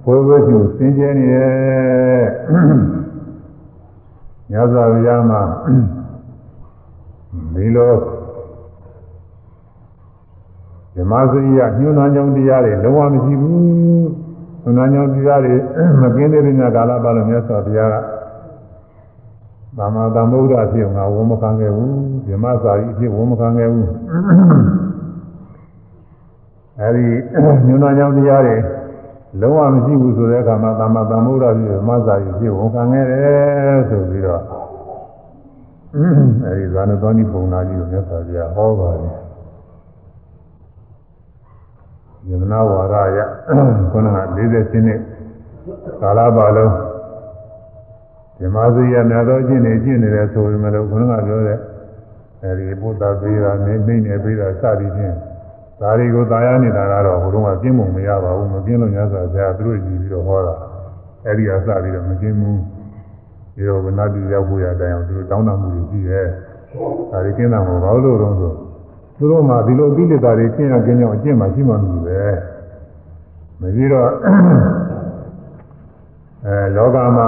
[0.04, 2.24] ဘုရားရှင်စင်ကြယ်နေတယ်
[4.52, 5.42] ညဇာဗျာမှာ
[7.56, 7.94] ဒီလို
[10.96, 13.91] ဓမ္မစရိယညှိုးနှောင်းကြောင်းတရားတွေလုံးဝမရှိဘူး
[14.64, 15.56] ညှိုးနှောင်းကြောင်းတရားတွေ
[16.02, 17.96] မကင်းသေးတဲ့ညကာလပါလို့မြတ်စွာဘုရားက
[19.78, 21.94] သမ္မာသမ္ဗုဒ္ဓအဖြစ်ငါဝမခံခဲ့ဘူး
[22.28, 23.90] ဓမ္မစာရီအဖြစ်ဝမခံခဲ့ဘူး
[26.80, 27.06] အဲဒီ
[27.66, 28.58] ညှိုးနှောင်းကြောင်းတရားတွေ
[29.42, 34.42] လုံးဝမရှိဘူးဆိုတဲ့အခါမှာသမ္မာသမ္ဗုဒ္ဓဖြစ်ဓမ္မစာရီအဖြစ်ဝန်ခံခဲ့တယ်ဆိုပြီးတော့
[36.46, 39.21] အဲဒီဇာနသောနိပုံနာကြီးကိုမြတ်စွာဘုရားဟောပါတယ်
[42.30, 43.20] ယမနာဝါရယ
[43.92, 45.00] ခုနက40နှစ်
[46.02, 46.74] ကာလပါလုံး
[48.40, 51.60] ဓမ္မစရိယများသောအကျင့်တွေကျင့်နေတယ်ဆိုပေမဲ့လို့ခုနကပြောတဲ့
[52.44, 55.16] အဲဒီဘုဒ္ဓပေးတာနေနေနေပေးတာစသည်ဖြင့်
[55.82, 60.56] ဒါတွေကိုသာယာနေတာကတော့ဟိုတုန်းကကျင့်ပုံမရပါဘူးမကျင့်လို့ညဆိုဆရာသူတို့ကြည့်ပြီးတော့ဟောတာ
[61.26, 62.60] အဲဒီအစပြီးတော့မကျင့်ဘူး
[63.56, 66.28] ဒီတော့ဝနာတိရောက်ဖို့ရတဲ့အတိုင်းအောင်သူတို့တောင်းတမှုတွေရှိတယ်
[67.12, 68.54] ဒါတွေကင်းတာမဟုတ်ဘာလို့လို့ဆို
[69.22, 72.22] သူတို့မှဒီလိုအပိလိတာတွေကင်းရကင်းကြောင်အကျင့်မှရှိမှမလို့ပဲ
[73.60, 74.10] မပြီးတော့
[76.46, 77.28] အဲလောကမှာ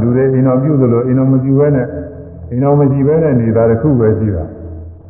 [0.00, 1.86] လူတွေအိမ်တော်ပြုသလိုအိမ်တော်မပြုဘဲနဲ့
[2.50, 4.44] အိမ်တော်မရှိဘဲနဲ့နေတာတစ်ခုပဲရှိတာ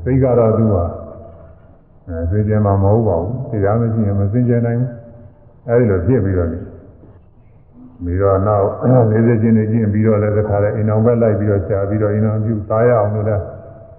[0.05, 0.85] သိကတော့သူဟာ
[2.09, 4.91] အဲသိကြမှာမဟုတ်ပါဘူးတရားမရှိရင်မသိကြနိုင်ဘူး
[5.69, 6.59] အဲဒီလိုဖြစ်ပြီးတော့နေ
[8.05, 8.67] ပြီးတော့နောက်
[9.13, 13.43] 40ကျင်းနေကျင့်ပြီးတော့လည်းတစ်ခါလဲအိမ်တော်ဘက်လိုက်ပြီးတော့ရှားပြီးတော့အိမ်တော်ပြုသားရအောင်လို့လည်း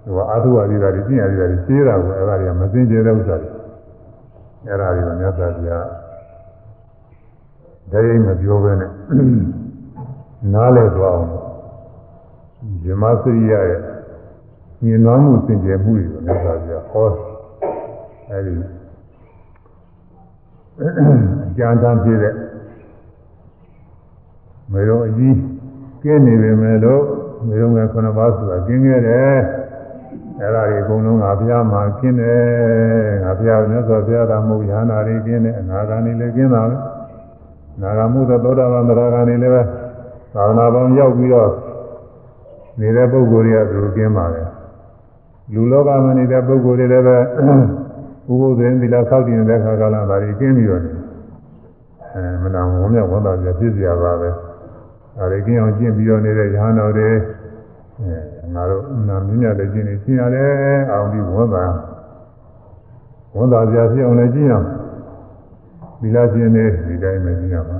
[0.03, 3.49] ဟိုအာထုဝါဒီတာတွေကျင့်ရသေးတာတွေရှင်းတာကိုအဲ့ဒါတွေကမသိကြတဲ့ဥစ္စာတွေ
[4.67, 5.87] အဲ့ဒါတွေကမြတ်စွာဘုရား
[7.91, 8.91] တရားမပြောဘဲနဲ့
[10.53, 11.29] နားလဲသွားအောင်
[12.83, 13.79] ဇမစရိယရဲ့
[14.83, 17.07] မြင်နှောင်းမှုစင်ကြယ်မှုတွေကိုမြတ်စွာဘုရားဟော
[18.29, 18.53] အဲဒီ
[21.47, 22.35] အကြံတမ်းပြည့်တဲ့
[24.71, 25.37] မေတော်အကြီး
[26.03, 27.03] ကျင်းနေပေမဲ့လို့
[27.47, 29.35] မေတော်ငယ်ခုနှစ်ပါးဆိုတာကျင်းခဲ့တယ်
[30.43, 32.41] အဲ့ဒါတွေအကုန်လုံးငါဘုရားမှာကျင်းတယ်
[33.23, 36.75] ငါဘုရားမြတ်စွာဘုရားသာမဟုတ်ရဟန္တာတွေကျင်းတယ်အနာဂါနေလည်းကျင်းတာပဲ
[37.81, 39.61] နာဂမှုသောသောတာပန်သရဂါနေလည်းပဲ
[40.33, 41.51] သာသနာပေါင်းရောက်ပြီးတော့
[42.79, 44.47] နေတဲ့ပုဂ္ဂိုလ်တွေကသူကျင်းပါတယ်
[45.53, 47.17] လူလောကမှာနေတဲ့ပုဂ္ဂိုလ်တွေလည်းပဲ
[48.27, 50.91] ဘုဘုဇင်သီလဆောက်တည်နေတဲ့ခါကလာဒါတွေကျင်းပြီးတော့နေ
[52.13, 54.29] အဲမနာဝမ်းမြောက်ဝမ်းသာပြဖြစ်စရာပါပဲ
[55.17, 60.51] ဒါတွေကျင်းအောင်ကျင့်ပြီးတော့နေတဲ့ရဟန်းတော်တွေအဲ ငါတို့နာမင်းများလည်းကျင့်နေကျင့်ရတယ်
[60.91, 61.65] အောင်ပြီးဝမ်းသာ
[63.35, 64.67] ဝမ်းသာစရာဖြစ်အောင်လည်းကျင့်ရအောင်
[66.01, 67.79] သီလကျင့်နေဒီတိုင်းပဲကျင့်ရမှာ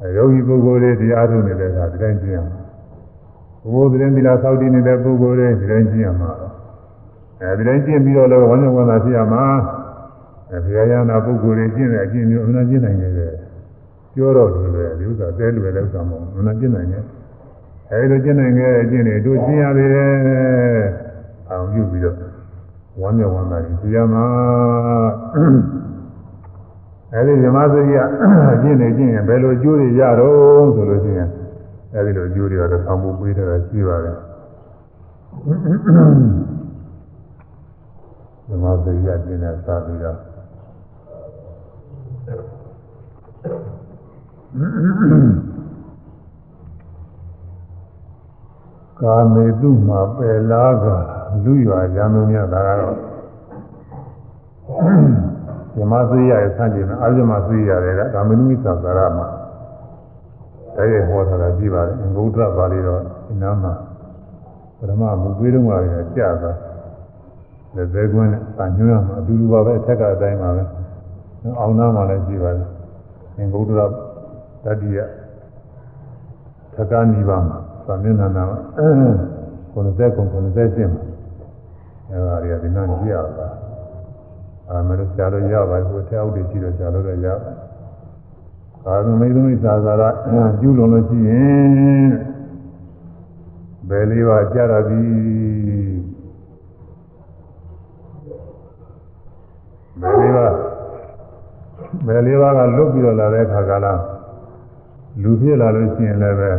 [0.00, 2.56] အဲယောဂီပုဂ္ဂိုလ်တွေတရားထုတ်နေတဲ့အခါဒီတိုင်းကျင့်ရမှာ
[3.62, 6.30] ဘုဘုဇင်သီလဆောက်တည်နေတဲ့ပုဂ္ဂိုလ်တွေဒီတိုင်းကျင့်ရမှာ
[7.40, 9.44] အဲဒီတိုင်းကျင့်ပြီးတော့လည်းဝမ်းမြောက်ဝမ်းသာဖြစ်ရမှာ
[10.50, 13.12] အဲဘုရားရဟနာပုဂ္ဂိုလ်တွေကျင့်တဲ့အကျင့်မျိုးအမှန်ကျင့်နိုင်တယ်
[14.14, 17.04] ပြောတော့တယ်လေဒီဥစ္စာတဲလွယ်တဲ့ဥစ္စာမဟုတ်ဘူးအမှန်ကျင့်နိုင်တယ်
[17.90, 20.12] အဲဒီလိုကျင့်နိုင်တဲ့အကျင့်တွေတို့ကျင့်ရသေးတယ်
[21.50, 22.16] အောင်ပြုပြီးတော့
[23.00, 24.24] ဝမ်းမြောက်ဝမ်းသာရင်သိရမှာ
[27.12, 27.98] အဲဒီဇမစရိယ
[28.52, 31.28] အကျင့်တွေကျင့်ရင်ဘယ်လိုအကျိုးတွေရတော့ဆိုလို့ရှိရင်
[31.94, 34.16] အဲဒီလိုအကျိုးတွေကတော့ဆောင်းဖို့ပေးထားတာရှိပါတယ်
[38.48, 40.18] ဓမ္မစရိယကျင့်တဲ့စာပြီးတော့
[49.02, 50.84] ကာမေတုမှာပယ်လားက
[51.44, 52.96] လူရွာရံသူများဒါကတော့
[55.76, 59.26] ဓမ္မစရိယရဲ့ဆန့်ကျင်တဲ့အာဇမစရိယတွေကကာမေတုမိသံသာရမှာ
[60.76, 63.72] တည်းရဟောထားတာကြည့်ပါလေငုဒ္ဓပါဠိတော်ဒီနားမှာ
[64.78, 66.56] ပထမမူပေးတော့မှလည်းကြာသွား
[67.74, 70.62] လက်သေးကွင်းနဲ့အညွှန်းမှာအတူတူပါပဲအထက်ကအတိုင်းပါပဲ
[71.58, 72.68] အောင်နာမှာလည်းရှိပါတယ်
[73.36, 73.70] သင်္ဗုဒ္ဓ
[74.64, 74.98] တတိယ
[76.74, 77.58] သက္ကနိဗ္ဗာန်မှာ
[77.88, 78.44] သာမျက်နှာနာ
[79.72, 81.02] 90ကုံ90ရှင်းမှာ
[82.10, 83.48] အဲဒါတွေကဒီနာကြည့်ရတာ
[84.68, 87.52] အာမလို့ရှားလို့ရပါဘူးထဲအောက်တွေရှိတော့ရှားလို့တော့ရပါ
[88.84, 92.08] ကာသမိသမိသာသာရကျူးလွန်လို့ရှိရင်
[93.88, 95.96] ဘယ်လေးပါကြရသည်
[100.02, 100.46] ဘယ်လေးပါ
[102.06, 103.92] ဘယ်လေးပါကလွတ်ပြီးတော့လာတဲ့ခါကလာ
[105.22, 106.50] လူဖြစ်လာလို့ရှိရင်လည်းပဲ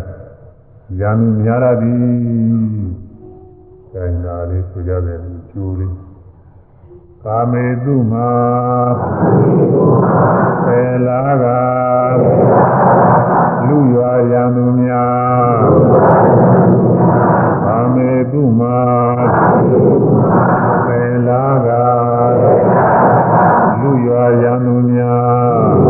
[0.98, 2.02] ญาဏ်များရသည်
[3.92, 5.20] ဆိုင်နာလေးဆိုကြတယ်
[5.52, 5.96] ကျိုးလေး
[7.24, 8.30] ကာမေတုမာ
[10.66, 11.46] ပေလာက
[13.68, 15.68] လူရွာရံသူများ
[17.66, 18.78] ကာမေတုမာ
[20.86, 21.70] ပေလာက
[23.80, 25.90] လူရွာရံသူများ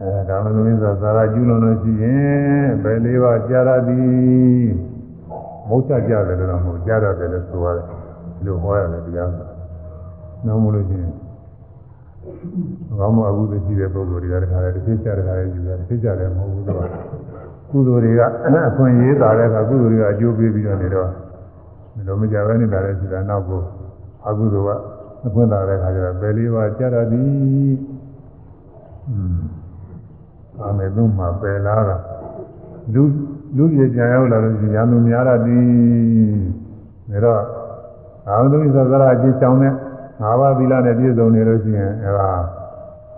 [0.00, 4.06] အဲဒါမှမဟုတ်ဆိုသာရကျူးလွန်လို့ရှိရင်ဘယ်လေးပါးကြာရသည်
[5.68, 9.45] မဟုတ်ချကြတယ်လို့တော့မဟုတ်ကြာရတယ်လို့ဆိုရတယ်ဒီလိုဟောရတယ်တရားဆို
[10.46, 11.08] နှောင်းမလို့ချင်း
[12.98, 16.78] ကောင်းမှုအကုသိုလ်ရှိတဲ့ပုဂ္ဂိုလ်တွေကတခါလေတစ်ချက်ချတခါလေယူတယ်တစ်ချက်ချလည်းမဟုတ်ဘူးတော့
[17.70, 18.20] ကုသိုလ်တွေက
[18.68, 21.10] အခွင့်ရေးတာလည်းကကုသိုလ်တွေကအကျိုးပေးပြီးတော့နေတော့
[21.96, 23.60] မလိုမကြပဲနေတာလည်းရှိတာနောက်ကို
[24.28, 24.80] အကုသိုလ်က
[25.26, 27.74] အခွင့်သာတဲ့ခါကျတော့ပယ်လေးပါးကြရသည်
[29.08, 29.38] อืม
[30.60, 31.96] အာမေသုံးမှာပယ်လာတာ
[32.94, 33.02] လူ
[33.56, 35.66] လူပြပြန်ရောက်လာလို့ရှိရင်ရံသူများရသည်
[37.10, 37.42] ဒါတော့
[38.28, 39.74] အာဟုတုသဇရာအကြီးချောင်းတဲ့
[40.22, 42.30] ၅ပါးသီလနဲ့ပြည့်စုံနေလို့ရှိရင်အဲဒါ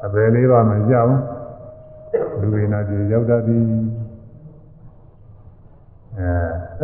[0.05, 1.21] အပယ်လေးပါမကြဘူး
[2.41, 3.65] လူတွေနာပြေရောက်တတ်သည်
[6.19, 6.83] အဲ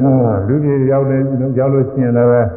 [0.49, 1.20] လူပြေရောက်တယ်
[1.59, 2.51] ရောက်လို့ရှိရင်လည်း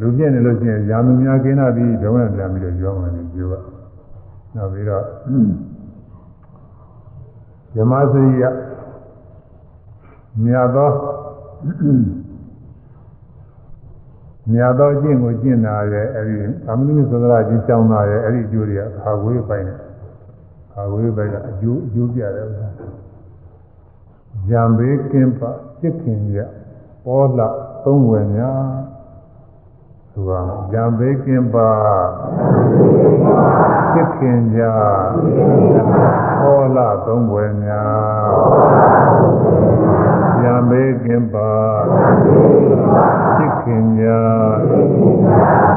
[0.00, 3.58] လူပြည့်နေလို့ရှိရင်ရာမများกินတတ်သည်ဘဝပြန်ပြီးတော့ကြောင်းဝင်ပြီးပြောပါ
[4.54, 5.04] နောက်ပြီးတော့
[7.74, 8.44] ဇမစရိယ
[10.44, 10.90] မြတ်သော
[14.52, 19.78] မြတ်သောအကျင့်ကိုကျင့်တာရဲ့အဲဒီသာမဏေသဒ္ဒရာကြီးကြောင်းတာရဲ့အဲဒီအကျိုးတွေကခါဝေးပိုင်းနဲ့
[20.72, 22.68] ခါဝေးပိုင်းကအကျိုးအကျိုးပြတယ်ဥစ္စာ
[24.50, 25.50] ရံဘေးကင်းပါ
[25.80, 26.38] စိတ်ခင်ရ
[27.04, 27.48] ပေါ်လာ
[27.84, 28.60] သုံးဝယ်များ
[30.20, 30.34] သူက
[30.74, 31.70] ရံဘေးကင်းပါ
[33.92, 34.62] စိတ်ခင်ကြ
[36.40, 38.32] ပေါ်လာသုံးဝယ်များ
[40.42, 41.52] ရံဘေးကင်းပါ
[43.36, 44.06] စိတ်ခင်ကြ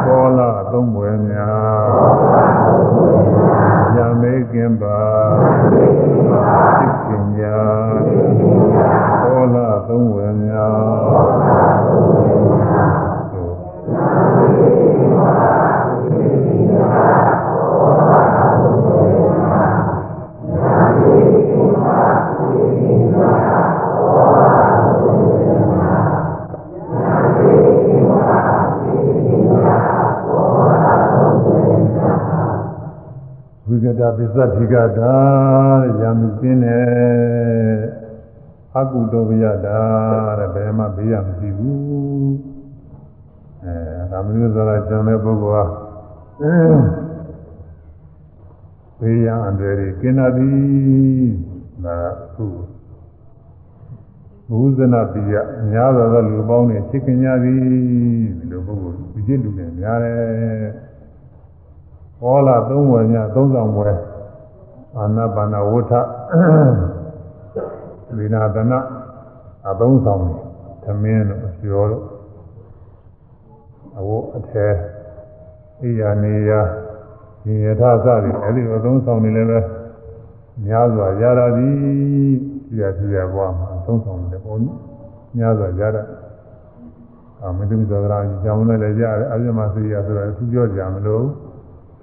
[0.06, 1.94] ပေါ်လာသုံးဝယ်များ
[3.96, 5.00] ရံဘေးကင်းပါ
[6.78, 7.46] စိတ်ခင်ကြ
[9.24, 11.53] ပေါ်လာသုံးဝယ်များ
[34.36, 35.16] ကတာပစ္စတိကတာ
[35.84, 36.84] တဲ့ယာမှုကျင်းတယ်
[38.78, 39.80] အကုတောပယတာ
[40.40, 42.36] တဲ့ဘယ်မှဘေးရမရှိဘူး
[43.64, 43.76] အဲ
[44.12, 45.66] ဒါမျိုးဆိုတာကျန်တဲ့ပုဂ္ဂိုလ်ဟာ
[49.00, 51.30] ဘေးရန်အန္တရာယ်ကင်းတာသည်
[51.86, 51.98] ဒါ
[52.34, 52.46] ခု
[54.50, 55.34] ဘုဇနာပိယ
[55.72, 57.60] များသောသောလူပေါင်းတွေချစ်ခင်ကြသည်
[58.40, 60.18] ဒီလိုပုဂ္ဂိုလ်ဒီจิตလူတွေများတယ်
[62.20, 63.98] ဟောလာသုံးဝယ်ညသုံးဆောင်ဝယ်
[64.98, 65.94] အာနာပါနာဝဋ္ဌ
[68.16, 68.80] ဝိနာဒနာ
[69.70, 70.38] အသုံးဆောင်တယ်
[70.84, 72.04] သမင်းတို့အကျော်တို့
[73.98, 74.74] အဝတ်အထည်
[75.80, 76.62] ဣယာနေယာ
[77.46, 79.60] ညီယထာစသည်အဲဒီအသုံးဆောင်နေလည်းပဲ
[80.66, 81.76] များစွာရတာသည်
[82.70, 84.60] ပြရပြရဘွားမှာအသုံးဆောင်တယ်ပေါ့
[85.38, 86.04] များစွာရတာ
[87.42, 91.24] အမင်းတို့သောတာကြီးကြောင်းလည်းလည်းရတယ်အပြမစီရဆိုတော့သူပြောကြမလို့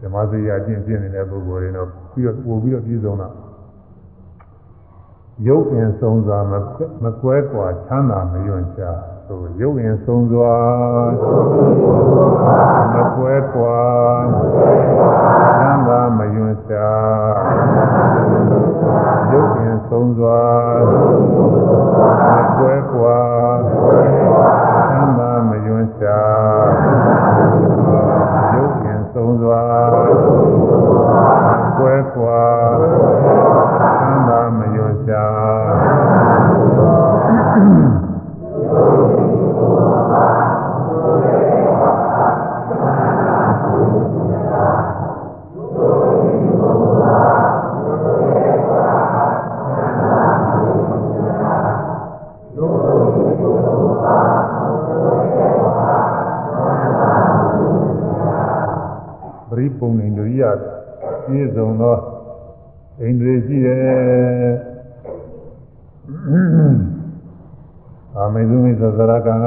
[0.01, 3.29] ဓမ္မစရိယအကျင့်ပြည့်နေတဲ့ပုဂ္ဂိုလ်တွေတော့ ပြီးတော့ပို့ပြီးတော့ပြည့်စုံတာ
[5.47, 6.39] ရုပ်ရင်ဆုံးစွာ
[7.03, 8.83] မကွဲကွာချမ်းသာမယွန့်ချ
[9.27, 10.55] ဆိုရုပ်ရင်ဆုံးစွာ
[12.95, 13.79] မကွဲကွာ
[15.59, 16.75] ချမ်းသာမယွန့်ချ
[19.33, 20.41] ရုပ်ရင်ဆုံးစွာ
[22.35, 23.19] မကွဲကွာ
[24.89, 26.07] ချမ်းသာမယွန့်ချ
[28.55, 29.63] ရုပ်ရင်ဆုံးစွာ
[31.81, 32.43] ကွဲကွာ
[34.01, 35.25] သံသာမယွန်ရှာ
[59.51, 60.20] ပရိပုံနေတို့ရ
[61.27, 61.97] ပြည့်စုံသော
[63.01, 64.55] ဣန္ဒြေရှိတယ်
[68.17, 69.47] အာမေဇုမိသဇရကံက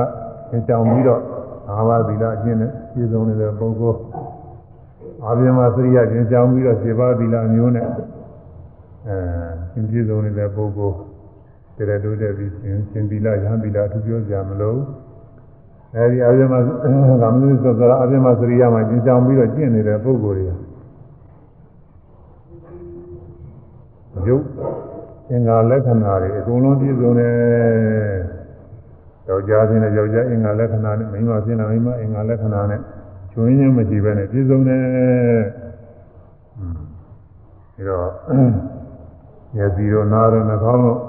[0.50, 1.22] သင်ကြောင်ပြီးတော့
[1.68, 4.00] ငါးပါးသီလအကျင့်နဲ့ပြည့်စုံနေတဲ့ပုဂ္ဂိုလ်
[5.26, 7.88] အာပြမစရိယသင်ကြောင်ပြီးတော့ခြေပါးသီလမျိုးနဲ့
[9.08, 10.98] အဲပြည့်စုံနေတဲ့ပုဂ္ဂိုလ်
[11.78, 14.80] တရတိုးတဲ့ပြီးရှင်ရှင်သီလရဟန်းသီလသူပြောကြမလို့
[15.96, 16.54] အဲဒီအာပြမ
[17.22, 20.54] ကမ္မသဇရအာပြမစရိယမှာသင်ကြောင်ပြီးတော့ကျင့်နေတဲ့ပုဂ္ဂိုလ်တွေ
[24.28, 24.46] ရုပ်
[25.32, 27.34] အင်္ဂါလက္ခဏာတွေအကုန်လုံးပြည့်စုံတယ်။
[29.28, 32.80] ယောက်ျားချင်းနဲ့ယောက်ျားအင်္ဂါလက္ခဏာနဲ့မိန်းမချင်းနဲ့မိန်းမအင်္ဂါလက္ခဏာနဲ့
[33.32, 34.82] ချွင်းချင်းမရှိဘဲနဲ့ပြည့်စုံတယ်။
[37.76, 38.08] ပြီးတော့
[39.56, 41.00] မျက်စီတို့နားတို့နှာခေါင်းတို့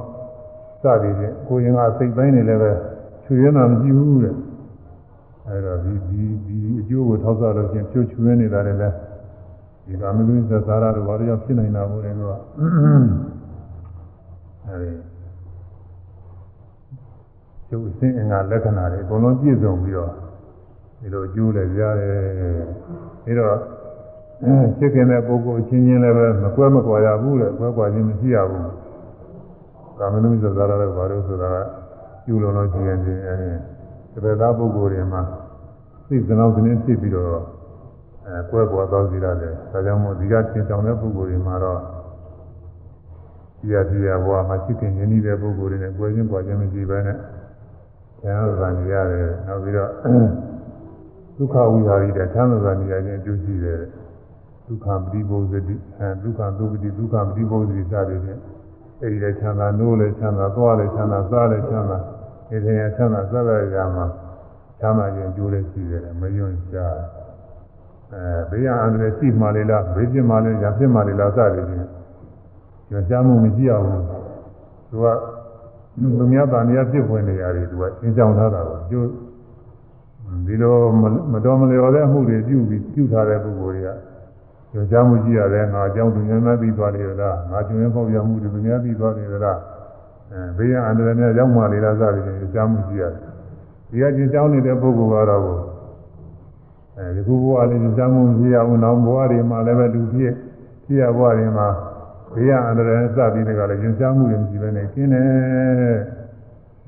[0.82, 2.70] စသည်ဖြင့်ကိုယ်ရင်ကစိတ်ပိုင်းနေလည်းပဲ
[3.24, 4.36] ချွေရနာမရှိဘူးတဲ့။
[5.48, 8.78] အဲဒါဒီဒီဒီအကျိုးကိုထောက်ဆလို့ချင်းဖြိုးချွေးနေတာလည်း
[9.86, 12.36] ဒီကာမဂုဏ်သစ္စာရတို့ဘာလို့ဖြစ်နေတာမို့လဲကွာ
[14.66, 14.90] အဲဒီ
[17.68, 20.12] ကျုပ်အစဉ်အင်္ဂါလက္ခဏာတွေအကုန်လုံးပြည့်စုံပြီးတော့
[21.00, 22.16] ဒီလိုအကျိုးလည်းရတယ်
[23.24, 23.56] ပြီးတော့
[24.78, 28.62] ချစ်ခင်တဲ့ပုဂ္ဂိုလ်အချင်းချင်းလည်းပဲမကွဲမကွာရဘူးလေကွဲကွာခြင်းမရှိရဘူး
[29.98, 31.56] ကာမဂုဏ်သစ္စာရတို့ဘာလို့ဆိုတာက
[32.28, 33.50] ယူလုံးလုံးချင်းချင်းအဲဒီ
[34.14, 35.22] တပည့်သားပုဂ္ဂိုလ်တွေမှာ
[36.08, 37.53] သိစနောက်ကနေဖြစ်ပြီးတော့
[38.26, 41.80] အဲကွဲကွာသွားစီရတယ်ဒါကြောင့်မို့ဒီကသင်ဆောင်တဲ့ပုဂ္ဂိုလ်တွေမှာတော့
[43.60, 47.18] ဒီရဒီရဘဝမှာရှိခင်ရင်းနှီးတဲ့ပုဂ္ဂိုလ်တွေနဲ့ကွဲချင်းကွာချင်းမရှိဘဲနဲ့
[48.24, 49.90] ဉာဏ်ဥပ္ပန်ရတယ်နောက်ပြီးတော့
[51.36, 53.80] ဒုက္ခဝိဟာရီတဲ့သံဃာနေရာချင်းအကျိုးရှိတယ်
[54.66, 58.40] ဒုက္ခပတိဘုဇတိအဲဒုက္ခသုပတိဒုက္ခပတိဘုဇတိစသည်ဖြင့်
[59.02, 61.98] အဲဒီလည်းချမ်းသာနိုးလည်းချမ်းသာသွားလည်းချမ်းသာစားလည်းချမ်းသာ
[62.48, 64.06] ဒီထင်ရချမ်းသာစသဖြင့်မှာ
[64.80, 67.23] ချမ်းသာခြင်းကျိုးလည်းရှိတယ်မယွန့်ရှား
[68.14, 71.80] အဲဘေးရန်အန္တရာယ်ရှိမှလေလားဘေးပြစ်မှလေရာပြစ်မှလေလားစသည်ဖြင့်
[72.90, 73.86] ညွှန်ကြားမှုမရှိအောင်
[74.90, 75.06] သူက
[76.18, 79.08] လူများဗာနေရပြစ်ဝင်နေရတယ်သူကသင်ကြောင်ထားတာကိုကျိုး
[80.46, 80.74] ဒီလို
[81.32, 83.98] မတော်မလျော်တဲ့အမှုတွေပြုပြီးပြုထားတဲ့ပုဂ္ဂိုလ်တွေက
[84.72, 89.58] ညွှန်ကြားမှုရှိရတယ်ငါအကြောင်းသူများများပြီးသွားတယ်လားငါကျွင်းပေါက်ရမှုတွေသူများပြီးသွားတယ်လား
[90.32, 93.20] အဲဘေးရန်အန္တရာယ်များရောက်မှလေလားစသည်ဖြင့်ညွှန်ကြားမှုရှိရတယ်
[93.90, 95.73] ဒီကကျင်ကြောင်းနေတဲ့ပုဂ္ဂိုလ်ကတော့
[96.98, 100.32] အဲဒီခုဘဝလေးညွှန်ကြားမှုမရှိရဘူးနောက်ဘဝတွေမှာလည်းပဲလူဖြစ်
[100.84, 101.68] ဖြစ်ရဘဝတွေမှာ
[102.32, 105.24] ဘေးရန်အန္တရာယ်စသည်တွေကလည်းညွှန်ကြားမှုတွေမရှိဘဲနဲ့ကျင်းတယ်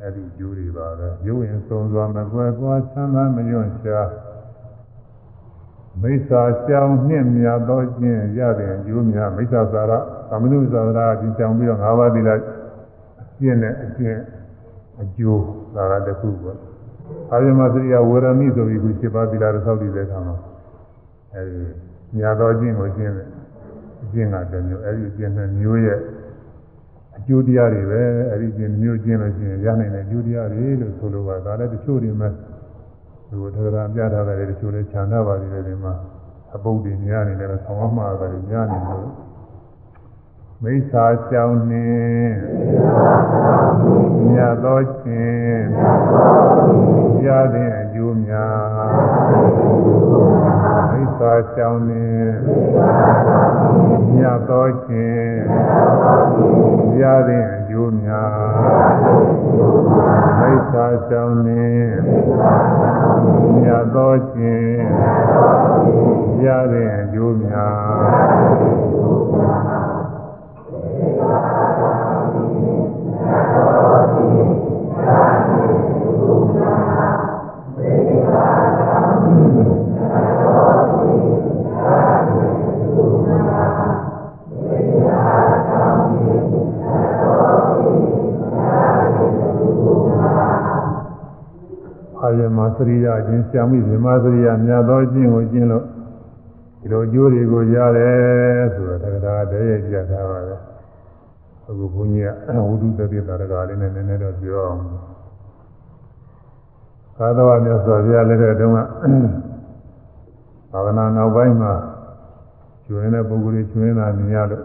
[0.00, 4.08] အဲ့ဒီကျိုးတွေပါပဲရုပ်ရင်ဆုံးသွားမကွယ်ကွာချမ်းသာမယွန့်ရှား
[6.02, 9.92] မိစ္ဆာကြောင်းနှင့်မြတ်သောခြင်းရတဲ့အကျိုးများမိစ္ဆာသာရ
[10.30, 12.30] သမနုသာရအချင်းကြောင်းပြီးတော့၅ပါးသီလ
[13.38, 14.18] ကျင့်တဲ့အကျင့်
[15.02, 15.42] အကျိုး
[15.74, 16.58] သာရတစ်ခုပေါ့
[17.32, 20.36] အာယမသရိယဝေရမိဆိုပြီးခု7ပါးသီလတစ်ဆောက်တည်တဲ့အခါမှာ
[21.34, 21.64] အဲဒီ
[22.16, 23.26] မြတ်သောခြင်းကိုကျင့်တဲ့
[24.02, 26.00] အကျင့်ကတစ်မျိုးအဲဒီအကျင့်နှစ်မျိုးရဲ့
[27.16, 35.92] အကျိုးတရားတွေပဲအဲဒီကျင့်မျိုးကျင့်လို့ရှိရင်ရနိုင်တဲ့အကျိုးတရားတွေလို့ဆိုလိုပါဒါလည်းတချို့တွေမဲ့ဒီလိုတရားပြထားတယ်တချို့လည်းခြံထားပါသေးတယ်ဒီမှာ
[36.54, 39.06] အပုတ်တွေများနေတယ်ဆောင်းမှားတယ်များနေလို့
[40.62, 42.32] မိစ္ဆာကြောင့်နှင့်
[44.30, 45.66] မြတ်သောခြင်း
[47.26, 48.88] ရတဲ့အကျိုးများ
[50.90, 52.32] မိစ္ဆာကြောင့်နှင့်
[54.14, 55.36] မြတ်သောခြင်း
[57.00, 58.34] ရတဲ့အကျိုးများ
[60.38, 61.90] မိစ္ဆာကြောင့်နှင့်
[63.62, 64.78] မြတ်သောခြင်း
[66.44, 69.05] ရတဲ့အကျိုးများအာယမ
[92.78, 95.84] သရိယအချင်းရှာမိဗြဟ္မသရိယမြတ်သောအချင်းကိုကျင့်လို့
[96.80, 100.55] ဒီလိုအကျိုးတွေကိုရတယ်ဆိုတော့တက္ကရာတည်းရဲ့ကြထားပါလေ
[101.68, 102.24] အခုဘုန်းကြီး
[102.56, 104.80] ကဝိတုတတိတာရကလေးနဲ့နည်းနည်းတော့ပြောအောင်
[107.16, 108.78] သာသဝမြတ်စွာဘုရားလက်ထက်တုန်းက
[110.72, 111.72] သာသနာနောက်ပိုင်းမှာ
[112.86, 114.64] ကျွင်းတဲ့ပုဂ္ဂိုလ်တွေကျွင်းတာမြင်ရလို့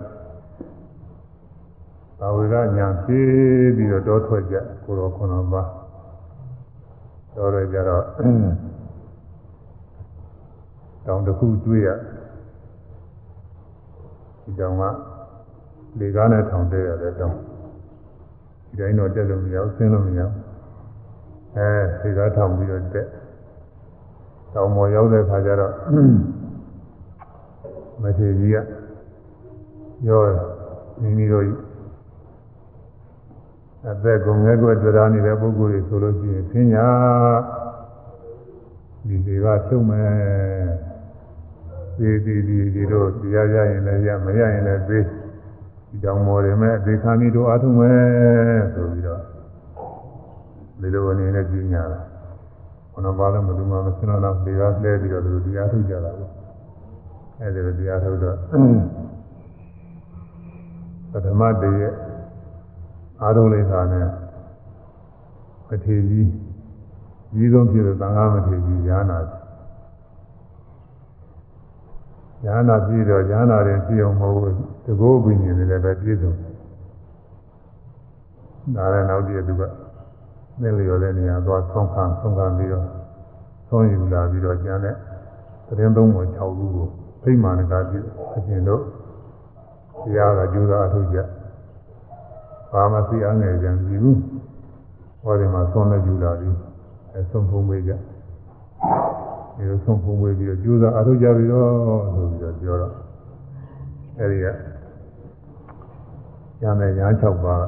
[2.20, 5.64] ဘာဝေကညာဖြည်းပြီးတော့တောထွက်ကြကိုတော်ခုနပါ
[7.36, 8.04] တော်ရကြတော့
[11.06, 11.90] တောင်တစ်ခုတွေ့ရ
[14.44, 14.84] ဒီတောင်က
[16.00, 17.36] လေကားနဲ့ထောင်တဲ့ရတဲ့တောင်
[18.68, 20.36] ဒီတိုင်းတော့တက်လို့မရဘူးဆင်းလို့မရဘူး
[21.58, 21.70] အဲ
[22.02, 23.08] လေကားထောင်ပြီးတော့တက်
[24.54, 25.74] တောင်ပေါ်ရောက်တဲ့ခါကျတော့
[28.02, 28.58] မထေရကြီးက
[30.06, 30.22] ပြော
[31.02, 31.46] မိမိတို့
[33.90, 36.88] အသက်ကုန်ငယ်ကွယ်တရားနေတဲ့ပုဂ္ဂိုလ်တွေဆိုလို့ရှိရင်သင်ညာ
[39.08, 40.12] ဒီတွေကရှုံးမယ်
[41.98, 45.06] ဒီဒီဒီဒီတို့တရားရရင်လည်းရမရရင်လည်းသေး
[45.92, 49.22] ဒီတောင်မော်တွေမဲ့ဒီခါမီတို့အားထုတ်မယ်ဆိုပြီးတော့
[50.80, 52.00] ဒီလိုအနေနဲ့ကြီးညာတာ
[52.94, 56.32] ဘုနာပါလည်းမလူမှမစင်တော့ဒီကလဲပြီးတော့သူတရားထုတ်ကြတာပေါ့
[57.40, 58.38] အဲဒီလိုတရားထုတ်တော့
[61.12, 61.94] ပထမတည်းရဲ့
[63.22, 64.08] အားထုတ်လိုက်တာနဲ့
[65.68, 66.28] မထေကြီး
[67.34, 69.18] ကြီးဆုံးဖြစ်တဲ့သံဃာမထေကြီးညာနာ
[72.44, 76.34] ညာနာပြည့်တော့ညာနာရင်ပြည့်အောင်မဟုတ်ဘူးတကောဘိညာဉ်တွေလည်းပဲပြည့်စုံ
[78.76, 79.62] ဒါလည်းနောက်တည့်သူက
[80.62, 82.86] သင်လျော်တဲ့နေရာသွားဆောင်းခံဆောင်းခံပြီးတော့
[83.68, 84.96] ဆောင်းယူလာပြီးတော့ကျန်တဲ့
[85.68, 86.88] သတင်းသုံးပုံ6ခုကို
[87.22, 88.06] ဖိမာနကပြည့်
[88.36, 88.82] အရှင်တို့
[90.04, 91.20] တရားကကျူးသာအထုတ်ကြ
[92.72, 94.20] ဘာမှသိအားငယ်ကြံပြီဘူး
[95.24, 96.50] ဟောဒီမှာသွန်လက်ယူလာပြီ
[97.14, 97.92] အဲဆုံးဖုံးပေးကြ
[99.62, 101.70] ဒီလိုဆုံးဖုံးပေးပြီးတော့ကျိုးစားအားထုတ်ကြပြီတော့
[102.14, 102.94] ဆိုပြီးတော့ပြောတော့
[104.20, 104.46] အဲဒီက
[106.62, 107.66] ညာမယ်ညာ6ပါး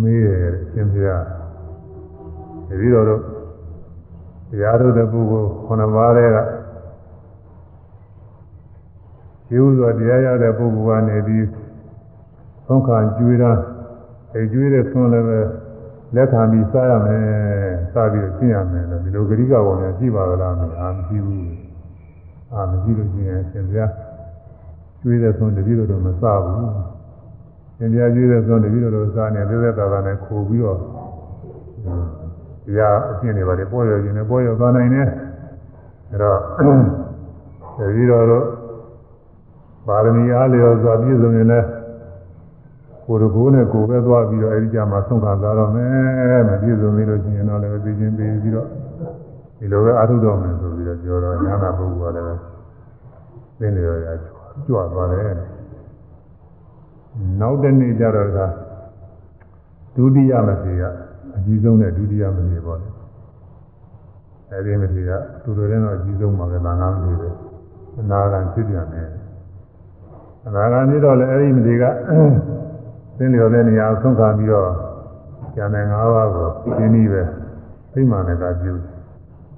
[0.00, 1.24] မေးတယ်အရှင်ဘုရား
[2.68, 3.22] တပည့်တော်တို့
[4.50, 6.38] တရားထုတ်တဲ့ပုဂ္ဂိုလ်ခုနှစ်ပါးတည်းက
[9.46, 11.46] ရှိဥစွာတရားရတဲ့ပုဂ္ဂိုလ်ကနေပြီး
[12.66, 13.52] သုံးခါကျွေးတာ
[14.34, 15.38] အဲကျွေးတဲ့ဆွမ်းလည်းပဲ
[16.14, 21.46] လက်ခံပြီးစားရမယ် စားပြီးကျင့်ရမယ်လို့ဒီလိုဂရိကဝေါ်များရှိပါကလားမအာမရှိဘူး
[22.52, 23.86] အာမရှိလို့ရှိရင်ရှင်ဗျာ
[25.00, 26.70] ကျွေးတဲ့ဆွမ်းတပည့်တော်တော့မစားဘူး
[27.76, 35.08] ရှင်ဗျာကျွေးတဲ့ဆွမ်းတပည့်တော်တော့စားနေသေးသေးသာသာနဲ့ခိုးပြီးတော့တရားအကျင့်တွေပါလေပေါ်ရခြင်းနဲ့ပေါ်ရသွားနိုင်တယ်
[36.12, 36.38] အဲတော့
[37.78, 38.44] တပည့်တော်တို့
[39.86, 41.66] ပါရမီအားလျော်စွာပြည့်စုံရင်လည်း
[43.08, 48.68] ကိုယ်တကိုယ်နဲ့ကိုယ်ပဲသွားပြီးတော့အဲဒီကြမှာဆုံးခံသွားတော့မယ်မပြည့်စုံသေးလို့ရှိရင်တော့လည်းသိချင်းပြီးပြီးတော့
[49.58, 52.40] ဒီလိုပဲအာထုတော်မယ်ဆိုပြီးတော့ပြောတော့ညာနာပုဂ္ဂိုလ်ကလည်း
[53.58, 54.08] သိနေရရ
[54.66, 55.34] ကြွသွားတယ်
[57.40, 58.38] နောက်တစ်နေ့ကျတော့က
[59.96, 60.82] ဒုတိယမထေရ
[61.36, 62.88] အကြီးဆုံးနဲ့ဒုတိယမထေရပေါ့လေ
[64.50, 65.10] အဲဒီမထေရ
[65.42, 67.24] သူတို့လည်းတော့အကြီးဆုံးပါပဲငါးငါးမထေရ
[68.00, 69.08] အနာဂံဖြစ်ပြန်တယ်
[70.46, 71.84] အနာဂံဖြစ်တော့လည်းအဲဒီမထေရက
[73.18, 74.70] သင်လျော်တဲ့နေရာဆုံးခံပြီးတော့
[75.54, 77.22] ကျန်တဲ့၅ပါးကိုရှင်းပြီးပဲ
[77.92, 78.74] သိမှန်တဲ့ကပြု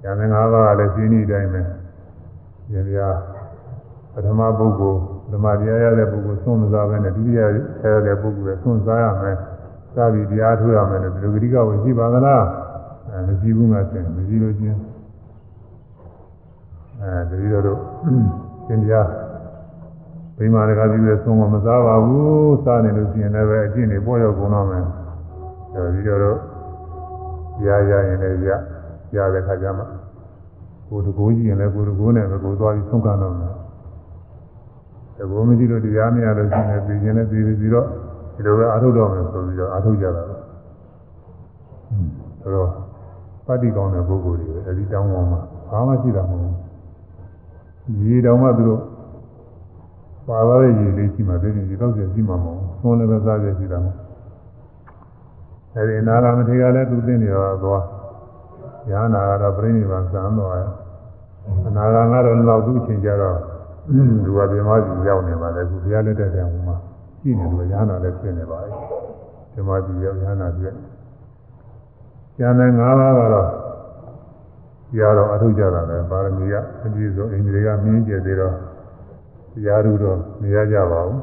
[0.03, 3.09] ကျန်တဲ့၅ပါးကလည်းရှင်းပြီးတိုင်းပဲဒီနေရာ
[4.13, 4.99] ပထမပုဂ္ဂိုလ်
[5.33, 7.41] ဓမ္မတရားရတဲ့ပုဂ္ဂိုလ်ဆုံးမစားပဲနဲ့ဒုတိယ
[7.95, 9.37] ရတဲ့ပုဂ္ဂိုလ်လည်းဆုံးစားရမယ်
[9.95, 12.45] စားပြီးတရားထုတ်ရမယ်လို့ဒီလိုဂရိကဝင်ရှိပါသလား
[13.11, 14.79] အဲမရှိဘူးငါဆင်မရှိလို့ချင်း
[17.01, 17.79] အဲဒီလိုတော့
[18.67, 19.07] သင်ကြား
[20.41, 24.85] ဘိမာရကပြီးတဲ့ဆုံးမမစားပါဘူးစားနေလို့ရှိရင်လည်းပဲအကျင့်တွေပေါ်ရောက်ကုန်တော့မယ်
[25.75, 26.39] အဲဒီတော့
[27.67, 28.51] ရရရင်လည်းရ
[29.17, 29.85] ရတဲ့ခါကျမှ
[30.89, 33.53] ကိုယ်တကိုးကြီးရင်လည်းကိုယ်တကိုးနဲ့ပဲကိုယ်သွားပြီးဆုံးခံတော့မယ်
[35.17, 37.87] တကိုးမကြည့်လို့တရားမရလို့ရှိရင်ပြည်ရင်လည်းပြည်ပြီးတော့
[38.35, 40.35] ဒီလိုပဲအာထုတ်တော့မယ်ဆိုပြီးတော့အာထုတ်ကြတာပဲ
[42.43, 42.69] ဆိုတော့
[43.47, 45.41] ပဋိကောင်းတဲ့ပုဂ္ဂိုလ်တွေအဲဒီတောင်းပေါ်မှာ
[45.71, 46.55] ဘာမှရှိတာမဟုတ်ဘူး
[48.09, 48.81] ရေတောင်မှသူတို့
[50.31, 53.99] ပါသွားတဲ့ရေလေးရှိမှသိရင်ဒီတော့ကျရှိမှာမဟုတ်ဘူးသွန်းလည်းပဲစားကြရှိတာမဟုတ်
[55.75, 57.83] အဲဒီအနာဂမထေကလည်းသူသိနေတော့သွား
[58.91, 60.63] ရဟနာကတော့ပြိဋိဘံစံသွားရ
[61.67, 63.39] အနာဂံကတော့လောက်သူ့အချိန်ကြတော့
[64.25, 66.77] လူကပြမကြီးရောက်နေပါလေခုဘုရားလက်ထက်တည်းဟိုမှာ
[67.21, 68.73] ရှိနေလို့ရဟနာလည်းဖြစ်နေပါပြီ
[69.53, 70.75] ပြမကြီးရောက်ရဟနာပြည့်
[72.37, 73.49] ကျန်တဲ့၅ပါးကတော့
[74.99, 76.55] ရတော့အထုကြတာပဲပါရမီက
[76.85, 78.55] အပြည့်စုံအိန္ဒြေကမြင်းကျဲသေးတော့
[79.53, 81.21] တရားဓုတော့မရကြပါဘူး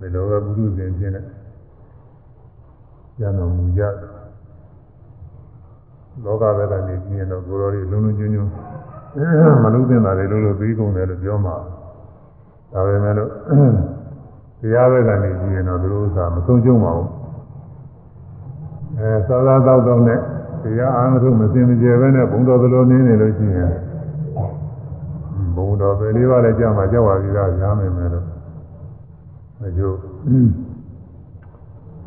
[0.00, 1.24] ဒီလိုပဲပုရုဇဉ်ချင်းနဲ့
[3.18, 3.82] ကျန်တော်မူကြ
[6.24, 8.50] လောကဘက်ကနေပြင်းတော့ကိုယ်တော်တွေလုံးလုံးကျွန်းကျွန်း
[9.64, 11.56] မလုံးသင့်တာတွေလို့လို့ပြီးကုန်တယ်လို့ပြောမှာ
[12.72, 13.30] ဒါပေမဲ့လို့
[14.60, 17.08] တရားဘက်ကနေကြည့်ရင်တော့သူတို့ဥစ္စာမဆုံးရှုံးပါဘူး
[18.98, 20.18] အဲသာသာတော့တော့နဲ့
[20.62, 23.70] တရားအားထုတ်မစင်မကြယ်ပဲနဲ့ဘုံတော်သလိုနေနေလို့ရှိရင်
[25.58, 28.26] ဘုံတော်ပဲလေးပါးလည်းကြာမှကြောက်ပါပြီလားညာမယ်မယ်လို့
[29.60, 29.96] မကျိုး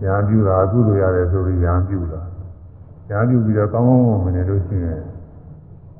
[0.02, 2.22] ညာပြူတာအကုသိုလ်ရတယ်ဆိုပြီးညာပြူတာ
[3.10, 5.02] ညာပြူပြီးတော့ကောင်းကောင်းမနေလို့ရှိရင်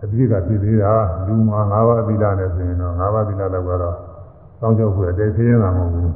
[0.04, 0.94] အပြည့်ကပြည့်သေးတာ
[1.28, 3.96] လူမှာ၅ပါးသီလနဲ့ဆိုရင်တော့၅ပါးသီလလောက်ကတော့
[4.60, 6.14] ကောင်းကြောက်ဖို့အတိတ်ခင်းတာမဟုတ်ဘူး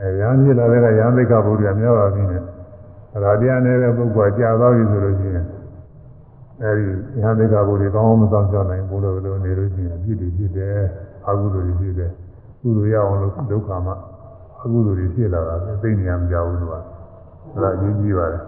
[0.00, 2.42] အဲညာပြလာတဲ့ကညာသိက္ခာပုဒ်ကများပါပြီနဲ့
[3.24, 5.46] ဒါတရားနေတဲ့ပုဂ္ဂိုလ်ကြာသွားပြီဆိုလို့ရှိရင်
[6.62, 6.86] အဲဒီ
[7.22, 10.78] ညာသိက္ခာပုဒ်တွေကောင်းအောင်မဆောင်ကြနိုင်ဘူးလို့လို့နေလို့ရှိရင်အပြည့်တွေဖြစ်တယ်
[11.28, 12.10] အကုသိုလ်တွေဖြစ်တယ်
[12.60, 13.94] ကုသိုလ်ရအောင်လို့ဒုက္ခမှာ
[14.62, 16.80] အကုသိုလ်တွေဖြစ်လာတာသိနေရမကြဘူးသူကဒါ
[17.76, 18.42] အရေးကြီးပါတယ်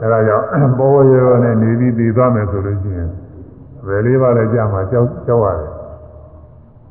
[0.00, 0.46] အဲဒါကြောင့်
[0.78, 3.10] ပေါ်ပေါ်ရောနဲ့နေပြီးသိသွားမယ်ဆိုလို့ရှိရင်
[3.86, 5.70] ဘယ်လေးပါးလဲကြာမှာကြောက်ကြောက်ရတယ်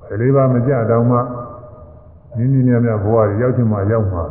[0.07, 1.17] ဘယ်လေးပါးမကြတော့မှ
[2.37, 4.23] နင်းနင်းမြမြဘဝရောက်ချင်မှရောက်မှာ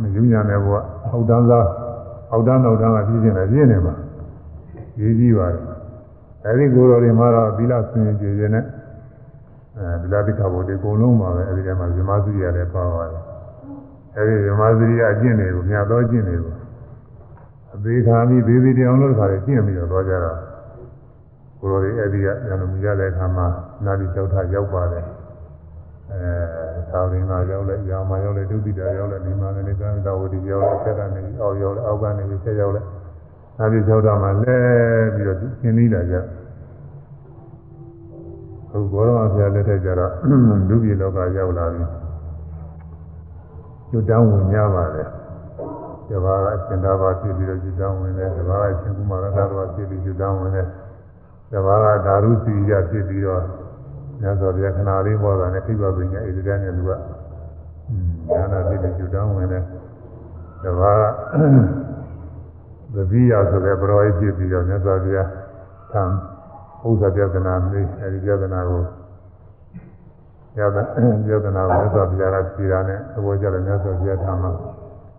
[0.00, 0.74] မယူညာတဲ့ဘဝ
[1.10, 1.66] အောက်တန်းသား
[2.32, 3.94] အောက်တန်းနောက်တန်းကပြည့်ကျင်တယ်ပြည့်နေမှာ
[5.00, 5.64] ရေးကြီးပါတယ်
[6.44, 8.64] အဲဒီကိုယ်တော်တွေမှာတော့သီလဆင်ကြည်ခြင်းနဲ့
[9.76, 13.22] အဲဒီလာတိခါဘုဒ္ဓအကုန်လုံးပါပဲအဲဒီထဲမှာဇမသုရိယလည်းပါပါတယ်
[14.16, 16.54] အဲဒီဇမသုရိယအကျင့်တွေကိုမြတ်သောအကျင့်တွေကို
[17.74, 20.32] အသေးခါပြီးသေးသေးတောင်လို့ခါတွေကျင့်ပြီးတော့သွားကြတာ
[21.60, 23.46] ကိုယ်တော်တွေအဲဒီကဉာဏ်မူရတဲ့အခါမှာ
[23.84, 25.04] နာတိကျောက်ထရောက်ပါတယ်
[26.10, 26.22] အဲ
[26.90, 32.80] သာဝရင်ကရောက်လဲရာမရောက်လဲဒုတိယရောက်လဲဒီမှာလည်းကံတော်ဝတိရောက်လဲဆက်ကနေအောက်ရောက်လဲအောက်ကနေဆက်ရောက်လဲ
[33.58, 34.56] နာတိကျောက်ထမှာလဲ
[35.14, 36.20] ပြီးတော့သင်ပြီးလာကြအ
[38.70, 40.12] ခုဘောရမဆရာလက်ထက်ကျတော့
[40.68, 41.84] လူပြည်လောကရောက်လာပြီ
[43.90, 45.08] ကျွတ်တောင်းဝင်ရပါတယ်
[46.08, 50.66] ဒီဘာကအရှင်သာဘာဖြစ်ပြီးတော့ကျွတ်တောင်းဝင်တယ်ဒီဘာကအရှင်ကုမာရသာဘာဖြစ်ပြီးကျွတ်တောင်းဝင်တယ်
[51.50, 53.42] ဒီဘာကဓာရုစီရဖြစ်ပြီးတော့
[54.22, 56.90] ညသောဗျာခဏလေးပေါ်တာနဲ့ခိဗ္ဗပညာဣတိကနဲ့လူက
[58.32, 59.62] ညာနာဖြစ်ပြီးကျွတ်တောင်းဝင်တယ်
[60.62, 61.02] ဒီဘာက
[62.94, 65.28] သတိရဆိုတဲ့ပရောဟိတ်ဖြစ်ပြီးတော့မြတ်စွာဘုရား
[65.92, 66.02] သံ
[66.86, 68.82] ဥစ္စာပြဒနာမေးအဲဒီပြဒနာကို
[70.54, 70.78] ပြဒ
[71.26, 74.50] ပြဒနာကိုမြတ်စွာဘုရားကဖြေတာနဲ့သဘောကျတယ်မြတ်စွာဘုရားထာမှာ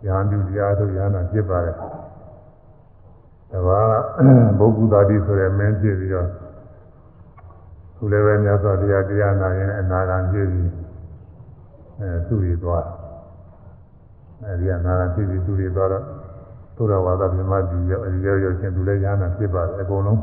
[0.05, 1.75] ယဟန်ပြုတရားထုတ်ယဟန်နာဖြစ်ပါတယ်။
[3.51, 3.69] ဒါက
[4.59, 6.27] ဘုဂ္ဂုတာတိဆိုတဲ့မင်းဖြစ်ပြီးတော့
[7.95, 10.69] သူလည်းပဲမြတ်စွာဘုရားတရားနာရင်အနာဂံဖြစ်ပြီး
[11.99, 12.85] အဲသူ့ရသွား
[14.43, 16.05] အဲဒီအနာဂံဖြစ်ပြီးသူ့ရသွားတော့
[16.79, 20.19] သုရဝါဒမြမကြီးရောက်အဲဒီရောက်ရောက်ချင်းသူလည်းယဟန်နာဖြစ်ပါတယ်အကုန်လုံး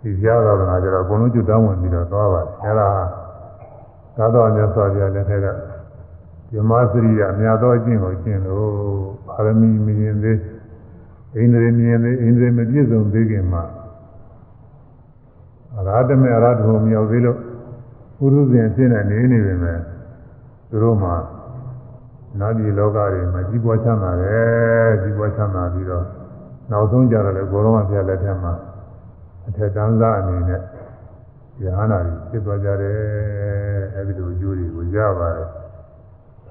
[0.00, 2.88] ဒီဘုရားသာသနာကြတော့အကုန်လုံးကျွတ်တောင်းဝင်ပြီးတော့သွားပါတယ်အဲဒါ
[4.16, 5.46] သာတော်မြတ်စွာဘုရားလက်ထက်က
[6.54, 8.66] ဓမ္မစရိယအများသောအကျင့်ကိုကျင့်လို့
[9.26, 10.38] ပါရမီမြင်သေး
[11.36, 13.62] အိန္ဒြေမြင်သေးအိန္ဒြေမပြည့်စုံသေးခင်မှာ
[15.76, 17.38] အရာဓမေအရာဓုံမြောက်သေးလို့
[18.16, 19.80] ပုရုဇဉ်အဖြစ်နဲ့နေနေပြီမယ်
[20.68, 21.14] သူတို့မှာ
[22.40, 26.04] နာပြည်လောကတွေမှာကြီးပွားချမ်းသာတယ်ကြီးပွားချမ်းသာပြီးတော့
[26.70, 28.52] နောက်ဆုံးကြတော့လေဘုရောမဖျက်လက်ထက်မှာ
[29.46, 30.60] အထက်တန်းသားအနေနဲ့
[31.62, 32.96] ယဟနာကြီးဖြစ်သွားကြတယ်
[33.94, 35.48] အဲဒီလိုအကျိုးတွေကိုရပါတယ်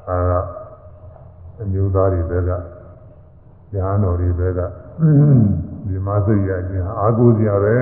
[0.07, 0.33] ဒါက
[1.61, 2.51] အမျိုးသားတွေဘက်က
[3.73, 4.59] ယဟန်တော်တွေဘက်က
[5.87, 7.75] ဒီမသိရခြင်းအာကိုစရာပဲ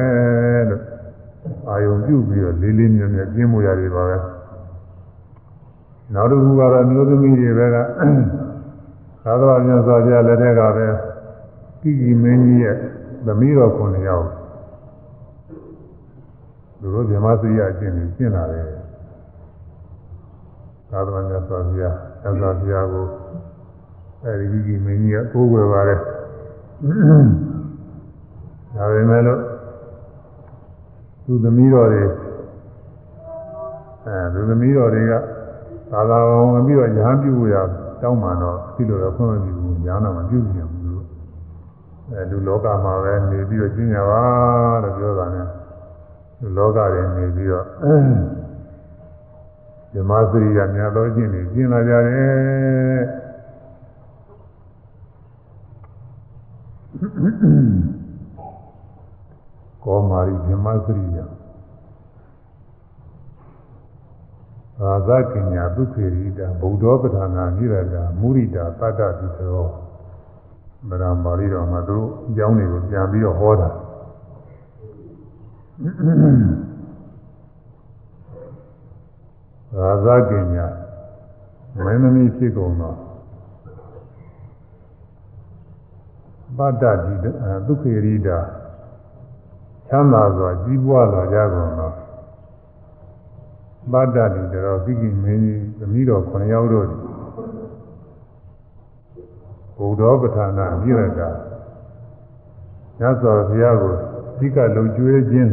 [0.70, 0.84] လို့
[1.70, 4.18] အာယုံပြုပြီးတော့လေးလေးမြတ်မြတ်ကျင်းမှုရတယ်ပါပဲ
[6.14, 7.78] နောက်တစ်ခုကတော့မျိုးသမီးတွေဘက်က
[9.24, 10.88] သာသနာ့မြတ်စွာဘုရားလက်ထက်ကပဲ
[11.82, 12.76] ကိကိမင်းကြီးရဲ့
[13.26, 14.28] သမီးတော်9ယောက်
[16.80, 18.66] သူတို့ဗြဟ္မစရိယအကျင့်ကိုကျင့်လာတယ်
[20.90, 23.06] သာသနာ့မြတ်စွာဘုရားသစ္စာဘုရားကို
[24.24, 26.00] အဲဒီကိကိမင်းကြီးကကိုးကွယ်ပါတယ်
[28.76, 29.42] ဒါပေမဲ့လို့
[31.26, 32.04] သူသမီးတော်တွေ
[34.06, 35.14] အဲသူသမီးတော်တွေက
[35.92, 37.56] သာသာဝင်ပြီးတော့ညာပြုရ
[38.02, 41.06] တောင်းမှတော့ဒီလိုတော့ဖွင့်မပြီးဘူးညာနာမပြုပြရဘူးလို့
[42.12, 44.24] အဲလူလောကမှာပဲနေပြီးတော့ကျင့်ကြပါ
[44.84, 45.44] လို့ပြောတာ ਨੇ
[46.42, 47.66] လူလောကတွေနေပြီးတော့
[49.94, 53.04] ဓမ္မစရိယမြတ်သောကျင့်တွေကျင့်လာကြတယ်
[59.84, 61.39] ကောမာရီဓမ္မစရိယ
[64.80, 69.64] သာသကညာဒုက္ခေရိတာဗုဒ္ဓပဋ္ဌာနာနိရတာမုရိတာတတ္တတိသော
[70.90, 73.70] ဗရံပါဠိတော်မှာသူတို့အကြောင်းတွေကိုပြန်ပြီးတော့ဟောတာ
[80.06, 80.68] သာသကညာ
[81.84, 82.98] မင်းသမီးဖြစ်ကုန်တော့
[86.58, 87.14] ပတ္တတိ
[87.68, 88.40] ဒုက္ခေရိတာ
[89.90, 91.99] ချမ်းသာစွာကြီးပွားလာကြကုန်တော့
[93.92, 96.88] ပတ္တတိတော်သိကိမင်းကြီးသမီးတော်9ယောက်တို့
[99.78, 101.30] ဘုဒ္ဓပဋ္ဌာနာမြည့်ရတာ
[103.00, 103.94] ညသောဘုရားကို
[104.40, 105.52] သိကလုံကျွေးခြင်း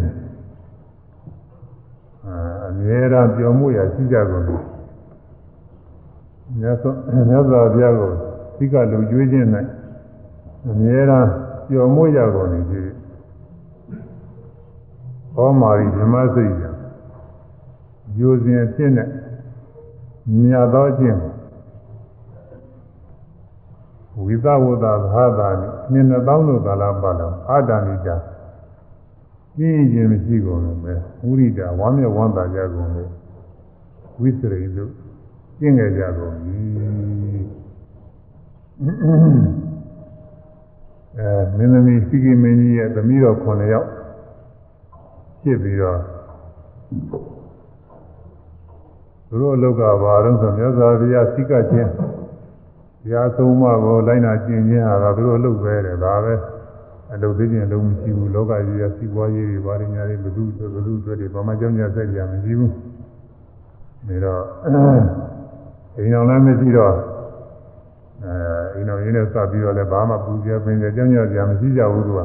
[2.68, 4.62] အမြဲတမ်းပြောမှုရရှိကြကုန်တယ်
[6.60, 6.92] ညသော
[7.30, 8.10] ညသောဘုရားကို
[8.56, 9.46] သိကလုံကျွေးခြင်း၌
[10.70, 11.28] အမြဲတမ်း
[11.68, 12.82] ပြောမှုရကုန်တယ်ဒီ
[15.34, 16.65] ဟောမာရီဓမ္မစိတ်
[18.18, 19.08] ယူစဉ်အဖြစ်နဲ့
[20.40, 21.20] မြတ်သောခြင်း
[24.24, 25.48] ဝိသဝတ္တသာသာ
[25.92, 28.16] နိနှစ်သောင်းတို့ကာလပတ်လုံးအာတဏိတာ
[29.56, 30.94] ပြင်းခြင်းမရှိကုန်လို့ပဲ
[31.24, 33.10] ဝိရိဒဝမ်းမြောက်ဝမ်းသာကြကုန်လို့
[34.20, 34.92] ဝိစရိတို့
[35.58, 36.56] ကျင့်ကြကြကုန်ပြီ
[41.18, 43.88] အဲမင်းသမီးစီကီမင်းကြီးရဲ့သမီးတော်9ယောက်
[45.42, 46.00] ဖြစ်ပြီးတော့
[49.28, 56.34] သူတို့အလောက်ကဘာလို့ဆိုမြတ်စွာဘုရားစိကချင်းဘုရားသုံးမကိုလိုက်နာကျင့်ခြင်းဟာတော့သူတို့အလုပ်ပဲတဲ့ဒါပဲ
[57.14, 60.44] အလုပ်သိခြင်းအလုပ်မရှိဘူးလောကကြီးရစီးပွားရေးတွေဘာတွေညာတွေဘုသူ
[60.74, 62.72] ဘုသူတွေတွေဘာမှကြောင်းကြဆက်ကြမရှိဘူး
[64.08, 66.94] ဒါတော့အိမ်တော်လည်းမရှိတော့
[68.24, 68.34] အဲ
[68.74, 72.20] အိမ်တော်ရင်းနဲ့စပ်ပြီးတော့လည်းဘာမှပူကြပင်ကြကြောင်းကြကြမရှိကြဘူးသူက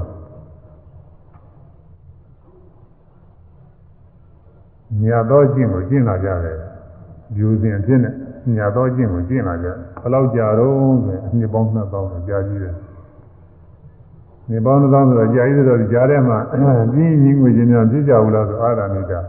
[5.04, 6.58] ညာတော့ကျင့်ကိုကျင့်လာကြတယ်
[7.38, 8.14] ယူစဉ်အဖြစ်နဲ့
[8.56, 10.74] ညာတော့ကျင့်ကိုကျင့်လာကြဘယ်လောက်ကြာတော့
[11.06, 12.76] ဆိုရင်အနှစ်ပေါင်း2000တော့ကြာကြီးတယ်
[14.50, 16.38] နေပေါင်း2000ဆိုတော့ကြာကြီးဆိုတော့ကြားထဲမှာ
[16.94, 19.20] ပြင်းကြီးငွေချင်းများပြည့်ကြဘူးလားဆိုအာရဏိတာ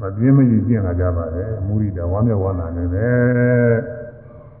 [0.00, 3.76] မပြင်းမကြီးကျင့်လာကြပါတယ်မူရိတာဝမ်းမြောက်ဝမ်းသာနေတယ်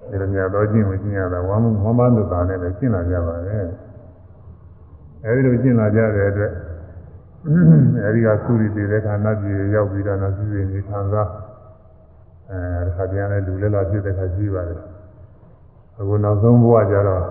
[0.08, 3.66] ဒီလိုများတော့ကျင့်ကိုကျင့်ရတာဝမ်းဝမ်းမသတာနဲ့လည်းကျင့်လာကြပါတယ်
[5.24, 6.52] အဲဒီလိုကျင့်လာကြတဲ့အတွက်
[8.04, 11.28] အဲဒီကသုရိတေတဲ့ခန္ဓာကြီးရောက်ပြီးတော့နသုရိနေခံစား
[12.50, 14.80] အဲတစ်ခါပြန်လဲလူလဲလာဖြစ်တဲ့ခါရှိပါတယ်
[15.98, 17.22] အခုနောက်ဆုံးဘဝကျတော့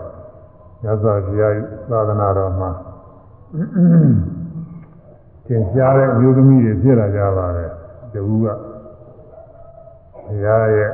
[0.83, 1.53] ညဇောဘုရား
[1.89, 2.69] သာသနာတော်မှာ
[5.45, 7.71] သင်ရှားတဲ့အမျိုးသမီးတွေဖြစ်လာကြပါတယ်
[8.13, 8.47] တူက
[10.25, 10.89] ဘုရားရဲ့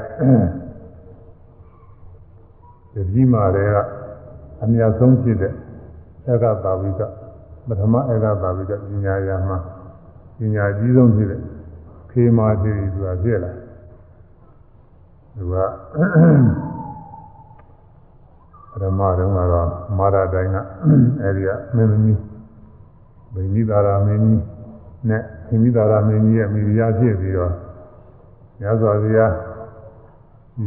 [2.93, 3.75] ဒီကြီးမာတွေက
[4.63, 5.53] အမြတ်ဆုံးဖြစ်တဲ့
[6.31, 7.01] ဧကသာဝိက
[7.67, 9.57] ပထမဧကသာဝိကပညာရာမှာ
[10.37, 11.41] ပညာကြီးဆုံးဖြစ်တဲ့
[12.11, 13.51] ခေမာတိဆိုတာဖြစ်လာ
[15.37, 15.55] သူက
[18.71, 19.67] ပထမတုန်းကတော့
[19.97, 20.57] မာရတိုင်းက
[21.21, 22.19] အဲဒီကမင်းသမီး
[23.33, 24.41] ဗိမိသာရမင်းကြီး
[25.09, 27.51] နဲ့ဗိမိသာရမင်းကြီးရဲ့မိဖုရားဖြစ်ပြီးတော့
[28.61, 29.33] ညဇောဘုရား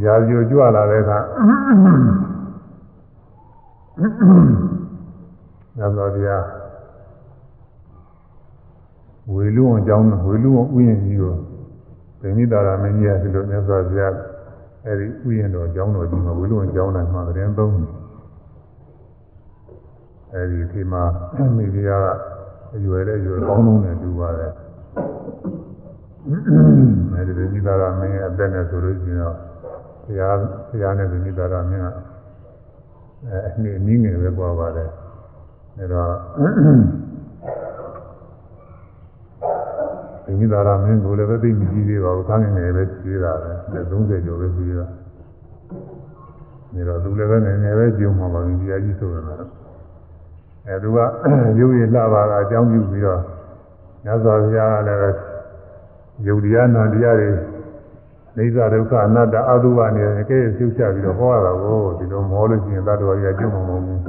[0.03, 1.19] ရာဇိုကြွလာတဲ့အခါ
[5.77, 6.43] ညဇောဘုရား
[9.31, 11.33] ဝေလူအောင်ကြောင်းဝေလူအောင်ဥယျာဉ်ကြီးကို
[12.21, 14.13] ဗိမိသာရမင်းကြီးကဒီလိုညဇောဘုရား
[14.85, 17.91] အဲဒီဥယျာဉ်တော်ကျောင်းတော်ကြီးမှာဝေလူအောင်ကျောင်းတိုင်းမှာတရင်သုံးတယ်
[20.33, 21.03] အဲဒီဒီမှာ
[21.55, 22.07] မိဖုရားက
[22.75, 24.53] အရွယ်နဲ့ရွယ်ကောင်းလုံးနဲ့တူပါတယ်
[27.13, 29.35] အဲဒီဗိမိသာရမင်းရဲ့အသက်နဲ့ဆိုလို့ရှိရင်တော့
[30.05, 30.35] ဘုရား
[30.69, 31.87] ဘုရားနဲ့ဗိမိသာရမင်းက
[33.27, 34.89] အဲအနည်းနည်းငယ်ပဲပွားပါတယ်
[35.77, 36.11] အဲတော့
[40.25, 44.85] ဗိမိသာရမင်းကိုလည်းပဲသိမကြည့်သေးပါဘူးသားငယ်ငယ်ပဲကြည့်တာပဲ30ကျော်ပဲကြည့်တာ
[46.73, 49.39] နေတော့သူလည်းပဲငယ်ငယ်ပဲကြုံမှာပါဘုရားကြီးဆိုတယ်တော့
[50.67, 50.97] အဲသူက
[51.59, 53.21] ရုပ်ရည်လှပါတာအကြောင်းပြုပြီးတော့
[54.03, 55.17] မြတ်စွာဘုရားကလည်း
[56.27, 57.29] ယုတ်တရားနာတရားတွေ
[58.37, 63.99] နေသဒုက္ခအနတ္တအတုဝနေကဲပြုချပြီးတော့ဟောရတာကိုဒီလိုမောလို့ရှိရင်တတ္တဝါကြီးကကျုံမှာမဟုတ်ဘူး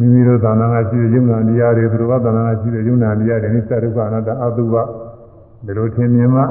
[0.00, 4.74] မိမိတို့သာနာကရှိတဲ့ယုံနာတရားတွေသူတို့ကသာနာကရှိတဲ့ယုံနာတရားတွေနေသဒုက္ခအနတ္တအတုဝ
[5.66, 6.42] ဒီလိုထင်မြင်မှ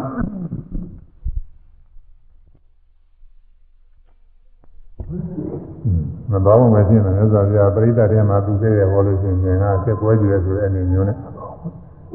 [6.31, 11.17] မတော်မှမဖြစ်နေလို့ဆိုပြပရိသတ်ထဲမှာသူခဲ့ရဟောလို့ရှိရင်ငါဆက်ပွဲကြည့်ရဆိုတဲ့အနေမျိုးနဲ့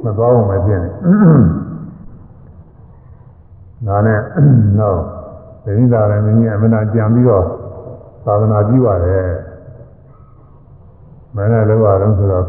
[0.04, 0.90] မတော်မှမဖြစ်နေ
[3.86, 4.18] ဒါနဲ့
[4.80, 4.98] တော့
[5.64, 7.44] ဒိဋ္ဌိသာရမင်းကြီးအမနာကြံပြီးတော့
[8.24, 9.28] သာသနာပြုရတယ်
[11.34, 12.46] မင်းနဲ့လောကတော့ဆိုတော့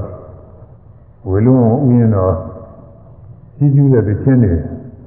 [1.30, 2.34] ဝေလုံးဥယျာဉ်တော်
[3.58, 4.54] ကြီးကျူးတဲ့သချင်းတွေ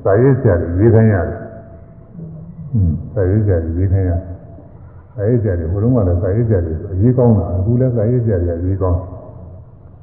[0.02, 1.38] စာရေးဆရာတွေရေးခိုင်းရတယ်။
[2.72, 4.20] อืมစာရေးဆရာတွေရေးခိုင်းရတယ်။
[5.14, 9.00] စာရေးဆရာတွေဘုလုံးကလည်းစာရေးဆရာတွေအရေးကောင်းတာအခုလည်းစာရေးဆရာတွေအရေးကောင်း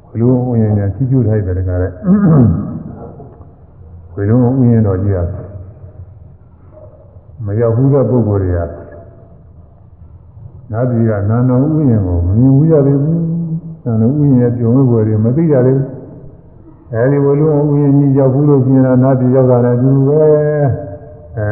[0.07, 1.91] ဝေလုံးဥယျာဉ်ညာကြီးကျူးထားတဲ့တကားတဲ့
[4.15, 5.19] ဝေလုံးဥယျာဉ်တော်ကြီးက
[7.45, 8.59] မရောက်ဘူးတဲ့ပုဂ္ဂိုလ်တွေက
[10.71, 13.24] နာတိကနာနောဥယျာဉ်ကိုမမြင်ဘူးရသေးဘူး
[13.85, 15.87] နာနောဥယျာဉ်ရဲ့ပြုံးဝဲတွေမသိကြသေးဘူး
[16.93, 20.21] အဲဒီဝလုံးဥယျာဉ်ကြီးရောက်ဘူးလို့ပြင်တာနာတိရောက်တာလည်းဒီလိုပဲ
[21.37, 21.47] အဲ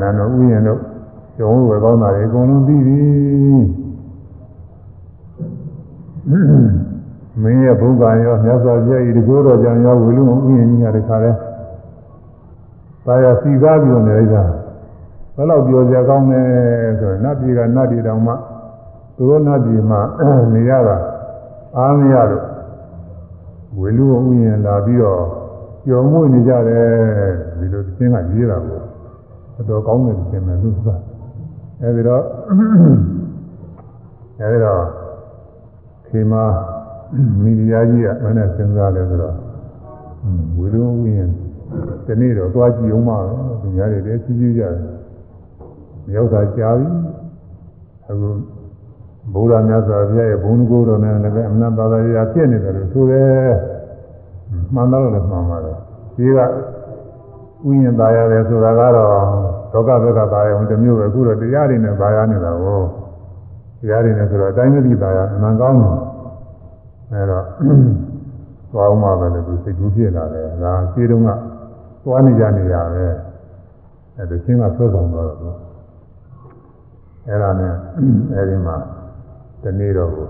[0.00, 0.80] နာနောဥယျာဉ်တို့
[1.36, 3.00] ပြုံးဝဲကောင်းတာတွေအကုန်လုံးပြီးပြီ
[7.42, 11.30] မင်းရဲ့ဘုရားရောမြတ်စွာဘုရားဤတကောတော်ကြောင့်ရောဝလုံးဥယျာဉ်ကြီးရတဲ့ခါလဲ
[13.06, 14.42] သာယာစီကားပြီးတော့နေလိုက်တာ
[15.34, 16.40] ဘယ်လောက်ပြောကြကောင်းလဲ
[17.00, 18.32] ဆိုရင်နတ်ပြည်ကနတ်ပြည်တောင်မှ
[19.16, 20.00] သူတို့နတ်ပြည်မှာ
[20.54, 20.96] နေရတာ
[21.76, 22.44] အားမရလို့
[23.78, 25.22] ဝေလူဥယျာဉ်လာပြီးတော့
[25.84, 26.86] ပျော်မွေ့နေကြတယ်
[27.58, 28.80] ဒီလိုသင်ကရေးတာကို
[29.58, 30.96] အတော်ကောင်းတယ်သင်မယ်လို့ဆိုတာ
[31.80, 32.22] အဲဒီတော့
[34.40, 34.82] အဲဒီတော့
[36.06, 36.44] ခေမာ
[37.42, 39.36] မိဖုရားကြီးကမနဲ့စဉ်းစားတယ်ဆိုတော့
[40.58, 41.30] ဝေလူဥယျာဉ်
[42.06, 43.18] ဒီနေ့တော့သွားကြည့်အောင်ပါ
[43.60, 44.74] သူများတွေလည်းကြီးကြီးကြတယ်
[46.14, 46.88] ရောက်တာကြာပြီ
[48.08, 48.28] အခု
[49.32, 53.50] ဘုရားမြတ်စွာဘုရားရဲ့ဘုန်းကိုယ်တော်နဲ့လည်းအမှန်သာသာရာပြည့်နေတယ်လို့ဆိုတယ်
[54.74, 55.76] မှန်တော့လည်းမှန်ပါတယ်
[56.16, 56.46] ဒီကဥယျာ
[57.88, 59.12] ဉ်သားရတယ်ဆိုတာကတော့
[59.72, 62.80] ဒုက္ခဒုက္ခသားရုံတစ်မျိုးပဲအခုတော့တရားတွေနဲ့သားရနေတာကို
[63.80, 65.94] တရားတွေနဲ့ဆိုတော့အတိုင်းမသိသားရအမှန်ကောင်းတယ်
[67.12, 67.44] အဲတော့
[68.72, 71.30] သွားအောင်မှပဲလေသူစိတ်ကူးဖြစ်လာတယ်ဒါခြေတုံးက
[72.04, 73.06] သွားနေကြနေရပဲ
[74.16, 75.56] အဲဒါချင်းကဆွဲဆောင်တော့တော့
[77.28, 77.74] အဲ့ဒါနဲ့
[78.34, 78.76] အဲဒီမှာ
[79.62, 80.28] ဒီနေ့တော့ကို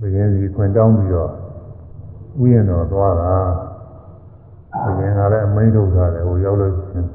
[0.00, 1.30] ဘုရင်ကြီးခွင်တောင်းပြီးတော့
[2.40, 3.34] ဥယျာဉ်တော်သွားတာ
[4.84, 7.06] ဘုရင်ကလည်းအမိန့်ထုတ်ထားတယ်ဟိုရောက်လို့ရှင်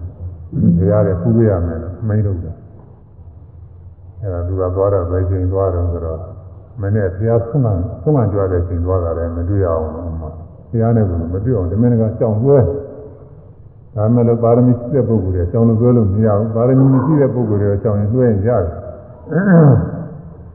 [0.78, 2.56] တရားတွေပူပြရမယ်လို့အမိန့်ထုတ်တယ်
[4.22, 6.20] အဲ့ဒါသူကသွားတော့ဘယ်ချိန်သွားတော့ဆိုတော့
[6.82, 7.74] မနေ့ဘုရားဆုံးခံ
[8.04, 10.28] ဆုံးခံကြွတဲ့ချိန်သွားတာလည်းမတွေ့ရအောင်လို့ဘု
[10.82, 12.60] ရားနဲ့ကမတွေ့အောင်ဒီမင်းကကြောင်လွှဲ
[13.96, 18.70] ဒါမဲ့လို့ပါရမီရှိတဲ့ပုဂ္ဂိုလ်တွေအကြောင်းလို့ပြောလို့မရဘူးပါရမီမရှိတဲ့ပုဂ္ဂိုလ်တွေအကြောင်းရင်လွှဲရင်ရတယ်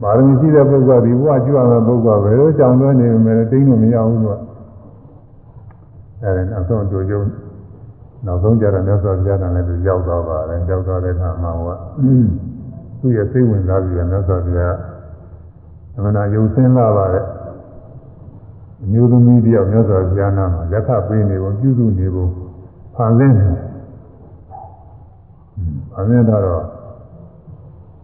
[0.03, 4.41] ပါရမီရှိတဲ့ပုဂ္ဂိုလ်ကဒီဘဝကျွမ်းတဲ့ပုဂ္ဂိုလ်ကဘယ်လိုကြောင်းလွှဲနေမယ်တိန်းလို့မရဘူးလို့
[6.23, 7.23] အဲဒါနောက်ဆုံးကြိုးကျုံ
[8.27, 11.79] နောက်ဆုံးကြတော့မြတ်စွာဘုရားကလည်းသူရောက်သွားပါတယ်ရောက်သွားတဲ့အခါမှာဟိုက
[13.01, 14.77] သူ့ရဲ့စိတ်ဝင်စားပြီးတော့မြတ်စွာဘုရား
[15.97, 17.25] အမှန်တရားယုံစင်းလာပါတဲ့
[18.83, 22.27] အမျိုးသမီးတယောက်မြတ်စွာဘုရားနာမှာလက်ခပေးနေပုံပြုစုနေပုံ
[22.95, 23.53] ဖန်ဆင်းတယ်။
[25.93, 26.65] ဖန်ဆင်းတော့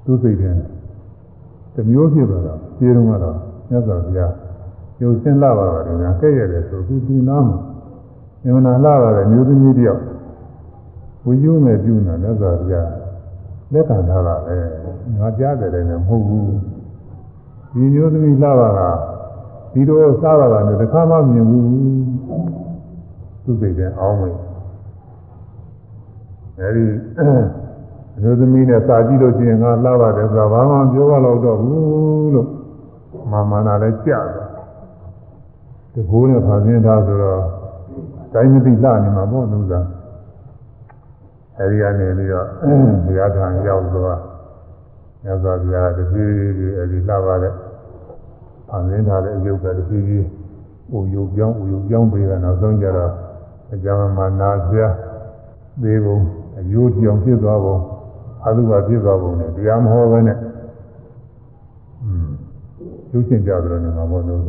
[0.05, 0.51] သူ့စိတ်ထဲ
[1.74, 3.36] တမျိုးဖြစ်သွားတာပြေတော့ကတော့
[3.69, 4.32] မြတ်စွာဘုရား
[4.99, 7.57] ကျိုးစင်းလာပါပါတယ်ညာကဲ့ရတယ်ဆိုသူသူနာမှာ
[8.44, 10.03] ညမနာလာပါတယ်မျိုးသမီးတယောက်
[11.24, 12.90] ဝိယူမဲ့ပြုနေမြတ်စွာဘုရား
[13.73, 14.59] လက်ခံထားတာပဲ
[15.19, 16.51] ငါကြားတယ်လည်းမဟုတ်ဘူး
[17.73, 18.97] ဒီမျိုးသမီးလာပါလား
[19.73, 21.65] ဒီလိုစားပါလားတခါမှမမြင်ဘူး
[23.44, 24.36] သူစိတ်ထဲအောင်းဝင်
[26.59, 26.85] အဲဒီ
[28.17, 32.49] အမျိုးသမီးနဲ့စာကြည့်လို့ရှိရင်ငါလှပါတယ်ဆိုတာဘာမှပြောရတော့တော့ဘူးလို့
[33.31, 34.27] မာမနာလည်းကြတယ်
[35.95, 37.43] တကိုးနဲ့ဖန်ဆင်းထားဆိုတော့
[38.33, 39.73] တိုင်းမသိလှနေမှာပေါ့သူက
[41.59, 42.47] အဲဒီကနေပြီးတော့
[43.05, 44.21] ဘုရားထံရောက်သွား
[45.25, 47.53] မြတ်စွာဘုရားတဖြည်းဖြည်းအဲဒီလှပါတဲ့
[48.69, 50.27] ဖန်ဆင်းထားတဲ့အယုတ်ကတဖြည်းဖြည်း
[50.91, 53.13] ဟိုယုတ်ပြောင်းဟိုယုတ်ပြောင်းပြီးတော့နောက်ဆုံးကျတော့
[53.75, 54.79] အကြမ်းမှနာပြ
[55.83, 56.19] သေးပုံ
[56.59, 57.77] အယိုးပြောင်ဖြစ်သွားပုံ
[58.44, 60.39] အတုပါဖြစ်သွားပုံနဲ့တရားမဟောဘဲနဲ့
[62.02, 62.28] อืม
[63.10, 64.40] ကျုပ်ရှင်ကြတယ်နေမှာပေါ့လို့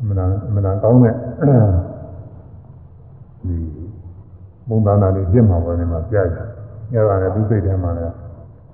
[0.00, 0.16] အမှန်
[0.48, 1.14] အမှန်ကောင်းတဲ့
[3.44, 3.56] ဒီ
[4.68, 6.38] ဘုံသာနာလေးပြစ်မှာပေါ်နေမှာကြားကြ။
[6.92, 8.14] အဲ့ဒါနဲ့သူစိတ်ထဲမှာလည်း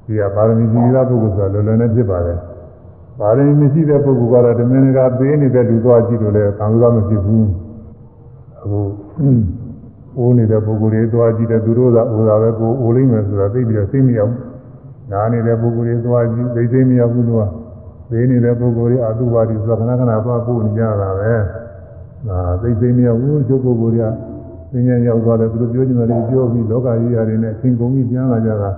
[0.05, 2.39] ဒီကပါရမီကြီးသောပုဂ္ဂိုလ်ဆိုတာလွယ်လွယ်နဲ့ဖြစ်ပါတယ်။
[3.19, 7.45] ပါရမီမရှိတဲ့ပုဂ္ဂိုလ်ကတော့တမင်ကသေးနေတဲ့လူသွားကြည့်လို့လည်းခံစားမဖြစ်ဘူး။
[8.61, 8.81] အခု
[10.17, 14.39] အိုးနေတဲ့ပုဂ္ဂိုလ်တွေသွားကြည့်တဲ့သူတို့ကအိုးတာပဲကိုအိုးလိမ့်မယ်ဆိုတာသိပြီးတော့သိမရဘူး။
[15.11, 17.49] နားနေတဲ့ပုဂ္ဂိုလ်တွေသွားကြည့်သိသိမရဘူးလို့က
[18.11, 21.35] သေးနေတဲ့ပုဂ္ဂိုလ်တွေအတုပါတိဆိုတာခဏခဏသွားပို့နေကြတာပဲ။
[22.29, 24.13] ဒါသိသိမရဘူးကျုပ်ပုဂ္ဂိုလ်တွေက
[24.73, 28.71] သင်္ကြန်ရောက်သွားတယ်သူတို့ပြောချင်တယ်ပြောပြီးလောကကြီးရတယ်နဲ့သင်ကုန်ပြီးပြန်လာကြတာ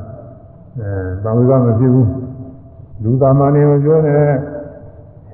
[0.78, 0.90] အဲ
[1.24, 2.08] သာဝေကမဖြစ်ဘူး
[3.02, 4.22] လူသားမနေမပြောနဲ့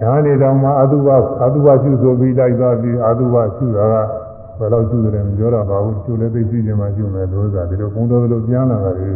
[0.01, 1.09] ညာနေတောင်မှအတုပ
[1.43, 3.94] အတုပရှုဆိုပြီးလိုက်သွားပြီးအတုပရှုတာက
[4.59, 9.09] ဘယ်တော့ရှုတယ်မပြောတော့ပါဘူးရှုလည်းသိသိချင်မှရှုမယ်လို့ဆိုတာဒီလိုဘုံတော်လိုပြန်လာတာလေ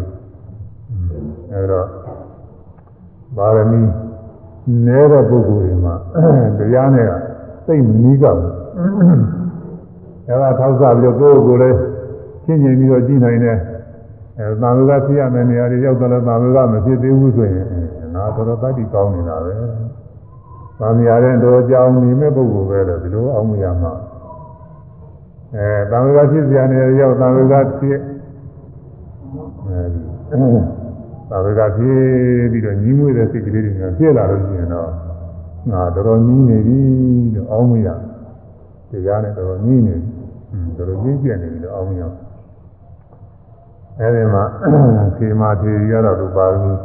[1.52, 1.86] အဲတော့
[3.36, 3.80] ပါရမီ
[4.86, 5.94] နည်းတဲ့ပုဂ္ဂိုလ်တွေမှာ
[6.58, 7.12] တရားနဲ့က
[7.66, 8.52] စိတ်မနီးကဘူး
[10.28, 11.78] အဲဒါထောက်စားပြီးတော့ကိုယ့်ကိုယ်လည်း
[12.44, 13.58] ရှင်းကျင်ပြီးတော့ကြည့်နိုင်တယ်
[14.38, 17.66] အဲသာဝကဖြစ်ရမယ့်နေရာတွေရောက်တော့လည်းသာဝကမဖြစ်သေးဘူးဆိုရင်
[18.14, 19.54] ငါတော်တော်တတ်တည်ကောင်းနေတာပဲ။
[20.80, 23.92] ဗာမရတဲ့တော်ကြောင်နေမဲ့ပုဂ္ဂိုလ်ပဲလို့ဒီလိုအောင်မရမှာ
[25.56, 27.98] အဲသာဝကဖြစ်စရာနေရာရောက်သာဝကဖြစ်
[29.66, 30.00] အဲဒီ
[31.30, 34.90] သာဝကဖြစ်ပြီးတော့ညီးမွေးတဲ့စိတ်ကလေးတွေဖြစ်လာလို့ရှိရင်တော့
[35.70, 36.78] ငါတော်တော်ညီးနေပြီ
[37.34, 37.88] လို့အောင်မရ
[38.90, 40.10] တရားနဲ့တော်တော်ညီးနေပြီ
[40.76, 42.16] တော်တော်ကြီးကျယ်နေပြီလို့အောင်ရအောင်
[44.00, 44.44] အဲဒီမှာ
[45.16, 46.78] ခေမာထေရီကတော့သူပါဘူး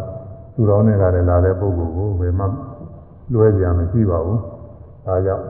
[0.54, 2.46] သူတော်နဲ့ကလည်းလာတဲ့ပုဂ္ဂိုလ်ကိုဘယ်မှ
[3.34, 4.42] လွဲကြမရှိပါဘူး
[5.06, 5.46] ဒါကြောင့်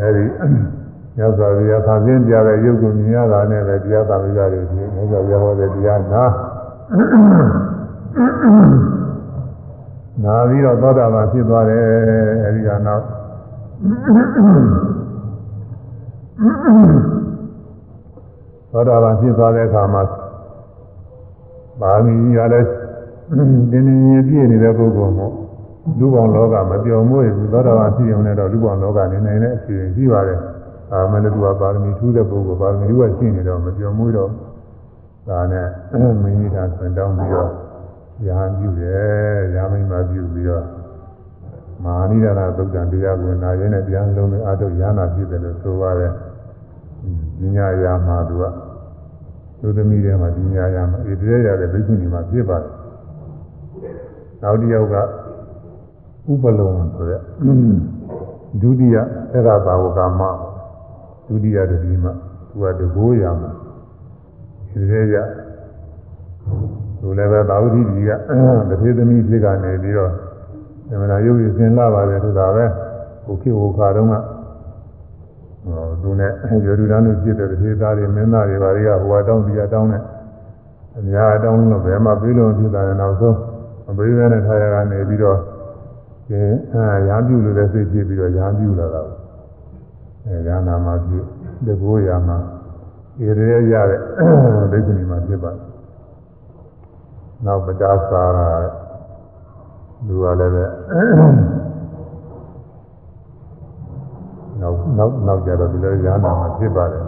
[0.00, 0.24] အဲဒီ
[1.18, 6.24] ညဇာရိယသာပြင်းပြတဲ့ရုပ်ကိုမြင်ရတာနဲ့ပဲတရားသာဝိကတွေဒီညဇာရိယဟောတဲ့တရားနာ
[10.24, 11.84] နာပြီးတော့သောတာပန်ဖြစ်သွားတယ်
[12.44, 13.04] အဲဒီကနောက်
[18.72, 20.02] သောတာပန်ဖြစ်သွားတဲ့အခါမှာ
[21.80, 22.68] ပါမီရလည်း
[23.70, 25.34] တင်းတင်းရပြည့်နေတဲ့ပုဂ္ဂိုလ်မို့
[25.98, 30.40] လူပေါင်းလောကမပြောင်းမွေ့ဘူးသောတာပန်ဖြစ်ရုံနဲ့တော့လူပေါင်းလောကနေနိုင်တဲ့အခြေအနေရှိပါတယ်။
[30.92, 34.30] အာမလည်းသူကပါရမီထူးတဲ့ပုဂ္ဂိုလ်ပါရမီထူးကရှိနေတော့မပြောင်းမွေ့တော့
[35.28, 35.66] ဒါနဲ့
[36.22, 37.50] မင်းကြီးသာဆွတောင်းပြီးတော့
[38.26, 40.64] ရဟန်းပြုတယ်ရဟန်းမင်းမပြုပြီးတော့
[41.84, 46.12] မဟာနိဒာသုတ်တံတရားကိုနာရင်းနဲ့တရားလုံးနဲ့အာထုတ်ရဟနာဖြစ်တယ်လို့ဆိုပါတယ်။
[47.56, 48.44] ညရာမှာသူက
[49.60, 52.72] သူသမီးတွေမှာဒီညရာမှာဣတိရရတဲ့ဘိက္ခုနီမှာဖြစ်ပါတယ်။
[54.42, 54.96] နောက်တစ်ယောက်က
[56.30, 57.20] ဥပလုံဆိုတဲ့
[58.60, 58.96] ဒုတိယ
[59.32, 60.22] သက္ကသာဝကမ
[61.32, 62.04] ဒုတိယတတိမ
[62.50, 63.50] သူကတကိုးရာမှာ
[64.70, 65.16] ဣတိရရ
[67.00, 68.10] သူလည်းပဲသာဝတိဒီက
[68.70, 70.10] တထေသမီးဖြစ်ကနေပြီးတော့
[70.90, 72.64] ဓမ္မနာယုတ်ရည်စင်လာပါတယ်ဆိုတာပဲ
[73.24, 74.14] ဟိုခေဟိုခါတုန်းက
[75.64, 76.32] ဟိုသူနဲ့
[76.66, 80.02] ယောဒူဒန်းတို့ဖြစ်တဲ့တထေသားတွေမင်းသားတွေဘာတွေကဟိုအတောင်းဒီအတောင်းနဲ့
[80.98, 83.36] အများအတောင်းလို့ဘယ်မှာပြီးလို့ဖြစ်တာလဲနောက်ဆုံး
[83.86, 85.38] မပြီးဘဲနဲ့ထားရကနေပြီးတော့
[86.28, 89.02] ကျင်းအာရာပြုလို့လည်းစိတ်ဖြစ်ပြီးတော့ရာပြုလာတာ
[90.26, 91.20] အဲရာနာမှာပြု
[91.66, 92.38] တကိုးရာမှာ
[93.20, 94.00] ဧရေရတဲ့
[94.72, 95.62] ဒိဋ္ဌိနီမှာဖြစ်ပါတယ်
[97.44, 98.48] နောက်ပဒါစာရာ
[100.06, 100.64] လူကလည်းပဲ
[104.60, 107.04] နောက်နောက်နောက်ကြတော့ဒီလိုရာနာမှာဖြစ်ပါတယ်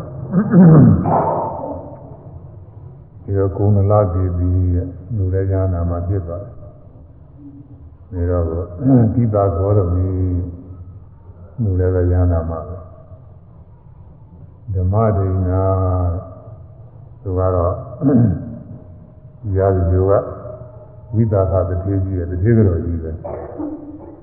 [3.25, 4.69] ဒီတော့ကုဏလာပြည်ပြီး
[5.17, 8.67] လူလည်းရာနာမှာဖြစ်ပါတယ်ဒါတော့
[9.15, 10.09] ဒီပါကောရမီ
[11.63, 12.74] လူလည်းပဲရဟနာမှာပဲ
[14.75, 15.63] ဓမ္မဒိနာ
[17.23, 17.75] သူကတော့
[19.57, 20.13] ရာဇဂိုက
[21.15, 23.11] ဝိသကတတိကြီးရဲ့တတိတော်ကြီးပဲ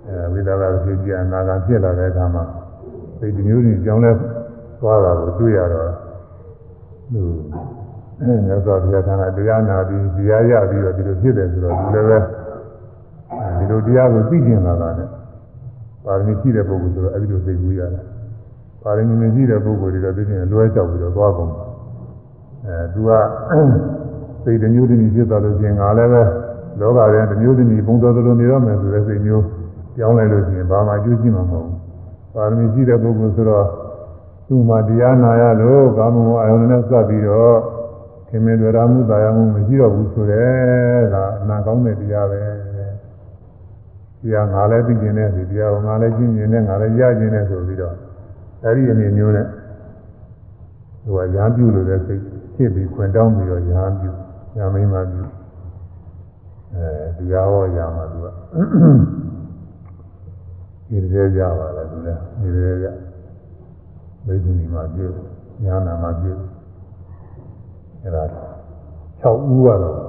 [0.07, 2.43] အဲဝိသကတတိကြီးအနာဂတ်ဖြစ်လာတဲ့အခါမှာ
[3.19, 4.11] စိတ်မျိုးကြီးကြောင်းလဲ
[4.79, 5.89] သွားတာကိုတွေ့ရတော့
[7.13, 7.21] သူ
[8.19, 12.17] အဲမြတ်စွာဘုရားကတရားနာပြီးတရားရပြီးတော့ဒီလိုဖြစ်တယ်ဆိုတော့ဒီလည်းပဲ
[13.57, 15.07] ဒီလိုတရားကိုသိကျင်လာတာနဲ့
[16.03, 18.03] ပါရမီရှိတဲ့ပုဂ္ဂိုလ်ဆိုတော့အဲဒီလိုသိကူးရတယ်
[18.83, 21.51] ပါရမီမရှိတဲ့ပုဂ္ဂိုလ်တွေတော့သိကျင်လွဲကြောက်ပြီးတော့သွားကုန်
[22.65, 23.09] အဲသူက
[24.43, 26.23] စိတ်တမျိုးတည်းဖြစ်သွားလို့ရှိရင်ငါလည်းပဲ
[26.79, 29.45] လောကထဲတမျိုးတည်းပုံတော်တော်နေတော့မယ်ဆိုတဲ့စိတ်မျိုး
[29.95, 31.77] ပြောင်းလိုက်လို့ရှိရင်ဘာမှအကျိုးရှိမှာမဟုတ်ဘူး
[32.33, 33.65] ပါရမီရှိတဲ့ပုဂ္ဂိုလ်ဆိုတော့
[34.47, 37.55] သူ့မှာတရားနာရလို့ကာမဂုဏ်အာယုန်နဲ့စပ်ပြီးတော့
[38.29, 42.39] ခင်မင်တွေ့ရမှုတာယာမှုမရှိတော့ဘူးဆိုတဲ့ဒါအနာကောင်းတဲ့တရားပဲ
[44.21, 47.95] တရားငါလည်းသိကျင်တဲ့ဒီတရားကိုငါလည်းကျင့်ကျင်တဲ့ငါလည်းရကျင်တဲ့ဆိုပြီးတော့
[48.63, 49.47] အဲဒီအနေမျိုးနဲ့
[51.03, 52.21] ဟိုကရဟန်းပြုလို့တဲ့စိတ်
[52.55, 54.11] ဖြစ်ပြီးခွင်တောင်းပြီးတော့ရဟန်းပြု
[54.57, 55.23] ရမိမှပြု
[56.75, 56.85] အဲ
[57.17, 58.27] ဒီရားဟောရမှာသူက
[60.87, 62.87] ဒီရဲကြပါလေသူလည်းဒီရဲကြ
[64.25, 65.07] ဘိက္ခုနီမှာပြု
[65.63, 66.33] ညာနာမှာပြု
[68.03, 68.23] အဲဒါ
[69.23, 69.99] 6ဦးကတော့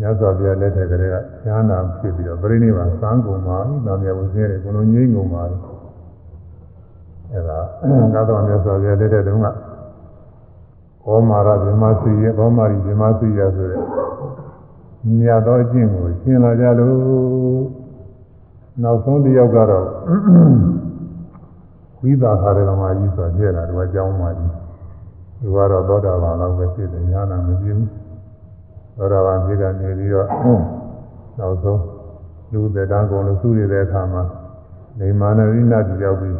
[0.00, 1.16] ညဇောပြလက်ထက်ကလေးက
[1.46, 5.42] ညာနာဖြစ်ပြီးတော့ပြိဋိဘာသံကုန်ပါဤနာမည်ဝင်သေးတယ်ကိုလိုငိမ့်ကုန်ပါ
[7.32, 7.58] အဲဒါ
[8.12, 9.46] ငါတော်မြတ်စွာဘုရားလက်ထက်တုန်းက
[11.04, 13.82] ဘောမာရဗြဟ္မစီရဘောမာရီဗြဟ္မစီရဆိုတဲ့
[15.18, 17.62] မြတ်သောအကျင့်ကိုရှင်းလာကြလို့
[18.82, 19.86] နောက်ဆုံးတစ်ယောက်ကတော့
[22.00, 24.52] ဝိသာခါရကမာကြီးဆိုပြည့်လာတော့အကြောင်းပါကြီး
[25.40, 27.88] သူကတော့သောတာပန်လောက်ပဲဖြစ်တယ်ညာနာမပြင်းဘူး
[28.96, 30.26] သောတာပန်ဖြစ်ကနေပြီးတော့
[31.38, 31.80] နောက်ဆုံး
[32.52, 34.22] လူသက်တန်းကုန်လို့စုရတဲ့အခါမှာ
[34.98, 36.36] နေမာနရိနာတိရောက်ပြီး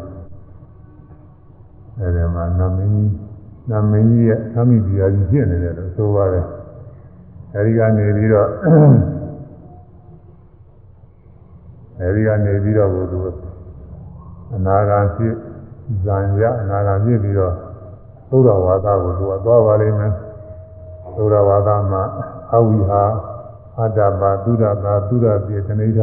[1.99, 3.11] အဲဒီမှာနာမင်းကြီး
[3.69, 6.45] နာမင်းကြီးရဲ့သမိပြာကြီးဖြစ်နေတယ်လို့ဆိုပါတယ်
[7.55, 8.49] အဲဒီကနေပြီးတော့
[11.99, 13.19] အဲဒီကနေပြီးတော့ဘုသူ
[14.55, 15.35] အနာဂါဖြစ်
[16.05, 17.53] ဇံရအနာဂါဖြစ်ပြီးတော့
[18.29, 20.13] သုဒ္ဓဝါဒကိုသူကသွားပါလိမ့်မယ်
[21.15, 22.03] သုဒ္ဓဝါဒမှာ
[22.53, 23.03] အဝိဟာ
[23.79, 26.01] အတ္တပါသုဒ္ဓပါသုဒ္ဓပြေတဏိဋ္ဌ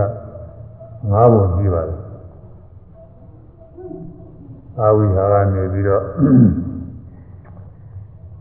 [1.11, 2.00] ငါးပုံရှိပါတယ်
[4.83, 6.03] အဝိဟာကနေပြီးတော့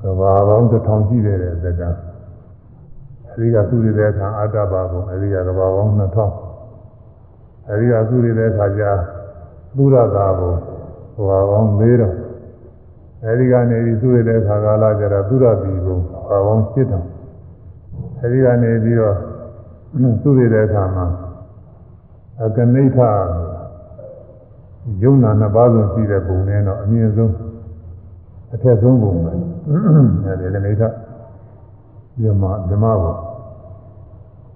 [0.01, 6.31] ကဘာပေါင်းတစ်ထောင်ရှိတယ်တဲ့ဇက်ကအဲဒီကသူရတဲ့အခါအတ္တပါဘုံအဲဒီကကဘာပေါင်း2000
[7.69, 8.83] အဲဒီကသူရတဲ့အခါကျ
[9.77, 10.53] သုရသာဘုံ
[11.15, 19.15] ကဘာပေါင်း4000အဲဒီကနေပြီးသူရတဲ့အခါကာလကျတော့သုရတိဘုံကဘာပေါင်း7000အဲဒီကနေပြီးတော့
[20.23, 21.05] သူရတဲ့အခါမှာ
[22.45, 22.99] အကနိဋ္ဌ
[25.03, 27.33] ယုံနာနှစ်ပါးဆုံးရှိတဲ့ဘုံနဲ့တော့အမြင့်ဆုံး
[28.53, 29.31] အထက်ဆုံးဘုံပဲ
[30.25, 30.83] အဲဒီကနိဋ္ဌ
[32.23, 33.15] ယမဓမ္မဘုံ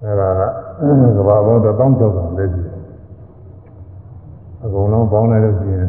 [0.02, 0.40] အဲဒါက
[1.16, 2.78] ကဘာပေါင်းတော့တောင်းကြောက်တာလည်းရှိတယ်
[4.64, 5.88] အကုန်လုံးပေါင်းလိုက်လို့ရှိရင်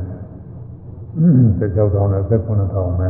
[1.60, 3.08] 16,000နဲ့19,000ပဲ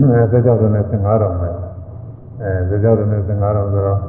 [0.00, 1.50] အဲ16,000နဲ့15,000ပဲ
[2.42, 4.00] အဲ16,000နဲ့15,000ဆိုတော့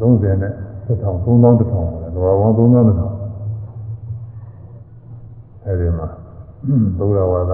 [0.00, 0.52] 30နဲ့
[0.86, 3.22] 1000 3000 1000ပဲကဘာပေါင်း3000 1000
[5.66, 6.08] အဲဒီမှာ
[6.98, 7.52] ဘုရားဝါဒ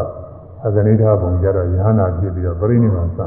[0.64, 3.26] အဂဏိဋ္ဌဘုံကြတော့ယဟနာဖြစ်ပြီးတော့ပြိဋိနိဗ္ဗာန်စံ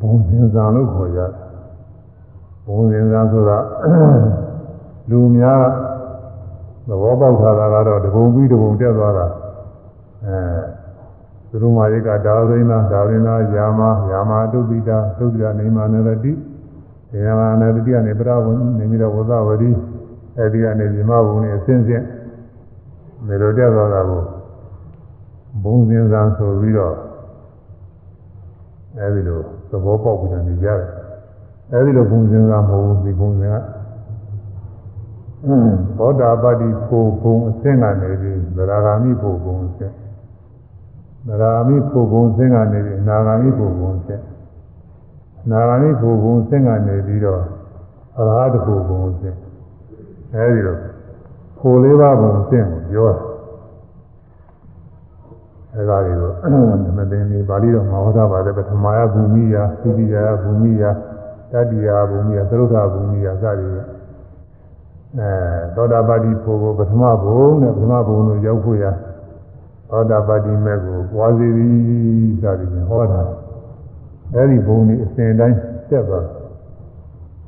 [0.00, 1.30] ဘုံသင်္ဇာလို့ခေါ်ကြတယ်
[2.66, 3.58] ဘုံသင်္ဇာဆိုတာ
[5.10, 5.62] လူများ
[6.88, 9.26] သဘောပေါက်ထားတာကတော့တဘုံပြီးတဘုံတက်သွားတာ
[10.26, 10.38] အဲ
[11.48, 16.32] သူတို့မာရိကဒါဝိနာဒါဝိနာယာမယာမတုပိတာသုဒ္ဓနေမာနရတိ
[17.16, 19.70] ဒေယမာနရတိကနေပရဝဏနေပြီးတော့ဝဇဝရီ
[20.38, 22.02] အဲဒီကနေဇမဘုံနဲ့အစဉ်စဉ်
[23.26, 24.22] မေလိုတက်သွားတာကို
[25.62, 26.94] ဘုံစင်စာဆိုပြီးတော့
[28.98, 29.40] အဲဒီလို
[29.70, 30.80] သဘောပေါက်ပြီးတော့နေကြတယ်
[31.72, 33.56] အဲဒီလိုဘုံစင်စာမဟုတ်ဘူးဒီဘုံစင်က
[35.98, 39.92] သောတာပတိဖို့ဘုံအဆင့်ကနေပြီးဗရာဂာမိဖို့ဘုံအဆင့်
[41.26, 44.22] ဗရာဂာမိဖို့ဘုံအဆင့်ကနေပြီးနာဂာမိဖို့ဘုံအဆင့်
[45.50, 47.42] နာဂာမိဖို့ဘုံအဆင့်ကနေပြီးတော့
[48.18, 49.36] အရဟတဖို့ဘုံအဆင့်
[50.34, 50.76] အဲဒီလို
[51.60, 53.24] ကိုလေးပါးပုံသင်ကိုပြောတာ
[55.74, 56.30] အဲဒါတွေကို
[56.98, 60.84] မသိနေပါဠိတော်မှာဟောတာပါတယ်ပထမယဘူမိယသုတိယဘူမိယ
[61.52, 63.72] တတိယဘူမိယသရုပ်ထဘူမိယစသည်
[65.18, 65.30] အဲ
[65.74, 68.84] သောတာပတိဖို့ကိုပထမဘုံနဲ့ပထမဘုံကိုရောက်ဖို့ရ
[69.90, 71.72] သောတာပတိမဲ့ကိုပွားစီသည်
[72.42, 73.20] စသည်ဖြင့်ဟောတာ
[74.34, 75.58] အဲဒီဘုံဒီအစဉ်တိုင်း
[75.90, 76.26] တက်သွား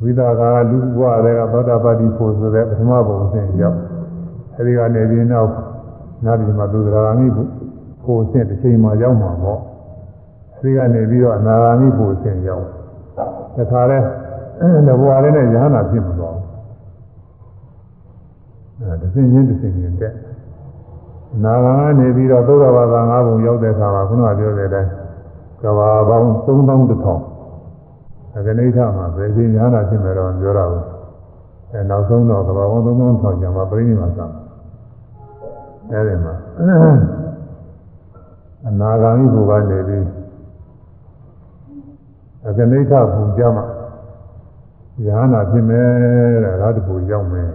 [0.03, 3.79] ဝိသကာလူဘဝတွေကသောတာပတိဖို့ဆိုတဲ့ပထမဘုံစဉ်ရောက်
[4.57, 5.51] အဲဒီကနေပြီးနောက်
[6.25, 7.27] နာပြီမှာသူသရဂာမိ
[8.05, 9.61] ဖို့စဉ်တစ်ချိန်မှရောက်မှာပေါ့
[10.55, 12.67] အဲဒီကနေပြီးတော့အနာဂာမိဖို့စဉ်ရောက်
[13.57, 13.99] တခါလဲ
[14.87, 16.37] တဘဝလေးနဲ့ယဟနာဖြစ်မှာတော့
[18.81, 20.15] အဲတစ်စင်းချင်းတစ်စင်းချင်းတက်
[21.45, 24.91] နာဂာကနေပြီးတော့သုဒ္ဓဘာသာ၅ဘုံရောက်တဲ့အခါမှာခုနကပြောတဲ့အတိုင်း
[25.63, 30.85] ကဘာပေါင်း3000အကနိဋ္ဌမှာဘယ်ချိန်ညာနာဖြစ်မယ်တော့ပြောတာဘူး
[31.73, 34.27] အဲနောက်ဆုံးတော့ကဘာပေါင်း3000ထောင်ကျန်မှာပြိဋိမာသံ
[35.91, 36.35] အဲဒီမှာ
[38.67, 40.05] အနာဂါမိဘုရားနေပြီး
[42.49, 43.65] အကနိဋ္ဌဘုံကြမှာ
[45.07, 45.87] ညာနာဖြစ်မယ်
[46.45, 47.51] တဲ့ဒါတပူရောက်မယ်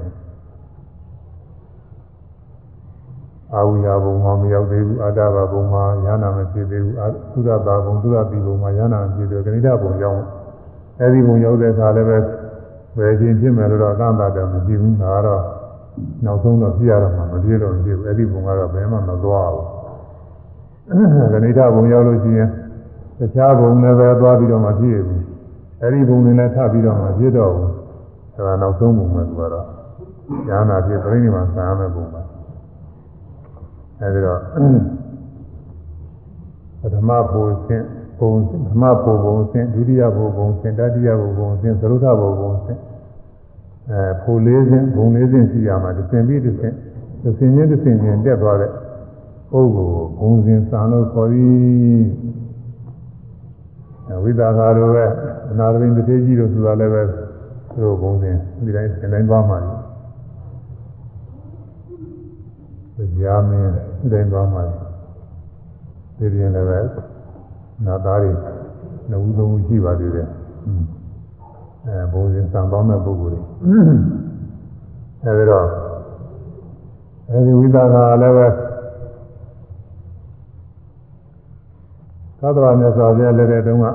[3.55, 6.95] အာဝိယဘုံမှာမရောက်သေးဘူးအာတဘဘုံမှာညာနာမဖြစ်သေးဘူး
[7.33, 10.21] သုဒ္ဓဘာဘုံသုဒ္ဓတိဘုံမှာညာနာမဖြစ်သေးဘူးကဏိဋ္ဌဘုံရောက်
[11.01, 12.17] အဲဒီဘုံရောက်တဲ့အခါလည်းပဲ
[12.97, 15.43] ဘယ်ချင်းဖြစ်မယ်လို့တော့အကန့်အသတ်တော့မရှိဘူးဒါကတော့
[16.25, 19.67] နောက်ဆုံးတော့ပြရတော့မှမပြေတော့ဘူးအဲဒီဘုံကတော့ဘယ်မှမသွားဘူး
[21.33, 22.49] ကဏိဋ္ဌဘုံရောက်လို့ရှိရင်
[23.19, 25.23] တခြားဘုံလည်းပဲသွားပြီးတော့မှပြည့်ဘူး
[25.81, 27.69] အဲဒီဘုံတွေလည်းထပ်ပြီးတော့မှပြည့်တော့ဘူး
[28.35, 29.67] ဒါကနောက်ဆုံးဘုံပဲသူကတော့
[30.47, 32.22] ညာနာဖြစ်ပြိဋိမာဆံရမယ့်ဘုံပဲ
[34.01, 34.39] အဲဒီတော့
[36.81, 37.83] ပထမဘုံဆင့်
[38.19, 42.79] ဘုံပထမဘုံဘုံဆင့်ဒုတိယဘုံဘုံဆင့်တတိယဘုံဘုံဆင့်သရုဒ္ဓဘုံဘုံဆင့်
[43.89, 46.75] အဲဖိုလေးဆင့်ဘုံလေးဆင့်ရှိရမှာတစ်ဆင့်ပြီးတစ်ဆင့်
[47.23, 48.71] တစ်ဆင့်ချင်းတစ်ဆင့်ချင်းတက်သွားတဲ့
[49.51, 52.05] ပုဂ္ဂိုလ်ဘုံစဉ်စံလို့ခေါ်ပြီး
[54.23, 55.05] ဝိသကာတို့ပဲ
[55.51, 57.19] အနာရင်းတစ်သေးကြီးတို့ဆိုတာလည်းပဲသူ
[57.83, 59.59] တို့ဘုံစဉ်ဒီတိုင်းသင်တိုင်းသွားမှာ
[63.19, 64.63] ကြာမင်းဒီတိုင်းသွားမှာ
[66.17, 66.79] ဒီပြင်လည်းပဲ
[67.85, 68.31] နာသားတွေ
[69.09, 70.27] နှုတ်သုံးရှိပါသေးတယ်
[71.85, 73.41] အဲဘုံစဉ်စံပေါင်းတဲ့ပုဂ္ဂိုလ်တွေ
[75.23, 75.67] အဲဒီတော့
[77.29, 78.47] အဲဒီဝိသကာလည်းပဲ
[82.39, 83.85] သတ္တဝါမြတ်စွာဘုရားလက်ထက်တုန်းက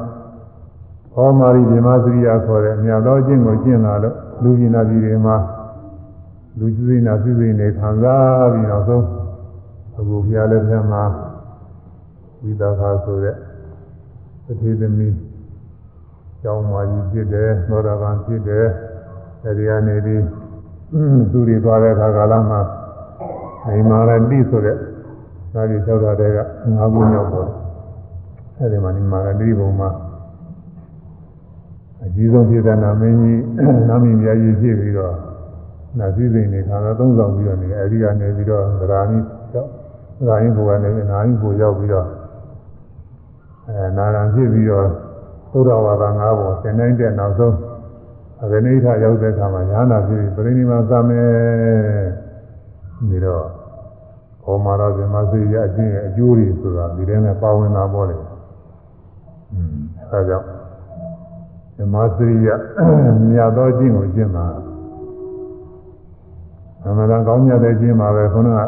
[1.15, 5.37] ဟောမာရီဒီမသရိယာခေါ်တဲ့အမြတ်သောအကျင့်ကိုကျင့်လာလို့လူကြီးနာပြည်တွေမှာ
[6.59, 9.05] လူကြီးစိနာစိစိနေခံစားပြီးတော့ဆုံး
[9.97, 11.05] အခုဘုရားလက်ထက်မှာ
[12.43, 13.37] ဝိသကာဆိုတဲ့
[14.47, 15.17] သတိသမီး
[16.43, 18.67] ကျောင်းမကြီးဖြစ်တယ်သောတာပန်ဖြစ်တယ်
[19.45, 20.23] အဲဒီကနေပြီး
[21.33, 22.61] သူတွေသွားတဲ့အခါကာလမှာ
[23.67, 24.77] အိမာရတိဆိုတဲ့
[25.55, 26.39] သာဒီ၆တာတဲ့က
[26.79, 27.51] ၅ခုမြောက်ပေါ်
[28.59, 29.91] အဲဒီမှာဒီမာရတိဘုံမှာ
[32.05, 33.43] အကြီးဆုံးဖြစ်တဲ့နာမင်းကြီး
[33.89, 35.15] နာမည်မြတ်ကြီးဖြစ်ပြီးတော့
[35.99, 39.19] နာစည်းစိမ်နေခါတော့သုံးဆောင်ပြီးတော့နေအဲဒီကနေပြီးတော့သရာနိ
[39.55, 39.69] ရောက်
[40.19, 42.07] သရာနိဘုရားနေနာယိဘုရောက်ပြီးတော့
[43.67, 44.87] အဲနာရံဖြစ်ပြီးတော့
[45.53, 47.57] သုဒ္ဓဝါဒ၅ပေါ်သင်တိုင်းတဲ့နောက်ဆုံး
[48.43, 51.31] အဂနိဋ္ဌရောက်တဲ့အခါမှာညာနာဖြစ်ပြီးပြိဋိမာသမယ်
[53.09, 53.45] ပြီးတော့
[54.45, 58.17] ဘောမာရဇမစိရအချင်းရဲ့အကျိုးတွေဆိုတာဒီထဲနဲ့ပါဝင်တာပေါ့လေ
[59.53, 60.47] อืมအဲဒါကြောင့်
[61.77, 62.49] ဇမစိရ
[63.31, 64.47] မြတ်သောအချင်းကိုကျင့်တာ
[66.85, 68.61] အမှန်တန်ကောင်းမြတ်တဲ့ကျင့်ပါပဲခုနက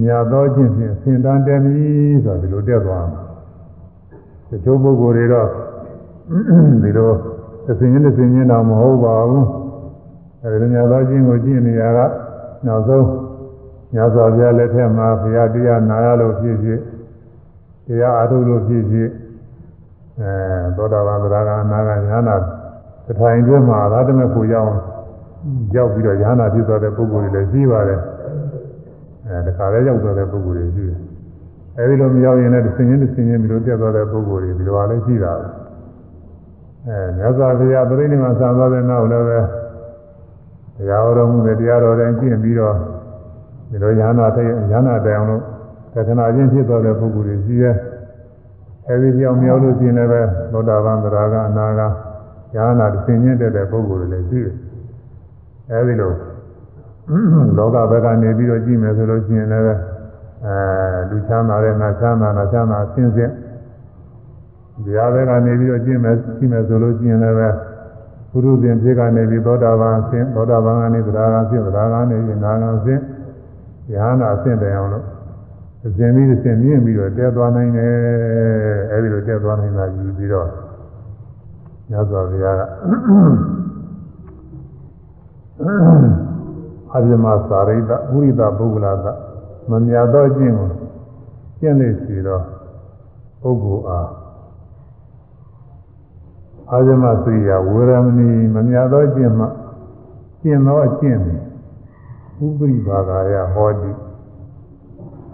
[0.00, 1.86] မြတ်သောကျင့်ဖြင့်ဆင်တန်းတယ်ပြီ
[2.24, 3.20] ဆိုတော့ဒီလိုတက်သွားမှာ
[4.48, 5.48] တချို့ပုဂ္ဂိုလ်တွေတော့
[6.82, 7.10] ဒီလို
[7.66, 9.46] သင်ချင်းသင်ချင်းတော့မဟုတ်ပါဘူး
[10.42, 12.06] အဲဒီမြတ်သောကျင့်ကိုကျင့်နေရတာ
[12.66, 13.06] နောက်ဆုံး
[13.92, 16.80] မြတ်စွာဘုရားလက်ထက်မှာဘုရားတရားနာရလို့ဖြစ်ဖြစ်
[17.86, 19.08] တရားအားထုတ်လို့ဖြစ်ဖြစ်
[20.20, 20.32] အဲ
[20.76, 22.36] သောတာပန်သရဂံအနာဂံညာနာ
[23.06, 24.72] တထိုင်တွင်းမှာသာတမဲ့ကိုရောက်
[25.74, 28.00] ရောက်ပြီးတော့ညာနာဖြစ်သွားတဲ့ပုဂ္ဂိုလ်တွေလည်းရှိပါတယ်
[29.26, 30.98] အဲတခါလဲရောက်သွားတဲ့ပုဂ္ဂိုလ်တွေရှိတယ်
[31.78, 35.32] အဲဒီလိုမရောက်ရင်လည်းသင်ချင်းသင်ချင်းဒီလိုတက်သွားတဲ့ပုဂ္ဂိုလ်တွေဒီလိုအားလည်းရှိတာ
[36.86, 39.38] အဲမြတ်စွာဘုရားပြိဋိနိဗ္ဗာန်ဆံသွားတဲ့နောက်လည်းပဲ
[40.76, 42.74] တရားတော်မူတဲ့တရားတော်တိုင်းကျင့်ပြီးတော့
[43.70, 45.42] ဒီလိုညာနာတဲ့ညာနာတဲ့အောင်လို့
[45.92, 47.76] သက္ကနာချင်းဖြစ်သွားတဲ့ပုဂ္ဂိုလ်တွေရှိတယ်
[48.88, 50.20] အဲဒီပြောင်းမြောက်လို့ရှိရင်လည်းပဲ
[50.52, 51.82] သောတာပန်သရဂအနာဂ
[52.54, 54.56] ညာနာသင်ချင်းတက်တဲ့ပုဂ္ဂိုလ်တွေလည်းရှိတယ်
[55.70, 56.12] အဲဒီလို
[57.56, 59.64] လောကဘက်ကနေပြီးတော့ကြည့်မယ်ဆိုလို့ရှိရင်လည်း
[60.46, 60.56] အဲ
[61.10, 63.32] လူချမ်းသာတဲ့နာချမ်းသာနာချမ်းသာဆင်းဆင်း
[64.84, 67.36] ဒီဟာဘက်ကနေပြီးတော့ကြည့်မယ်ကြည့်မယ်ဆိုလို့ရှိရင်လည်း
[68.30, 73.02] ပုရုဇဉ်ဖြစ်ကနေပြီးသောတာပန်ဆင်းသောတာပန်ကနေသရဂံဆင်းသရဂံနေပြီးနာဂံဆင်း
[73.92, 75.04] ဉာဏ်နာဆင့်တယ်အောင်လို့
[75.86, 77.94] အစဉ်ပြီးအစဉ်မြင့်ပြီးတော့တက်သွားနိုင်တယ်
[78.92, 80.48] အဲဒီလိုတက်သွားနိုင်တာယူပြီးတော့
[81.90, 82.62] ညဇောဘုရားက
[86.94, 89.06] အပြမသာရိတဥရိတပုဂ္ဂလာက
[89.70, 90.68] မမြတ်သောအကျင့်ကို
[91.58, 92.44] ကျင့်နေစီတော့
[93.42, 94.08] ပုဂ္ဂိုလ်အား
[96.70, 99.46] အာဇမသရိယဝေရမဏီမမြတ်သောကျင့်မှ
[100.42, 101.20] ကျင့်သောအကျင့်
[102.44, 103.92] ဥပရိပါကယဟောတိ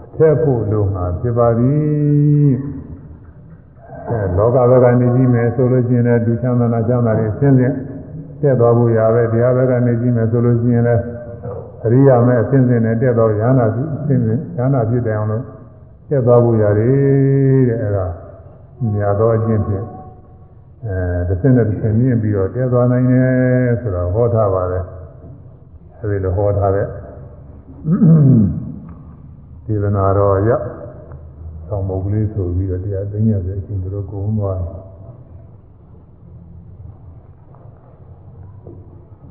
[0.03, 2.53] အထက်ဖို့လုံးမှာဖြစ်ပါသည်
[4.07, 7.75] အဲလောကဘက်ကနေကြည့်မယ်ဆိုလို့ရှိရင်လည်းဒုချမ်းသာနာချမ်းသာတွေဆင်းဆင်း
[8.41, 11.03] တက်သွားဖို့ရပဲတရားဘက်ကနေကြည့်မယ်ဆိုလို့ရှိရင်လည်း
[11.85, 15.43] အရိယာမဲ့အဆင်းဆင်းနဲ့တက်တော့ရဟနာဖြစ်အဆင်းဆင်းရဟနာဖြစ်တယ်အောင်လို့
[16.09, 18.05] တက်သွားဖို့ရတယ်တဲ့အဲဒါ
[18.93, 19.85] မြတ်သောအကျင့်ဖြင့်
[20.85, 24.85] အဲတစ်ဆင့်နဲ့တစ်ဆင့်မြင့်ပြီးတော့တဲသွားနိုင်တယ်ဆိုတော့ဟောထားပါတယ်
[25.99, 26.87] အဲဒီလိုဟောထားတဲ့
[29.65, 30.49] ဒီလနာတော်ရ
[31.67, 34.59] ဆောင်မုတ်ကလေးဆိုပြီးတော့တရားသိညာပဲအချင်းတို့ကိုုံသွား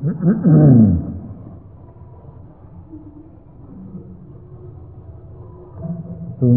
[0.01, 0.07] သူ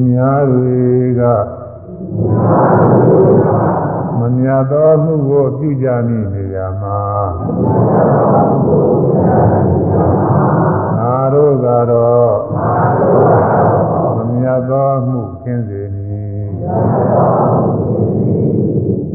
[0.06, 0.78] များတွေ
[1.20, 1.22] က
[4.18, 7.00] မမြတ်သောမှုကိုပြုကြမိနေရမှာ
[10.98, 12.32] ငါတို့ကတော့
[14.16, 16.48] မမြတ်သောမှုခင်းစေမည်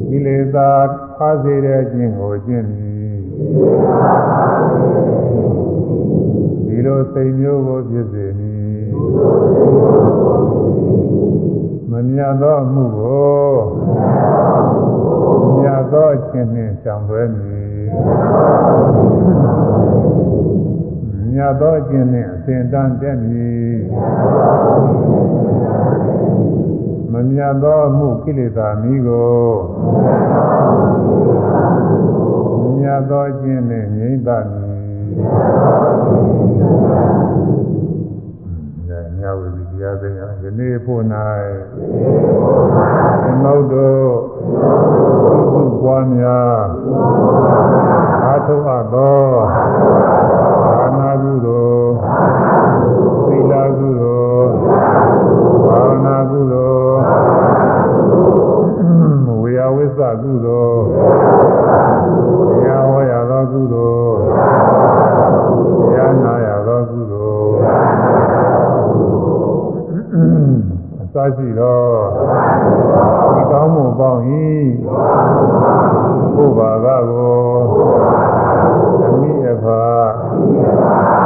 [0.10, 0.72] ကိလေသာ
[1.18, 2.87] ဖားစေတဲ့ခြင်းကိုကျင့်မည်
[3.38, 8.86] ဒီလိုစိတ်မျိုးကိုဖြစ်စေမည်
[11.92, 13.52] မမြတ်သောမှုကို
[15.58, 17.88] မြတ်သောအခြင်းနှင့်ဆောင်သွဲမည်
[21.34, 23.78] မြတ်သောအခြင်းနှင့်အစဉ်တန်းတက်မည်
[27.12, 29.48] မမြတ်သောမှုကိလေသာမိကို
[32.88, 34.78] မြတ်သောအခြင်းနှင့်ငြိမ့်ပါမည်
[39.20, 41.04] ညဝိတရားသိညာယနေ့ဖို့၌
[43.24, 44.10] သမုဒ္တို့
[45.54, 46.60] သုပွားများ
[48.26, 49.22] အာထုအပ်သော
[50.64, 51.92] ဘာနာကုသိုလ်
[53.28, 54.54] သီလကုသိုလ်
[55.68, 57.02] ဘာဝနာကုသိုလ်
[59.42, 61.57] ဝေယဝိသကုသိုလ်
[71.18, 71.82] စရှိသော
[73.36, 74.22] ဒီကောင်းမှုပေါင်း၏
[76.36, 77.46] ဘုရားကကို
[79.06, 79.84] အမိအဖာ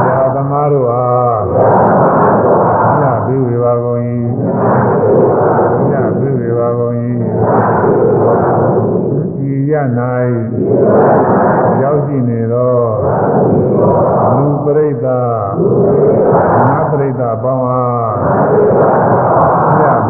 [0.04, 1.42] ဆရာသမားတို့အား
[3.02, 4.02] ညပြီးဝေပါကုန်၏
[5.90, 6.96] ညပြီးဝေပါကုန်၏
[9.52, 9.74] ဤရ၌
[11.82, 12.78] ရောက်ရှိနေသော
[14.36, 15.32] လူပရိသတ်
[16.68, 19.61] နတ်ပရိသတ်ပေါင်းအား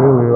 [0.02, 0.31] ည